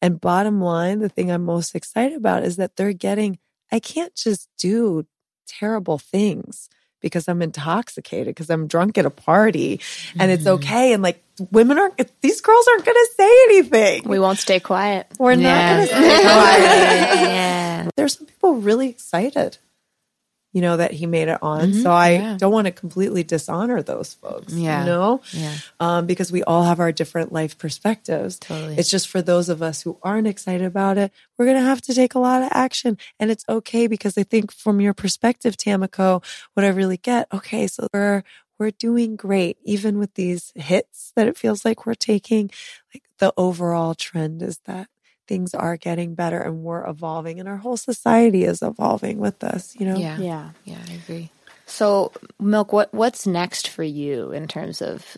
And 0.00 0.20
bottom 0.20 0.60
line, 0.60 1.00
the 1.00 1.08
thing 1.08 1.30
I'm 1.30 1.44
most 1.44 1.74
excited 1.74 2.16
about 2.16 2.44
is 2.44 2.56
that 2.56 2.76
they're 2.76 2.92
getting, 2.92 3.38
I 3.70 3.80
can't 3.80 4.14
just 4.14 4.48
do 4.58 5.06
terrible 5.46 5.98
things 5.98 6.68
because 7.00 7.26
I'm 7.26 7.42
intoxicated, 7.42 8.28
because 8.28 8.48
I'm 8.48 8.68
drunk 8.68 8.96
at 8.96 9.06
a 9.06 9.10
party 9.10 9.78
mm-hmm. 9.78 10.20
and 10.20 10.30
it's 10.30 10.44
mm-hmm. 10.44 10.54
okay. 10.54 10.92
And 10.92 11.02
like 11.02 11.22
women 11.50 11.78
aren't, 11.78 11.98
these 12.20 12.40
girls 12.40 12.68
aren't 12.68 12.84
going 12.84 12.94
to 12.94 13.10
say 13.16 13.42
anything. 13.48 14.08
We 14.08 14.20
won't 14.20 14.38
stay 14.38 14.60
quiet. 14.60 15.08
We're 15.18 15.32
yeah. 15.32 15.76
not 15.76 15.76
going 15.76 15.88
to 15.88 15.94
stay 15.94 16.22
quiet. 16.22 16.60
yeah. 17.28 17.88
There's 17.96 18.16
some 18.16 18.26
people 18.26 18.54
really 18.54 18.88
excited 18.88 19.58
you 20.52 20.60
know, 20.60 20.76
that 20.76 20.92
he 20.92 21.06
made 21.06 21.28
it 21.28 21.38
on. 21.42 21.70
Mm-hmm, 21.70 21.82
so 21.82 21.90
I 21.90 22.10
yeah. 22.10 22.36
don't 22.38 22.52
want 22.52 22.66
to 22.66 22.72
completely 22.72 23.22
dishonor 23.22 23.82
those 23.82 24.14
folks, 24.14 24.52
yeah. 24.52 24.80
you 24.80 24.86
know, 24.86 25.22
yeah. 25.32 25.54
um, 25.80 26.06
because 26.06 26.30
we 26.30 26.42
all 26.42 26.64
have 26.64 26.78
our 26.78 26.92
different 26.92 27.32
life 27.32 27.56
perspectives. 27.56 28.38
Totally. 28.38 28.76
It's 28.76 28.90
just 28.90 29.08
for 29.08 29.22
those 29.22 29.48
of 29.48 29.62
us 29.62 29.82
who 29.82 29.98
aren't 30.02 30.26
excited 30.26 30.66
about 30.66 30.98
it, 30.98 31.10
we're 31.38 31.46
going 31.46 31.56
to 31.56 31.64
have 31.64 31.80
to 31.82 31.94
take 31.94 32.14
a 32.14 32.18
lot 32.18 32.42
of 32.42 32.48
action 32.52 32.98
and 33.18 33.30
it's 33.30 33.44
okay 33.48 33.86
because 33.86 34.18
I 34.18 34.24
think 34.24 34.52
from 34.52 34.80
your 34.80 34.94
perspective, 34.94 35.56
Tamiko, 35.56 36.22
what 36.54 36.64
I 36.64 36.68
really 36.68 36.98
get, 36.98 37.28
okay, 37.32 37.66
so 37.66 37.86
we're, 37.92 38.22
we're 38.58 38.70
doing 38.70 39.16
great, 39.16 39.56
even 39.64 39.98
with 39.98 40.14
these 40.14 40.52
hits 40.54 41.12
that 41.16 41.26
it 41.26 41.38
feels 41.38 41.64
like 41.64 41.86
we're 41.86 41.94
taking. 41.94 42.50
Like 42.94 43.02
the 43.18 43.32
overall 43.36 43.94
trend 43.94 44.42
is 44.42 44.60
that 44.66 44.88
things 45.26 45.54
are 45.54 45.76
getting 45.76 46.14
better 46.14 46.40
and 46.40 46.62
we're 46.62 46.86
evolving 46.86 47.40
and 47.40 47.48
our 47.48 47.56
whole 47.56 47.76
society 47.76 48.44
is 48.44 48.62
evolving 48.62 49.18
with 49.18 49.42
us, 49.44 49.74
you 49.76 49.86
know? 49.86 49.98
Yeah. 49.98 50.18
Yeah. 50.18 50.50
Yeah, 50.64 50.78
I 50.88 50.92
agree. 50.94 51.30
So, 51.66 52.12
MILCK, 52.40 52.72
what 52.72 52.92
what's 52.92 53.26
next 53.26 53.68
for 53.68 53.82
you 53.82 54.32
in 54.32 54.48
terms 54.48 54.82
of 54.82 55.16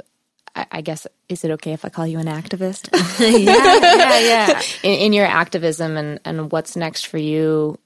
I, 0.54 0.66
I 0.70 0.80
guess 0.82 1.06
is 1.28 1.44
it 1.44 1.50
okay 1.52 1.72
if 1.72 1.84
I 1.84 1.88
call 1.88 2.06
you 2.06 2.18
an 2.18 2.26
activist? 2.26 2.88
yeah, 3.20 3.78
yeah, 3.80 4.18
yeah. 4.20 4.62
In, 4.82 5.06
in, 5.06 5.12
your 5.12 5.26
activism 5.26 5.96
and 5.96 6.20
and 6.24 6.52
what's 6.52 6.76
next 6.76 7.06
for 7.06 7.18
you? 7.18 7.78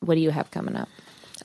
What 0.00 0.16
do 0.16 0.20
you 0.20 0.30
have 0.30 0.50
coming 0.50 0.74
up? 0.74 0.88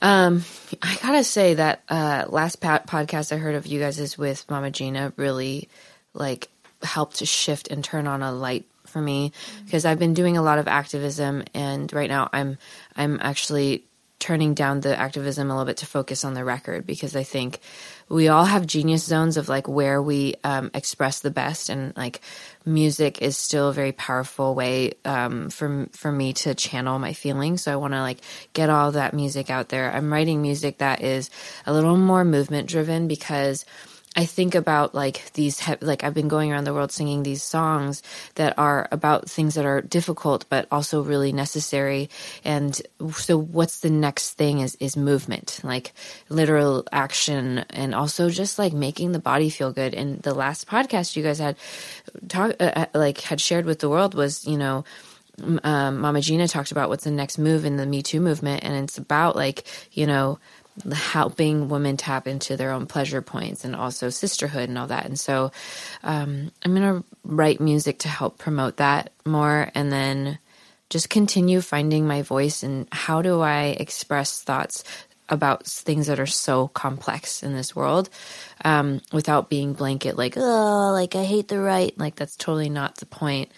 Um, 0.02 0.44
I 0.82 0.96
gotta 1.02 1.24
say 1.24 1.54
that 1.54 1.82
uh, 1.88 2.24
last 2.28 2.60
podcast 2.60 3.32
I 3.32 3.36
heard 3.36 3.54
of 3.54 3.66
you 3.66 3.80
guys 3.80 3.98
is 3.98 4.18
with 4.18 4.48
Mama 4.50 4.70
Gena 4.70 5.12
really 5.16 5.68
like 6.14 6.48
helped 6.82 7.16
to 7.16 7.26
shift 7.26 7.68
and 7.68 7.84
turn 7.84 8.06
on 8.06 8.22
a 8.22 8.32
light 8.32 8.64
for 8.88 9.00
me 9.00 9.32
because 9.64 9.84
I've 9.84 9.98
been 9.98 10.14
doing 10.14 10.36
a 10.36 10.42
lot 10.42 10.58
of 10.58 10.68
activism 10.68 11.44
and 11.54 11.92
right 11.92 12.08
now 12.08 12.28
I'm 12.32 12.58
I'm 12.96 13.18
actually 13.20 13.84
turning 14.18 14.52
down 14.52 14.80
the 14.80 14.98
activism 14.98 15.48
a 15.48 15.54
little 15.54 15.64
bit 15.64 15.76
to 15.76 15.86
focus 15.86 16.24
on 16.24 16.34
the 16.34 16.44
record 16.44 16.84
because 16.86 17.14
I 17.14 17.22
think 17.22 17.60
we 18.08 18.26
all 18.28 18.44
have 18.44 18.66
genius 18.66 19.04
zones 19.04 19.36
of 19.36 19.48
like 19.48 19.68
where 19.68 20.02
we 20.02 20.34
um, 20.42 20.70
express 20.74 21.20
the 21.20 21.30
best 21.30 21.68
and 21.68 21.96
like 21.96 22.20
music 22.64 23.22
is 23.22 23.36
still 23.36 23.68
a 23.68 23.72
very 23.72 23.92
powerful 23.92 24.54
way 24.54 24.94
um, 25.04 25.50
for 25.50 25.86
for 25.92 26.10
me 26.10 26.32
to 26.32 26.54
channel 26.54 26.98
my 26.98 27.12
feelings. 27.12 27.62
So 27.62 27.72
I 27.72 27.76
want 27.76 27.94
to 27.94 28.00
like 28.00 28.18
get 28.54 28.70
all 28.70 28.92
that 28.92 29.14
music 29.14 29.50
out 29.50 29.68
there. 29.68 29.92
I'm 29.92 30.12
writing 30.12 30.42
music 30.42 30.78
that 30.78 31.00
is 31.02 31.30
a 31.64 31.72
little 31.72 31.96
more 31.96 32.24
movement 32.24 32.68
driven 32.68 33.06
because 33.06 33.64
I 34.18 34.26
think 34.26 34.56
about 34.56 34.96
like 34.96 35.32
these, 35.34 35.62
like 35.80 36.02
I've 36.02 36.12
been 36.12 36.26
going 36.26 36.50
around 36.50 36.64
the 36.64 36.74
world 36.74 36.90
singing 36.90 37.22
these 37.22 37.40
songs 37.40 38.02
that 38.34 38.58
are 38.58 38.88
about 38.90 39.30
things 39.30 39.54
that 39.54 39.64
are 39.64 39.80
difficult, 39.80 40.44
but 40.48 40.66
also 40.72 41.04
really 41.04 41.30
necessary. 41.32 42.10
And 42.44 42.82
so 43.12 43.38
what's 43.38 43.78
the 43.78 43.90
next 43.90 44.32
thing 44.32 44.58
is, 44.58 44.76
is 44.80 44.96
movement, 44.96 45.60
like 45.62 45.92
literal 46.28 46.84
action 46.90 47.58
and 47.70 47.94
also 47.94 48.28
just 48.28 48.58
like 48.58 48.72
making 48.72 49.12
the 49.12 49.20
body 49.20 49.50
feel 49.50 49.70
good. 49.70 49.94
And 49.94 50.20
the 50.22 50.34
last 50.34 50.66
podcast 50.66 51.14
you 51.14 51.22
guys 51.22 51.38
had 51.38 51.56
talk, 52.26 52.56
uh, 52.58 52.72
uh 52.74 52.86
like 52.94 53.20
had 53.20 53.40
shared 53.40 53.66
with 53.66 53.78
the 53.78 53.88
world 53.88 54.14
was, 54.14 54.44
you 54.44 54.58
know, 54.58 54.84
um, 55.62 56.00
Mama 56.00 56.20
Gena 56.20 56.48
talked 56.48 56.72
about 56.72 56.88
what's 56.88 57.04
the 57.04 57.10
next 57.10 57.38
move 57.38 57.64
in 57.64 57.76
the 57.76 57.86
Me 57.86 58.02
Too 58.02 58.20
movement. 58.20 58.64
And 58.64 58.74
it's 58.82 58.98
about 58.98 59.36
like, 59.36 59.64
you 59.92 60.06
know, 60.06 60.38
helping 60.92 61.68
women 61.68 61.96
tap 61.96 62.26
into 62.26 62.56
their 62.56 62.72
own 62.72 62.86
pleasure 62.86 63.22
points 63.22 63.64
and 63.64 63.74
also 63.74 64.10
sisterhood 64.10 64.68
and 64.68 64.78
all 64.78 64.86
that. 64.86 65.06
And 65.06 65.18
so 65.18 65.52
um, 66.02 66.50
I'm 66.64 66.74
going 66.74 67.02
to 67.02 67.04
write 67.24 67.60
music 67.60 68.00
to 68.00 68.08
help 68.08 68.38
promote 68.38 68.78
that 68.78 69.12
more 69.24 69.70
and 69.74 69.92
then 69.92 70.38
just 70.90 71.10
continue 71.10 71.60
finding 71.60 72.06
my 72.06 72.22
voice 72.22 72.62
and 72.62 72.88
how 72.90 73.22
do 73.22 73.40
I 73.40 73.76
express 73.78 74.42
thoughts 74.42 74.84
about 75.28 75.66
things 75.66 76.06
that 76.06 76.18
are 76.18 76.26
so 76.26 76.68
complex 76.68 77.42
in 77.42 77.52
this 77.52 77.76
world 77.76 78.08
um, 78.64 79.00
without 79.12 79.50
being 79.50 79.74
blanket 79.74 80.16
like, 80.16 80.34
oh, 80.36 80.90
like 80.92 81.14
I 81.14 81.24
hate 81.24 81.48
the 81.48 81.60
right. 81.60 81.96
Like 81.98 82.16
that's 82.16 82.36
totally 82.36 82.70
not 82.70 82.96
the 82.96 83.06
point 83.06 83.50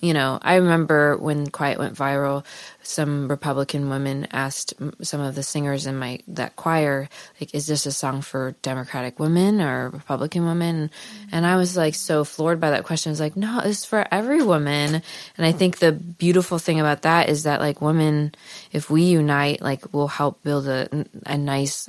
you 0.00 0.12
know, 0.12 0.38
I 0.42 0.56
remember 0.56 1.16
when 1.16 1.48
Quiet 1.48 1.78
went 1.78 1.94
viral, 1.94 2.44
some 2.82 3.28
Republican 3.28 3.88
women 3.88 4.26
asked 4.32 4.74
some 5.02 5.20
of 5.20 5.34
the 5.34 5.42
singers 5.42 5.86
in 5.86 5.96
my 5.96 6.20
that 6.28 6.56
choir, 6.56 7.08
like, 7.40 7.54
"Is 7.54 7.66
this 7.66 7.86
a 7.86 7.92
song 7.92 8.22
for 8.22 8.54
Democratic 8.62 9.18
women 9.18 9.60
or 9.60 9.90
Republican 9.90 10.46
women?" 10.46 10.90
And 11.32 11.46
I 11.46 11.56
was 11.56 11.76
like 11.76 11.94
so 11.94 12.24
floored 12.24 12.60
by 12.60 12.70
that 12.70 12.84
question. 12.84 13.10
I 13.10 13.12
was 13.12 13.20
like, 13.20 13.36
"No, 13.36 13.60
it's 13.64 13.84
for 13.84 14.06
every 14.10 14.42
woman." 14.42 15.02
And 15.36 15.46
I 15.46 15.52
think 15.52 15.78
the 15.78 15.92
beautiful 15.92 16.58
thing 16.58 16.80
about 16.80 17.02
that 17.02 17.28
is 17.28 17.44
that 17.44 17.60
like 17.60 17.80
women, 17.80 18.34
if 18.72 18.90
we 18.90 19.02
unite, 19.02 19.62
like 19.62 19.92
we'll 19.92 20.08
help 20.08 20.42
build 20.42 20.68
a 20.68 21.06
a 21.24 21.38
nice 21.38 21.88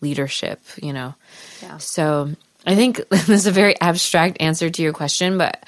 leadership. 0.00 0.60
You 0.82 0.92
know, 0.92 1.14
yeah. 1.62 1.78
So 1.78 2.30
I 2.66 2.74
think 2.74 2.96
this 3.08 3.28
is 3.28 3.46
a 3.46 3.52
very 3.52 3.80
abstract 3.80 4.38
answer 4.40 4.70
to 4.70 4.82
your 4.82 4.92
question, 4.92 5.38
but 5.38 5.64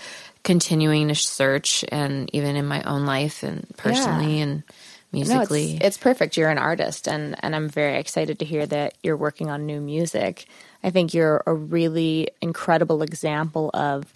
continuing 0.46 1.09
to 1.09 1.14
search 1.16 1.85
and 1.90 2.30
even 2.32 2.54
in 2.54 2.64
my 2.64 2.80
own 2.85 3.04
life 3.04 3.42
and 3.42 3.66
personally 3.76 4.37
yeah. 4.37 4.44
and 4.44 4.62
musically. 5.11 5.70
No, 5.70 5.74
it's, 5.74 5.85
it's, 5.85 5.98
perfect. 5.98 6.37
You're 6.37 6.50
an 6.50 6.56
artist 6.56 7.09
and 7.09 7.35
and 7.40 7.54
I'm 7.54 7.68
very 7.68 7.98
excited 7.98 8.38
to 8.38 8.44
hear 8.44 8.64
that 8.64 8.94
you're 9.02 9.16
working 9.16 9.50
on 9.50 9.66
new 9.66 9.80
music. 9.80 10.46
I 10.85 10.90
think 10.90 11.12
you're 11.12 11.42
a 11.46 11.52
really 11.52 12.28
incredible 12.40 13.02
example 13.02 13.72
of 13.74 14.06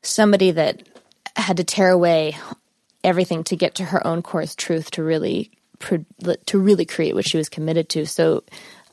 somebody 0.00 0.50
that 0.52 0.82
had 1.36 1.58
to 1.58 1.64
tear 1.64 1.90
away 1.90 2.38
everything 3.04 3.44
to 3.44 3.56
get 3.56 3.74
to 3.74 3.84
her 3.84 4.04
own 4.06 4.22
course 4.22 4.54
truth 4.54 4.92
to 4.92 5.02
really 5.02 5.50
to 6.46 6.58
really 6.58 6.86
create 6.86 7.14
what 7.14 7.28
she 7.28 7.36
was 7.36 7.50
committed 7.50 7.90
to. 7.90 8.06
So 8.06 8.44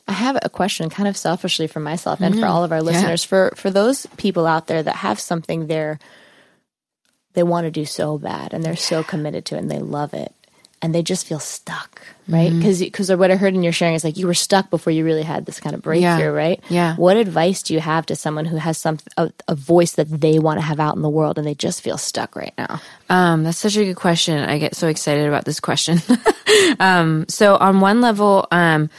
I 0.06 0.12
have 0.12 0.36
a 0.42 0.50
question 0.50 0.90
kind 0.90 1.08
of 1.08 1.16
selfishly 1.16 1.66
for 1.66 1.80
myself 1.80 2.20
and 2.20 2.34
mm-hmm. 2.34 2.42
for 2.42 2.46
all 2.46 2.62
of 2.62 2.72
our 2.72 2.82
listeners 2.82 3.24
yeah. 3.24 3.28
for 3.28 3.52
for 3.56 3.70
those 3.70 4.04
people 4.18 4.46
out 4.46 4.66
there 4.66 4.82
that 4.82 4.96
have 4.96 5.18
something 5.18 5.66
they're 5.66 5.98
they 7.34 7.42
want 7.42 7.64
to 7.64 7.70
do 7.70 7.84
so 7.84 8.18
bad 8.18 8.52
and 8.52 8.64
they're 8.64 8.76
so 8.76 9.02
committed 9.02 9.44
to 9.46 9.56
it 9.56 9.58
and 9.58 9.70
they 9.70 9.78
love 9.78 10.14
it 10.14 10.32
and 10.82 10.92
they 10.92 11.02
just 11.02 11.26
feel 11.26 11.38
stuck, 11.38 12.02
right? 12.28 12.52
Because 12.52 12.80
mm-hmm. 12.80 12.86
because 12.86 13.12
what 13.12 13.30
I 13.30 13.36
heard 13.36 13.54
in 13.54 13.62
your 13.62 13.72
sharing 13.72 13.94
is 13.94 14.02
like 14.02 14.16
you 14.16 14.26
were 14.26 14.34
stuck 14.34 14.68
before 14.68 14.92
you 14.92 15.04
really 15.04 15.22
had 15.22 15.46
this 15.46 15.60
kind 15.60 15.76
of 15.76 15.82
breakthrough, 15.82 16.08
yeah. 16.08 16.24
right? 16.24 16.60
Yeah. 16.68 16.96
What 16.96 17.16
advice 17.16 17.62
do 17.62 17.72
you 17.72 17.78
have 17.78 18.04
to 18.06 18.16
someone 18.16 18.46
who 18.46 18.56
has 18.56 18.78
some 18.78 18.98
a, 19.16 19.30
a, 19.46 19.54
voice 19.54 19.92
that 19.92 20.10
they 20.10 20.40
want 20.40 20.58
to 20.58 20.66
have 20.66 20.80
out 20.80 20.96
in 20.96 21.02
the 21.02 21.08
world 21.08 21.38
and 21.38 21.46
they 21.46 21.54
just 21.54 21.82
feel 21.82 21.96
stuck 21.96 22.34
right 22.34 22.52
now? 22.58 22.82
Um, 23.08 23.44
that's 23.44 23.58
such 23.58 23.76
a 23.76 23.84
good 23.84 23.96
question. 23.96 24.38
I 24.38 24.58
get 24.58 24.74
so 24.74 24.88
excited 24.88 25.28
about 25.28 25.44
this 25.44 25.60
question. 25.60 25.98
um, 26.80 27.26
so 27.28 27.56
on 27.56 27.80
one 27.80 28.00
level, 28.00 28.48
um, 28.50 28.90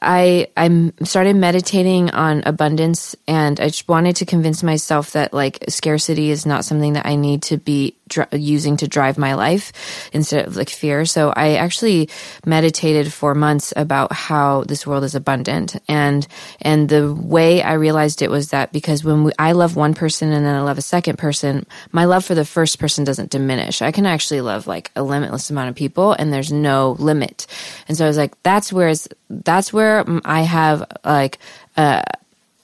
I 0.00 0.48
I 0.56 0.92
started 1.04 1.36
meditating 1.36 2.10
on 2.10 2.42
abundance, 2.46 3.16
and 3.26 3.58
I 3.60 3.66
just 3.66 3.88
wanted 3.88 4.16
to 4.16 4.26
convince 4.26 4.62
myself 4.62 5.12
that 5.12 5.34
like 5.34 5.64
scarcity 5.68 6.30
is 6.30 6.46
not 6.46 6.64
something 6.64 6.94
that 6.94 7.06
I 7.06 7.16
need 7.16 7.42
to 7.44 7.56
be 7.56 7.96
dr- 8.08 8.32
using 8.32 8.76
to 8.78 8.88
drive 8.88 9.18
my 9.18 9.34
life 9.34 9.72
instead 10.12 10.46
of 10.46 10.56
like 10.56 10.70
fear. 10.70 11.04
So 11.04 11.32
I 11.34 11.54
actually 11.54 12.08
meditated 12.44 13.12
for 13.12 13.34
months 13.34 13.72
about 13.76 14.12
how 14.12 14.64
this 14.64 14.86
world 14.86 15.04
is 15.04 15.14
abundant, 15.14 15.76
and 15.88 16.26
and 16.60 16.88
the 16.88 17.14
way 17.14 17.62
I 17.62 17.74
realized 17.74 18.22
it 18.22 18.30
was 18.30 18.50
that 18.50 18.72
because 18.72 19.04
when 19.04 19.24
we, 19.24 19.32
I 19.38 19.52
love 19.52 19.76
one 19.76 19.94
person 19.94 20.32
and 20.32 20.44
then 20.44 20.54
I 20.54 20.60
love 20.62 20.78
a 20.78 20.82
second 20.82 21.18
person, 21.18 21.66
my 21.92 22.04
love 22.04 22.24
for 22.24 22.34
the 22.34 22.44
first 22.44 22.78
person 22.78 23.04
doesn't 23.04 23.30
diminish. 23.30 23.82
I 23.82 23.92
can 23.92 24.06
actually 24.06 24.40
love 24.40 24.66
like 24.66 24.90
a 24.96 25.02
limitless 25.02 25.50
amount 25.50 25.70
of 25.70 25.76
people, 25.76 26.12
and 26.12 26.32
there's 26.32 26.52
no 26.52 26.96
limit. 26.98 27.46
And 27.88 27.96
so 27.96 28.04
I 28.04 28.08
was 28.08 28.16
like, 28.16 28.40
that's 28.42 28.72
where 28.72 28.88
it's, 28.88 29.08
that's 29.30 29.72
where 29.72 30.04
I 30.24 30.42
have 30.42 30.84
like 31.04 31.38
uh, 31.76 32.02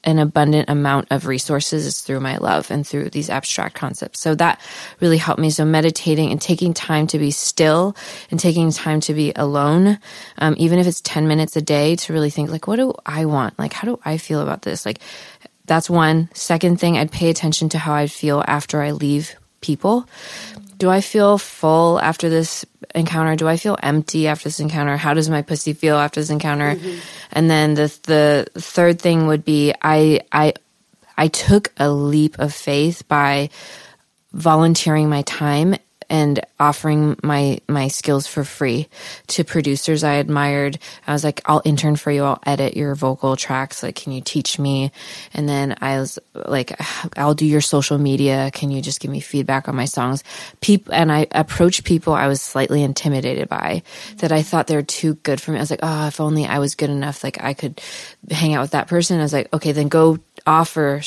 an 0.04 0.18
abundant 0.18 0.68
amount 0.68 1.08
of 1.10 1.26
resources 1.26 1.86
is 1.86 2.00
through 2.00 2.20
my 2.20 2.36
love 2.36 2.70
and 2.70 2.86
through 2.86 3.10
these 3.10 3.30
abstract 3.30 3.74
concepts. 3.74 4.20
So 4.20 4.34
that 4.36 4.60
really 5.00 5.16
helped 5.16 5.40
me. 5.40 5.50
So 5.50 5.64
meditating 5.64 6.30
and 6.30 6.40
taking 6.40 6.74
time 6.74 7.06
to 7.08 7.18
be 7.18 7.30
still 7.30 7.96
and 8.30 8.38
taking 8.38 8.70
time 8.70 9.00
to 9.00 9.14
be 9.14 9.32
alone, 9.34 9.98
um, 10.38 10.54
even 10.58 10.78
if 10.78 10.86
it's 10.86 11.00
10 11.00 11.26
minutes 11.26 11.56
a 11.56 11.62
day 11.62 11.96
to 11.96 12.12
really 12.12 12.30
think 12.30 12.50
like, 12.50 12.66
what 12.66 12.76
do 12.76 12.94
I 13.04 13.24
want? 13.24 13.58
Like, 13.58 13.72
how 13.72 13.86
do 13.86 13.98
I 14.04 14.18
feel 14.18 14.40
about 14.40 14.62
this? 14.62 14.86
Like, 14.86 15.00
that's 15.66 15.88
one. 15.88 16.28
Second 16.34 16.78
thing, 16.78 16.98
I'd 16.98 17.10
pay 17.10 17.30
attention 17.30 17.70
to 17.70 17.78
how 17.78 17.94
I 17.94 18.06
feel 18.06 18.44
after 18.46 18.82
I 18.82 18.92
leave 18.92 19.34
people 19.60 20.06
do 20.78 20.90
I 20.90 21.00
feel 21.00 21.38
full 21.38 22.00
after 22.00 22.28
this 22.28 22.64
encounter? 22.94 23.36
Do 23.36 23.48
I 23.48 23.56
feel 23.56 23.76
empty 23.82 24.28
after 24.28 24.44
this 24.44 24.60
encounter? 24.60 24.96
How 24.96 25.14
does 25.14 25.28
my 25.28 25.42
pussy 25.42 25.72
feel 25.72 25.96
after 25.96 26.20
this 26.20 26.30
encounter? 26.30 26.74
Mm-hmm. 26.74 26.98
And 27.32 27.50
then 27.50 27.74
the 27.74 27.98
the 28.04 28.46
third 28.60 29.00
thing 29.00 29.26
would 29.26 29.44
be 29.44 29.74
I 29.80 30.20
I 30.32 30.54
I 31.16 31.28
took 31.28 31.72
a 31.76 31.90
leap 31.90 32.38
of 32.38 32.52
faith 32.52 33.06
by 33.08 33.50
volunteering 34.32 35.08
my 35.08 35.22
time 35.22 35.76
and 36.08 36.40
offering 36.58 37.16
my 37.22 37.58
my 37.68 37.88
skills 37.88 38.26
for 38.26 38.44
free 38.44 38.88
to 39.28 39.44
producers 39.44 40.04
I 40.04 40.14
admired. 40.14 40.78
I 41.06 41.12
was 41.12 41.24
like, 41.24 41.40
I'll 41.46 41.62
intern 41.64 41.96
for 41.96 42.10
you. 42.10 42.24
I'll 42.24 42.40
edit 42.46 42.76
your 42.76 42.94
vocal 42.94 43.36
tracks. 43.36 43.82
Like, 43.82 43.96
can 43.96 44.12
you 44.12 44.20
teach 44.20 44.58
me? 44.58 44.92
And 45.32 45.48
then 45.48 45.76
I 45.80 45.98
was 45.98 46.18
like, 46.34 46.78
I'll 47.16 47.34
do 47.34 47.46
your 47.46 47.60
social 47.60 47.98
media. 47.98 48.50
Can 48.52 48.70
you 48.70 48.82
just 48.82 49.00
give 49.00 49.10
me 49.10 49.20
feedback 49.20 49.68
on 49.68 49.76
my 49.76 49.84
songs? 49.86 50.24
People 50.60 50.94
and 50.94 51.10
I 51.10 51.26
approached 51.32 51.84
people 51.84 52.12
I 52.12 52.28
was 52.28 52.40
slightly 52.40 52.82
intimidated 52.82 53.48
by 53.48 53.82
that 54.18 54.32
I 54.32 54.42
thought 54.42 54.66
they 54.66 54.76
were 54.76 54.82
too 54.82 55.14
good 55.16 55.40
for 55.40 55.50
me. 55.50 55.58
I 55.58 55.60
was 55.60 55.70
like, 55.70 55.80
oh, 55.82 56.06
if 56.06 56.20
only 56.20 56.46
I 56.46 56.58
was 56.58 56.74
good 56.74 56.90
enough, 56.90 57.24
like 57.24 57.42
I 57.42 57.54
could 57.54 57.80
hang 58.30 58.54
out 58.54 58.62
with 58.62 58.72
that 58.72 58.88
person. 58.88 59.18
I 59.18 59.22
was 59.22 59.32
like, 59.32 59.52
okay, 59.52 59.72
then 59.72 59.88
go 59.88 60.18
offer 60.46 61.00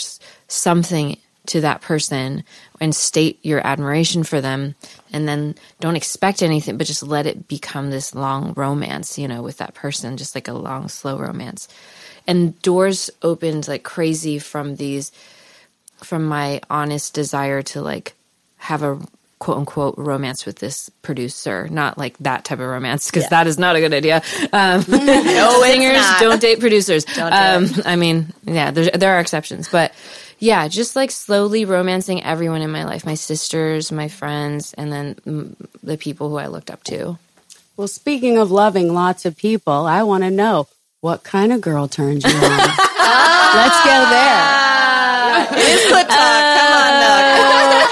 something 0.47 1.17
to 1.47 1.61
that 1.61 1.81
person 1.81 2.43
and 2.79 2.95
state 2.95 3.39
your 3.43 3.65
admiration 3.65 4.23
for 4.23 4.41
them. 4.41 4.75
And 5.11 5.27
then 5.27 5.55
don't 5.79 5.95
expect 5.95 6.41
anything 6.41 6.77
but 6.77 6.87
just 6.87 7.03
let 7.03 7.25
it 7.25 7.47
become 7.47 7.89
this 7.89 8.13
long 8.13 8.53
romance 8.55 9.17
you 9.17 9.27
know 9.27 9.41
with 9.41 9.57
that 9.57 9.73
person 9.73 10.17
just 10.17 10.35
like 10.35 10.47
a 10.47 10.53
long 10.53 10.87
slow 10.87 11.17
romance. 11.17 11.67
And 12.25 12.61
doors 12.61 13.09
opened 13.21 13.67
like 13.67 13.83
crazy 13.83 14.39
from 14.39 14.75
these 14.75 15.11
from 16.03 16.25
my 16.25 16.61
honest 16.69 17.13
desire 17.13 17.61
to 17.63 17.81
like 17.81 18.13
have 18.57 18.83
a 18.83 18.99
quote 19.39 19.57
unquote 19.57 19.95
romance 19.97 20.45
with 20.45 20.57
this 20.57 20.89
producer 21.01 21.67
not 21.69 21.97
like 21.97 22.17
that 22.19 22.43
type 22.43 22.59
of 22.59 22.67
romance 22.67 23.07
because 23.07 23.23
yeah. 23.23 23.29
that 23.29 23.47
is 23.47 23.59
not 23.59 23.75
a 23.75 23.79
good 23.79 23.93
idea 23.93 24.21
um, 24.53 24.83
no 24.88 25.61
singers 25.63 26.03
don't 26.19 26.41
date 26.41 26.59
producers 26.59 27.05
don't 27.05 27.33
um, 27.33 27.67
i 27.85 27.95
mean 27.95 28.33
yeah 28.45 28.71
there 28.71 29.15
are 29.15 29.19
exceptions 29.19 29.69
but 29.69 29.93
yeah, 30.39 30.67
just 30.67 30.95
like 30.95 31.09
slowly 31.09 31.65
romancing 31.65 32.23
everyone 32.23 32.61
in 32.61 32.69
my 32.69 32.83
life 32.83 33.05
my 33.05 33.15
sisters, 33.15 33.91
my 33.91 34.07
friends, 34.07 34.73
and 34.73 34.91
then 34.91 35.55
the 35.81 35.97
people 35.97 36.29
who 36.29 36.38
I 36.38 36.47
looked 36.47 36.69
up 36.69 36.83
to. 36.85 37.17
Well, 37.75 37.88
speaking 37.88 38.38
of 38.38 38.51
loving 38.51 38.93
lots 38.93 39.25
of 39.25 39.38
people, 39.38 39.85
I 39.85 40.03
want 40.03 40.23
to 40.23 40.31
know 40.31 40.67
what 41.01 41.23
kind 41.23 41.53
of 41.53 41.61
girl 41.61 41.88
turns 41.88 42.23
you 42.23 42.29
on? 42.29 42.39
Let's 42.39 43.79
go 43.85 43.97
there. 44.09 44.67
It 45.51 45.69
is 45.69 45.91
good 45.91 46.07
talk. 46.07 46.57
Come 46.57 46.73
on, 46.73 47.79
Nook. 47.79 47.86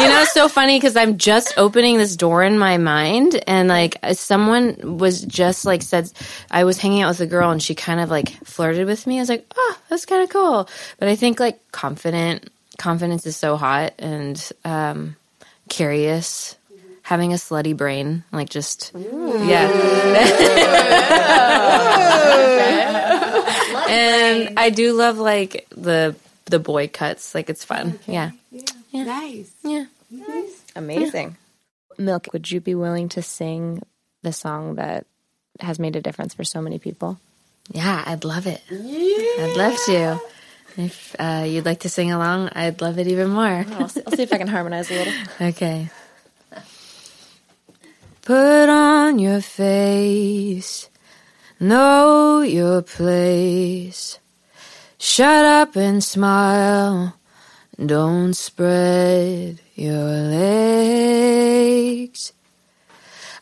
You 0.00 0.08
know, 0.08 0.22
it's 0.22 0.32
so 0.32 0.48
funny 0.48 0.78
because 0.78 0.96
I'm 0.96 1.18
just 1.18 1.54
opening 1.56 1.98
this 1.98 2.16
door 2.16 2.42
in 2.42 2.58
my 2.58 2.78
mind, 2.78 3.42
and 3.46 3.68
like 3.68 3.96
someone 4.12 4.98
was 4.98 5.22
just 5.22 5.64
like 5.64 5.82
said, 5.82 6.10
I 6.50 6.64
was 6.64 6.78
hanging 6.78 7.02
out 7.02 7.08
with 7.08 7.20
a 7.20 7.26
girl, 7.26 7.50
and 7.50 7.62
she 7.62 7.74
kind 7.74 8.00
of 8.00 8.10
like 8.10 8.30
flirted 8.44 8.86
with 8.86 9.06
me. 9.06 9.18
I 9.18 9.20
was 9.20 9.28
like, 9.28 9.46
oh, 9.54 9.78
that's 9.88 10.06
kind 10.06 10.22
of 10.22 10.30
cool. 10.30 10.68
But 10.98 11.08
I 11.08 11.16
think 11.16 11.40
like 11.40 11.60
confident, 11.72 12.50
confidence 12.78 13.26
is 13.26 13.36
so 13.36 13.56
hot, 13.56 13.94
and 13.98 14.52
um, 14.64 15.16
curious. 15.68 16.56
Having 17.02 17.32
a 17.32 17.36
slutty 17.36 17.76
brain, 17.76 18.22
like 18.30 18.50
just 18.50 18.92
Ooh. 18.94 19.44
yeah, 19.44 19.66
and 23.88 24.56
I 24.56 24.70
do 24.70 24.92
love 24.92 25.18
like 25.18 25.66
the 25.70 26.14
the 26.44 26.60
boy 26.60 26.86
cuts. 26.86 27.34
Like 27.34 27.50
it's 27.50 27.64
fun. 27.64 27.98
Okay. 28.02 28.12
Yeah. 28.12 28.30
Yeah. 28.90 29.04
Yeah. 29.04 29.04
Nice. 29.04 29.52
Yeah. 29.62 29.84
Nice. 30.10 30.64
Amazing. 30.76 31.36
Yeah. 31.98 32.04
MILCK, 32.04 32.32
would 32.32 32.50
you 32.50 32.60
be 32.60 32.74
willing 32.74 33.08
to 33.10 33.22
sing 33.22 33.82
the 34.22 34.32
song 34.32 34.76
that 34.76 35.06
has 35.60 35.78
made 35.78 35.96
a 35.96 36.00
difference 36.00 36.34
for 36.34 36.44
so 36.44 36.60
many 36.62 36.78
people? 36.78 37.18
Yeah, 37.70 38.02
I'd 38.06 38.24
love 38.24 38.46
it. 38.46 38.62
Yeah. 38.70 39.44
I'd 39.44 39.54
love 39.56 39.76
to. 39.86 40.20
If 40.76 41.14
uh, 41.18 41.44
you'd 41.46 41.64
like 41.66 41.80
to 41.80 41.88
sing 41.88 42.10
along, 42.12 42.50
I'd 42.54 42.80
love 42.80 42.98
it 42.98 43.06
even 43.06 43.30
more. 43.30 43.66
I'll, 43.78 43.88
see, 43.88 44.02
I'll 44.06 44.12
see 44.16 44.22
if 44.22 44.32
I 44.32 44.38
can 44.38 44.48
harmonize 44.48 44.90
a 44.90 44.94
little. 44.94 45.12
Okay. 45.40 45.90
Put 48.22 48.68
on 48.68 49.18
your 49.18 49.40
face, 49.40 50.88
know 51.58 52.42
your 52.42 52.82
place. 52.82 54.18
Shut 54.98 55.44
up 55.44 55.74
and 55.74 56.04
smile. 56.04 57.16
Don't 57.86 58.34
spread 58.34 59.62
your 59.74 60.04
legs. 60.36 61.64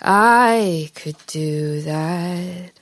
I 0.00 0.92
could 0.94 1.16
do 1.26 1.80
that. 1.80 2.78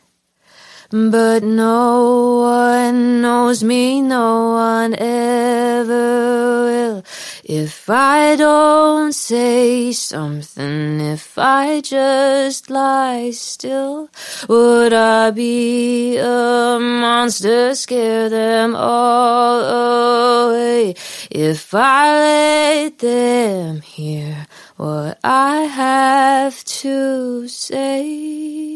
But 0.97 1.43
no 1.43 2.39
one 2.41 3.21
knows 3.21 3.63
me, 3.63 4.01
no 4.01 4.53
one 4.53 4.95
ever 4.95 6.65
will. 6.65 7.05
If 7.45 7.91
I 7.91 8.35
don't 8.37 9.13
say 9.13 9.93
something, 9.93 11.01
if 11.03 11.37
I 11.37 11.83
just 11.83 12.71
lie 12.71 13.31
still, 13.33 14.09
would 14.49 14.95
I 14.95 15.33
be 15.33 16.17
a 16.17 16.79
monster, 16.81 17.75
scare 17.75 18.31
them 18.31 18.75
all 18.75 20.49
away? 20.49 20.95
If 21.31 21.75
I 21.75 22.85
let 22.85 22.99
them 23.01 23.83
hear 23.83 24.47
what 24.77 25.19
I 25.23 25.57
have 25.65 26.65
to 26.65 27.49
say. 27.49 28.76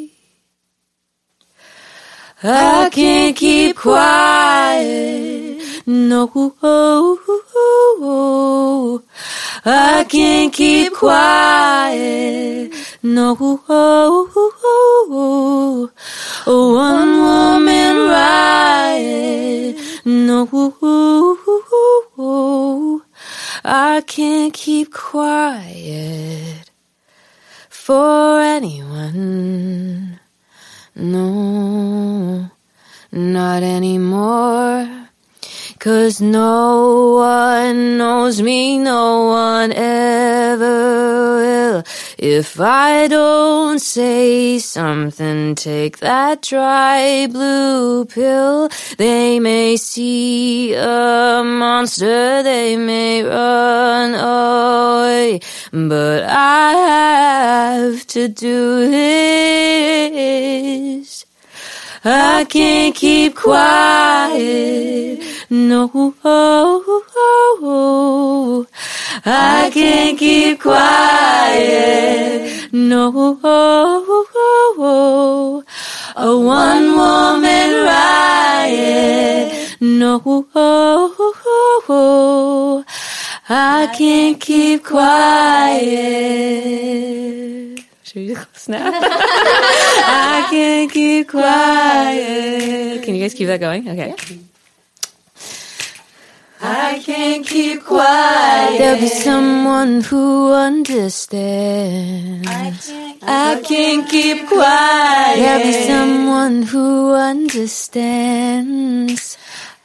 I 2.42 2.88
can't 2.90 3.36
keep 3.36 3.76
quiet. 3.76 5.60
No, 5.86 6.26
I 9.66 10.06
can't 10.08 10.50
keep 10.50 10.94
quiet. 10.94 12.72
No, 13.02 13.34
one 16.46 17.20
woman 17.20 17.96
riot. 18.08 19.76
No, 20.06 20.48
I 23.62 24.02
can't 24.06 24.54
keep 24.54 24.94
quiet 24.94 26.70
for 27.68 28.40
anyone. 28.40 30.20
No, 30.96 32.50
not 33.12 33.62
anymore. 33.62 35.09
Cause 35.80 36.20
no 36.20 37.14
one 37.16 37.96
knows 37.96 38.42
me, 38.42 38.76
no 38.76 39.28
one 39.28 39.72
ever 39.72 41.36
will. 41.36 41.82
If 42.18 42.60
I 42.60 43.08
don't 43.08 43.78
say 43.78 44.58
something, 44.58 45.54
take 45.54 46.00
that 46.00 46.42
dry 46.42 47.28
blue 47.28 48.04
pill. 48.04 48.68
They 48.98 49.40
may 49.40 49.78
see 49.78 50.74
a 50.74 51.42
monster, 51.42 52.42
they 52.42 52.76
may 52.76 53.22
run 53.22 54.12
away, 54.14 55.40
but 55.72 56.24
I 56.24 56.72
have 56.72 58.06
to 58.08 58.28
do 58.28 58.90
this. 58.90 60.20
I 62.02 62.46
can't 62.48 62.94
keep 62.94 63.36
quiet. 63.36 65.20
No, 65.50 65.90
I 69.26 69.70
can't 69.74 70.18
keep 70.18 70.60
quiet. 70.60 71.92
No, 72.72 73.38
a 76.16 76.36
one 76.38 76.96
woman 76.96 77.84
riot. 77.84 79.76
No, 79.82 80.44
I 83.50 83.94
can't 83.94 84.40
keep 84.40 84.84
quiet. 84.84 86.30
Snap? 88.10 88.92
I 88.92 90.48
can't 90.50 90.90
keep 90.90 91.28
quiet. 91.28 93.04
Can 93.04 93.14
you 93.14 93.22
guys 93.22 93.34
keep 93.34 93.46
that 93.46 93.60
going? 93.60 93.88
Okay. 93.88 94.16
I 96.60 97.00
can't 97.04 97.46
keep 97.46 97.84
quiet. 97.84 98.78
There'll 98.78 98.98
be 99.00 99.06
someone 99.06 100.00
who 100.00 100.52
understands. 100.52 102.48
I 102.48 102.72
can't, 102.72 103.22
I 103.22 103.60
can't 103.62 104.08
keep 104.10 104.48
quiet. 104.48 105.36
There'll 105.38 105.62
be 105.62 105.72
someone 105.86 106.62
who 106.64 107.12
understands. 107.14 109.38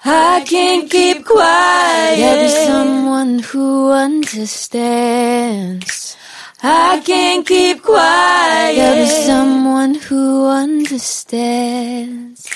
I 0.04 0.44
can't 0.48 0.90
keep 0.90 1.24
quiet. 1.26 2.18
There'll 2.18 2.42
be 2.42 2.50
someone 2.66 3.38
who 3.40 3.92
understands. 3.92 6.15
I 6.64 7.02
can't 7.06 7.46
keep 7.46 7.84
quiet. 7.84 8.76
There'll 8.76 9.06
be 9.06 9.10
someone 9.26 9.96
who 9.96 10.48
understands. 10.48 12.50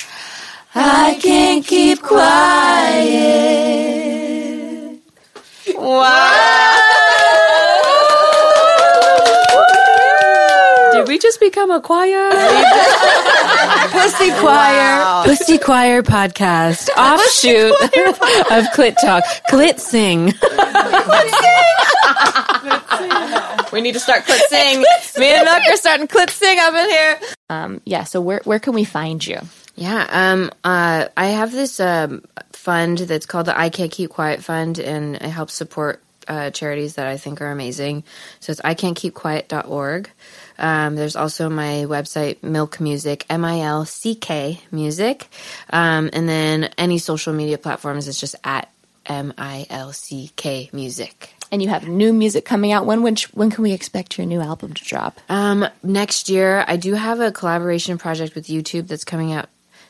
I 0.74 1.20
can't 1.22 1.66
keep 1.66 2.02
quiet. 2.02 2.20
Wow. 5.76 6.76
Did 10.94 11.08
we 11.08 11.20
just 11.20 11.40
become 11.40 11.72
a 11.72 11.80
choir? 11.82 12.30
Pussy 13.92 14.32
Choir. 14.40 15.24
Pussy 15.26 15.58
Choir 15.58 16.02
podcast. 16.04 16.90
Offshoot 16.98 17.72
of 18.52 18.66
Clit 18.74 18.96
Talk. 19.02 19.24
Clit 19.50 19.80
Sing. 19.80 20.34
We 23.72 23.82
need 23.82 23.94
to 23.94 24.00
start 24.00 24.24
clit 24.24 24.40
sing. 24.48 24.82
Me 25.18 25.34
and 25.34 25.46
MILCK 25.46 25.68
are 25.68 25.78
starting 25.78 26.08
clit 26.08 26.30
sing 26.30 26.58
up 26.60 26.74
in 26.74 26.90
here. 26.90 27.20
Um, 27.50 27.82
yeah. 27.86 28.04
So 28.04 28.22
where 28.22 28.42
where 28.44 28.60
can 28.60 28.74
we 28.74 28.84
find 28.84 29.26
you? 29.26 29.40
Yeah, 29.76 30.06
um, 30.10 30.52
uh, 30.66 31.08
I 31.16 31.28
have 31.28 31.54
this 31.54 31.80
um, 31.80 32.26
fund 32.52 32.98
that's 32.98 33.26
called 33.26 33.46
the 33.46 33.58
I 33.58 33.70
Can't 33.70 33.92
Keep 33.92 34.10
Quiet 34.10 34.44
Fund, 34.44 34.78
and 34.78 35.16
it 35.16 35.22
helps 35.22 35.54
support 35.54 36.04
uh, 36.28 36.52
charities 36.52 36.96
that 36.96 37.08
I 37.08 37.16
think 37.16 37.42
are 37.42 37.50
amazing. 37.50 38.04
So 38.42 38.52
it's 38.52 38.62
ican'tkeepquiet.org. 38.62 40.10
Um, 40.58 40.96
there's 40.96 41.16
also 41.16 41.50
my 41.50 41.86
website, 41.88 42.42
MILCK 42.44 42.82
Music, 42.82 43.26
M 43.30 43.46
I 43.46 43.62
L 43.62 43.86
C 43.86 44.16
K 44.16 44.60
Music. 44.72 45.30
Um, 45.72 46.10
and 46.12 46.28
then 46.28 46.66
any 46.78 46.98
social 46.98 47.34
media 47.34 47.58
platforms 47.58 48.08
is 48.08 48.20
just 48.20 48.36
at 48.44 48.70
M 49.06 49.34
I 49.38 49.66
L 49.70 49.94
C 49.94 50.32
K 50.36 50.70
Music. 50.74 51.34
And 51.52 51.62
you 51.64 51.70
have 51.70 51.88
new 51.88 52.14
music 52.14 52.46
coming 52.46 52.72
out. 52.72 52.86
When 52.86 53.16
sh- 53.16 53.28
when 53.34 53.50
can 53.50 53.64
we 53.64 53.74
expect 53.74 54.18
your 54.18 54.28
new 54.28 54.42
album 54.42 54.74
to 54.74 54.84
drop? 54.84 55.20
Um, 55.30 55.66
next 55.82 56.30
year, 56.30 56.64
I 56.68 56.78
do 56.78 56.94
have 56.94 57.20
a 57.20 57.32
collaboration 57.32 57.98
project 57.98 58.36
with 58.36 58.48
YouTube 58.48 58.88
that's 58.88 59.04
coming 59.04 59.34
out 59.34 59.50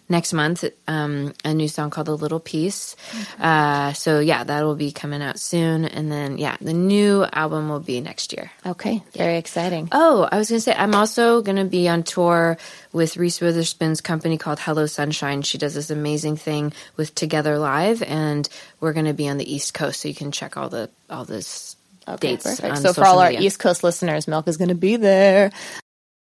next 0.09 0.33
month. 0.33 0.65
Um, 0.87 1.33
a 1.45 1.53
new 1.53 1.67
song 1.67 1.89
called 1.91 2.07
"A 2.09 2.13
Little 2.13 2.39
Piece." 2.39 2.95
Uh, 3.39 3.93
so 3.93 4.19
yeah, 4.19 4.43
that 4.43 4.63
will 4.63 4.75
be 4.75 4.91
coming 4.91 5.21
out 5.21 5.39
soon. 5.39 5.85
And 5.85 6.11
then 6.11 6.37
yeah, 6.37 6.57
the 6.59 6.73
new 6.73 7.25
album 7.31 7.69
will 7.69 7.79
be 7.79 8.01
next 8.01 8.33
year. 8.33 8.51
Okay, 8.65 9.01
very 9.13 9.37
exciting. 9.37 9.89
Oh, 9.91 10.27
I 10.31 10.37
was 10.37 10.49
gonna 10.49 10.59
say 10.59 10.73
I'm 10.75 10.95
also 10.95 11.41
gonna 11.41 11.65
be 11.65 11.87
on 11.87 12.03
tour 12.03 12.57
with 12.91 13.17
Reese 13.17 13.39
Witherspoon's 13.39 14.01
company 14.01 14.37
called 14.37 14.59
Hello 14.59 14.85
Sunshine. 14.87 15.43
She 15.43 15.57
does 15.57 15.73
this 15.75 15.89
amazing 15.89 16.37
thing 16.37 16.73
with 16.97 17.13
Together 17.15 17.57
Live, 17.59 18.01
and 18.03 18.49
we're 18.79 18.93
gonna 18.93 19.13
be 19.13 19.29
on 19.29 19.37
the 19.37 19.51
East 19.53 19.73
Coast, 19.73 20.01
so 20.01 20.07
you 20.07 20.15
can 20.15 20.31
check 20.31 20.57
all 20.57 20.69
the 20.69 20.89
all 21.09 21.23
this 21.25 21.75
Okay, 22.07 22.29
dates. 22.31 22.43
perfect. 22.43 22.77
So 22.79 22.93
for 22.93 23.05
all 23.05 23.19
our 23.19 23.29
media. 23.29 23.45
East 23.45 23.59
Coast 23.59 23.83
listeners, 23.83 24.25
MILCK 24.27 24.47
is 24.47 24.57
going 24.57 24.69
to 24.69 24.73
be 24.75 24.95
there. 24.95 25.51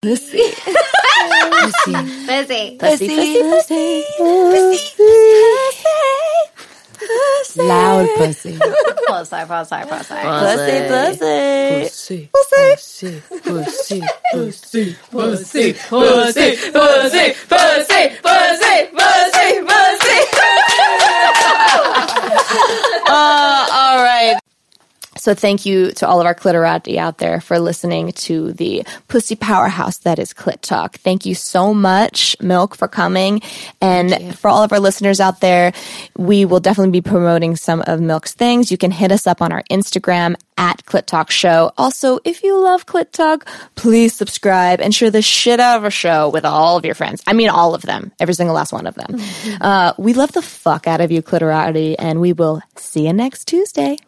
Pussy, 0.03 0.39
Busy. 0.39 0.73
Pussy, 1.61 1.93
pussy, 2.27 2.77
pussy, 2.79 4.05
Loud 7.57 8.09
pussy. 8.17 8.59
Pause, 9.07 9.29
sorry, 9.29 9.47
pause, 9.47 9.69
sorry, 9.69 9.87
pause, 9.87 10.07
sorry. 10.07 10.23
pussy, 11.91 12.29
pussy. 12.29 12.31
Pussy, 12.31 12.31
pussy, 12.33 13.23
pussy, 13.43 14.03
pussy, 14.33 14.97
pussy, 15.11 15.73
pussy, 15.81 16.55
pussy, 16.73 17.35
pussy, 17.49 18.09
pussy, 18.23 18.87
pussy, 18.97 19.57
pussy. 19.67 20.61
Uh, 23.07 23.67
all 23.73 24.03
right. 24.05 24.40
So 25.21 25.35
thank 25.35 25.67
you 25.67 25.93
to 25.93 26.09
all 26.09 26.19
of 26.19 26.27
our 26.27 26.35
clitorati 26.35 26.97
out 26.97 27.19
there 27.19 27.43
for 27.43 27.59
listening 27.59 28.13
to 28.13 28.53
the 28.55 28.85
pussy 29.09 29.37
powerhouse 29.37 29.99
that 29.99 30.19
is 30.19 30.33
Clit 30.33 30.63
Talk. 30.63 30.97
Thank 30.97 31.27
you 31.27 31.35
so 31.35 31.75
much, 31.75 32.35
MILCK, 32.41 32.75
for 32.75 32.89
coming. 32.89 33.43
And 33.83 34.35
for 34.39 34.49
all 34.49 34.63
of 34.63 34.73
our 34.73 34.81
listeners 34.81 35.21
out 35.21 35.41
there, 35.41 35.75
we 36.17 36.47
will 36.47 36.59
definitely 36.59 36.93
be 36.93 37.03
promoting 37.03 37.55
some 37.57 37.83
of 37.83 38.01
MILCK's 38.01 38.33
things. 38.33 38.71
You 38.71 38.79
can 38.79 38.91
hit 38.91 39.13
us 39.13 39.27
up 39.27 39.43
on 39.43 39.53
our 39.53 39.63
Instagram 39.71 40.37
at 40.57 40.87
Clit 40.87 41.05
Talk 41.05 41.31
Show. 41.31 41.71
Also, 41.77 42.19
if 42.25 42.43
you 42.43 42.59
love 42.59 42.87
Clit 42.87 43.13
Talk, 43.13 43.47
please 43.75 44.15
subscribe 44.15 44.81
and 44.81 44.95
share 44.95 45.11
the 45.11 45.21
shit 45.21 45.61
out 45.61 45.77
of 45.77 45.85
our 45.85 45.91
show 45.91 46.31
with 46.31 46.47
all 46.47 46.79
of 46.79 46.87
your 46.87 46.95
friends. 46.95 47.23
I 47.27 47.35
mean, 47.35 47.51
all 47.51 47.75
of 47.75 47.83
them, 47.83 48.11
every 48.21 48.33
single 48.33 48.55
last 48.55 48.73
one 48.73 48.87
of 48.87 48.95
them. 48.95 49.19
Uh, 49.61 49.93
we 49.99 50.15
love 50.15 50.33
the 50.33 50.41
fuck 50.41 50.87
out 50.87 51.01
of 51.01 51.11
you, 51.11 51.23
Clitorati, 51.23 51.95
and 51.99 52.21
we 52.21 52.33
will 52.33 52.63
see 52.77 53.07
you 53.07 53.13
next 53.13 53.47
Tuesday. 53.47 53.99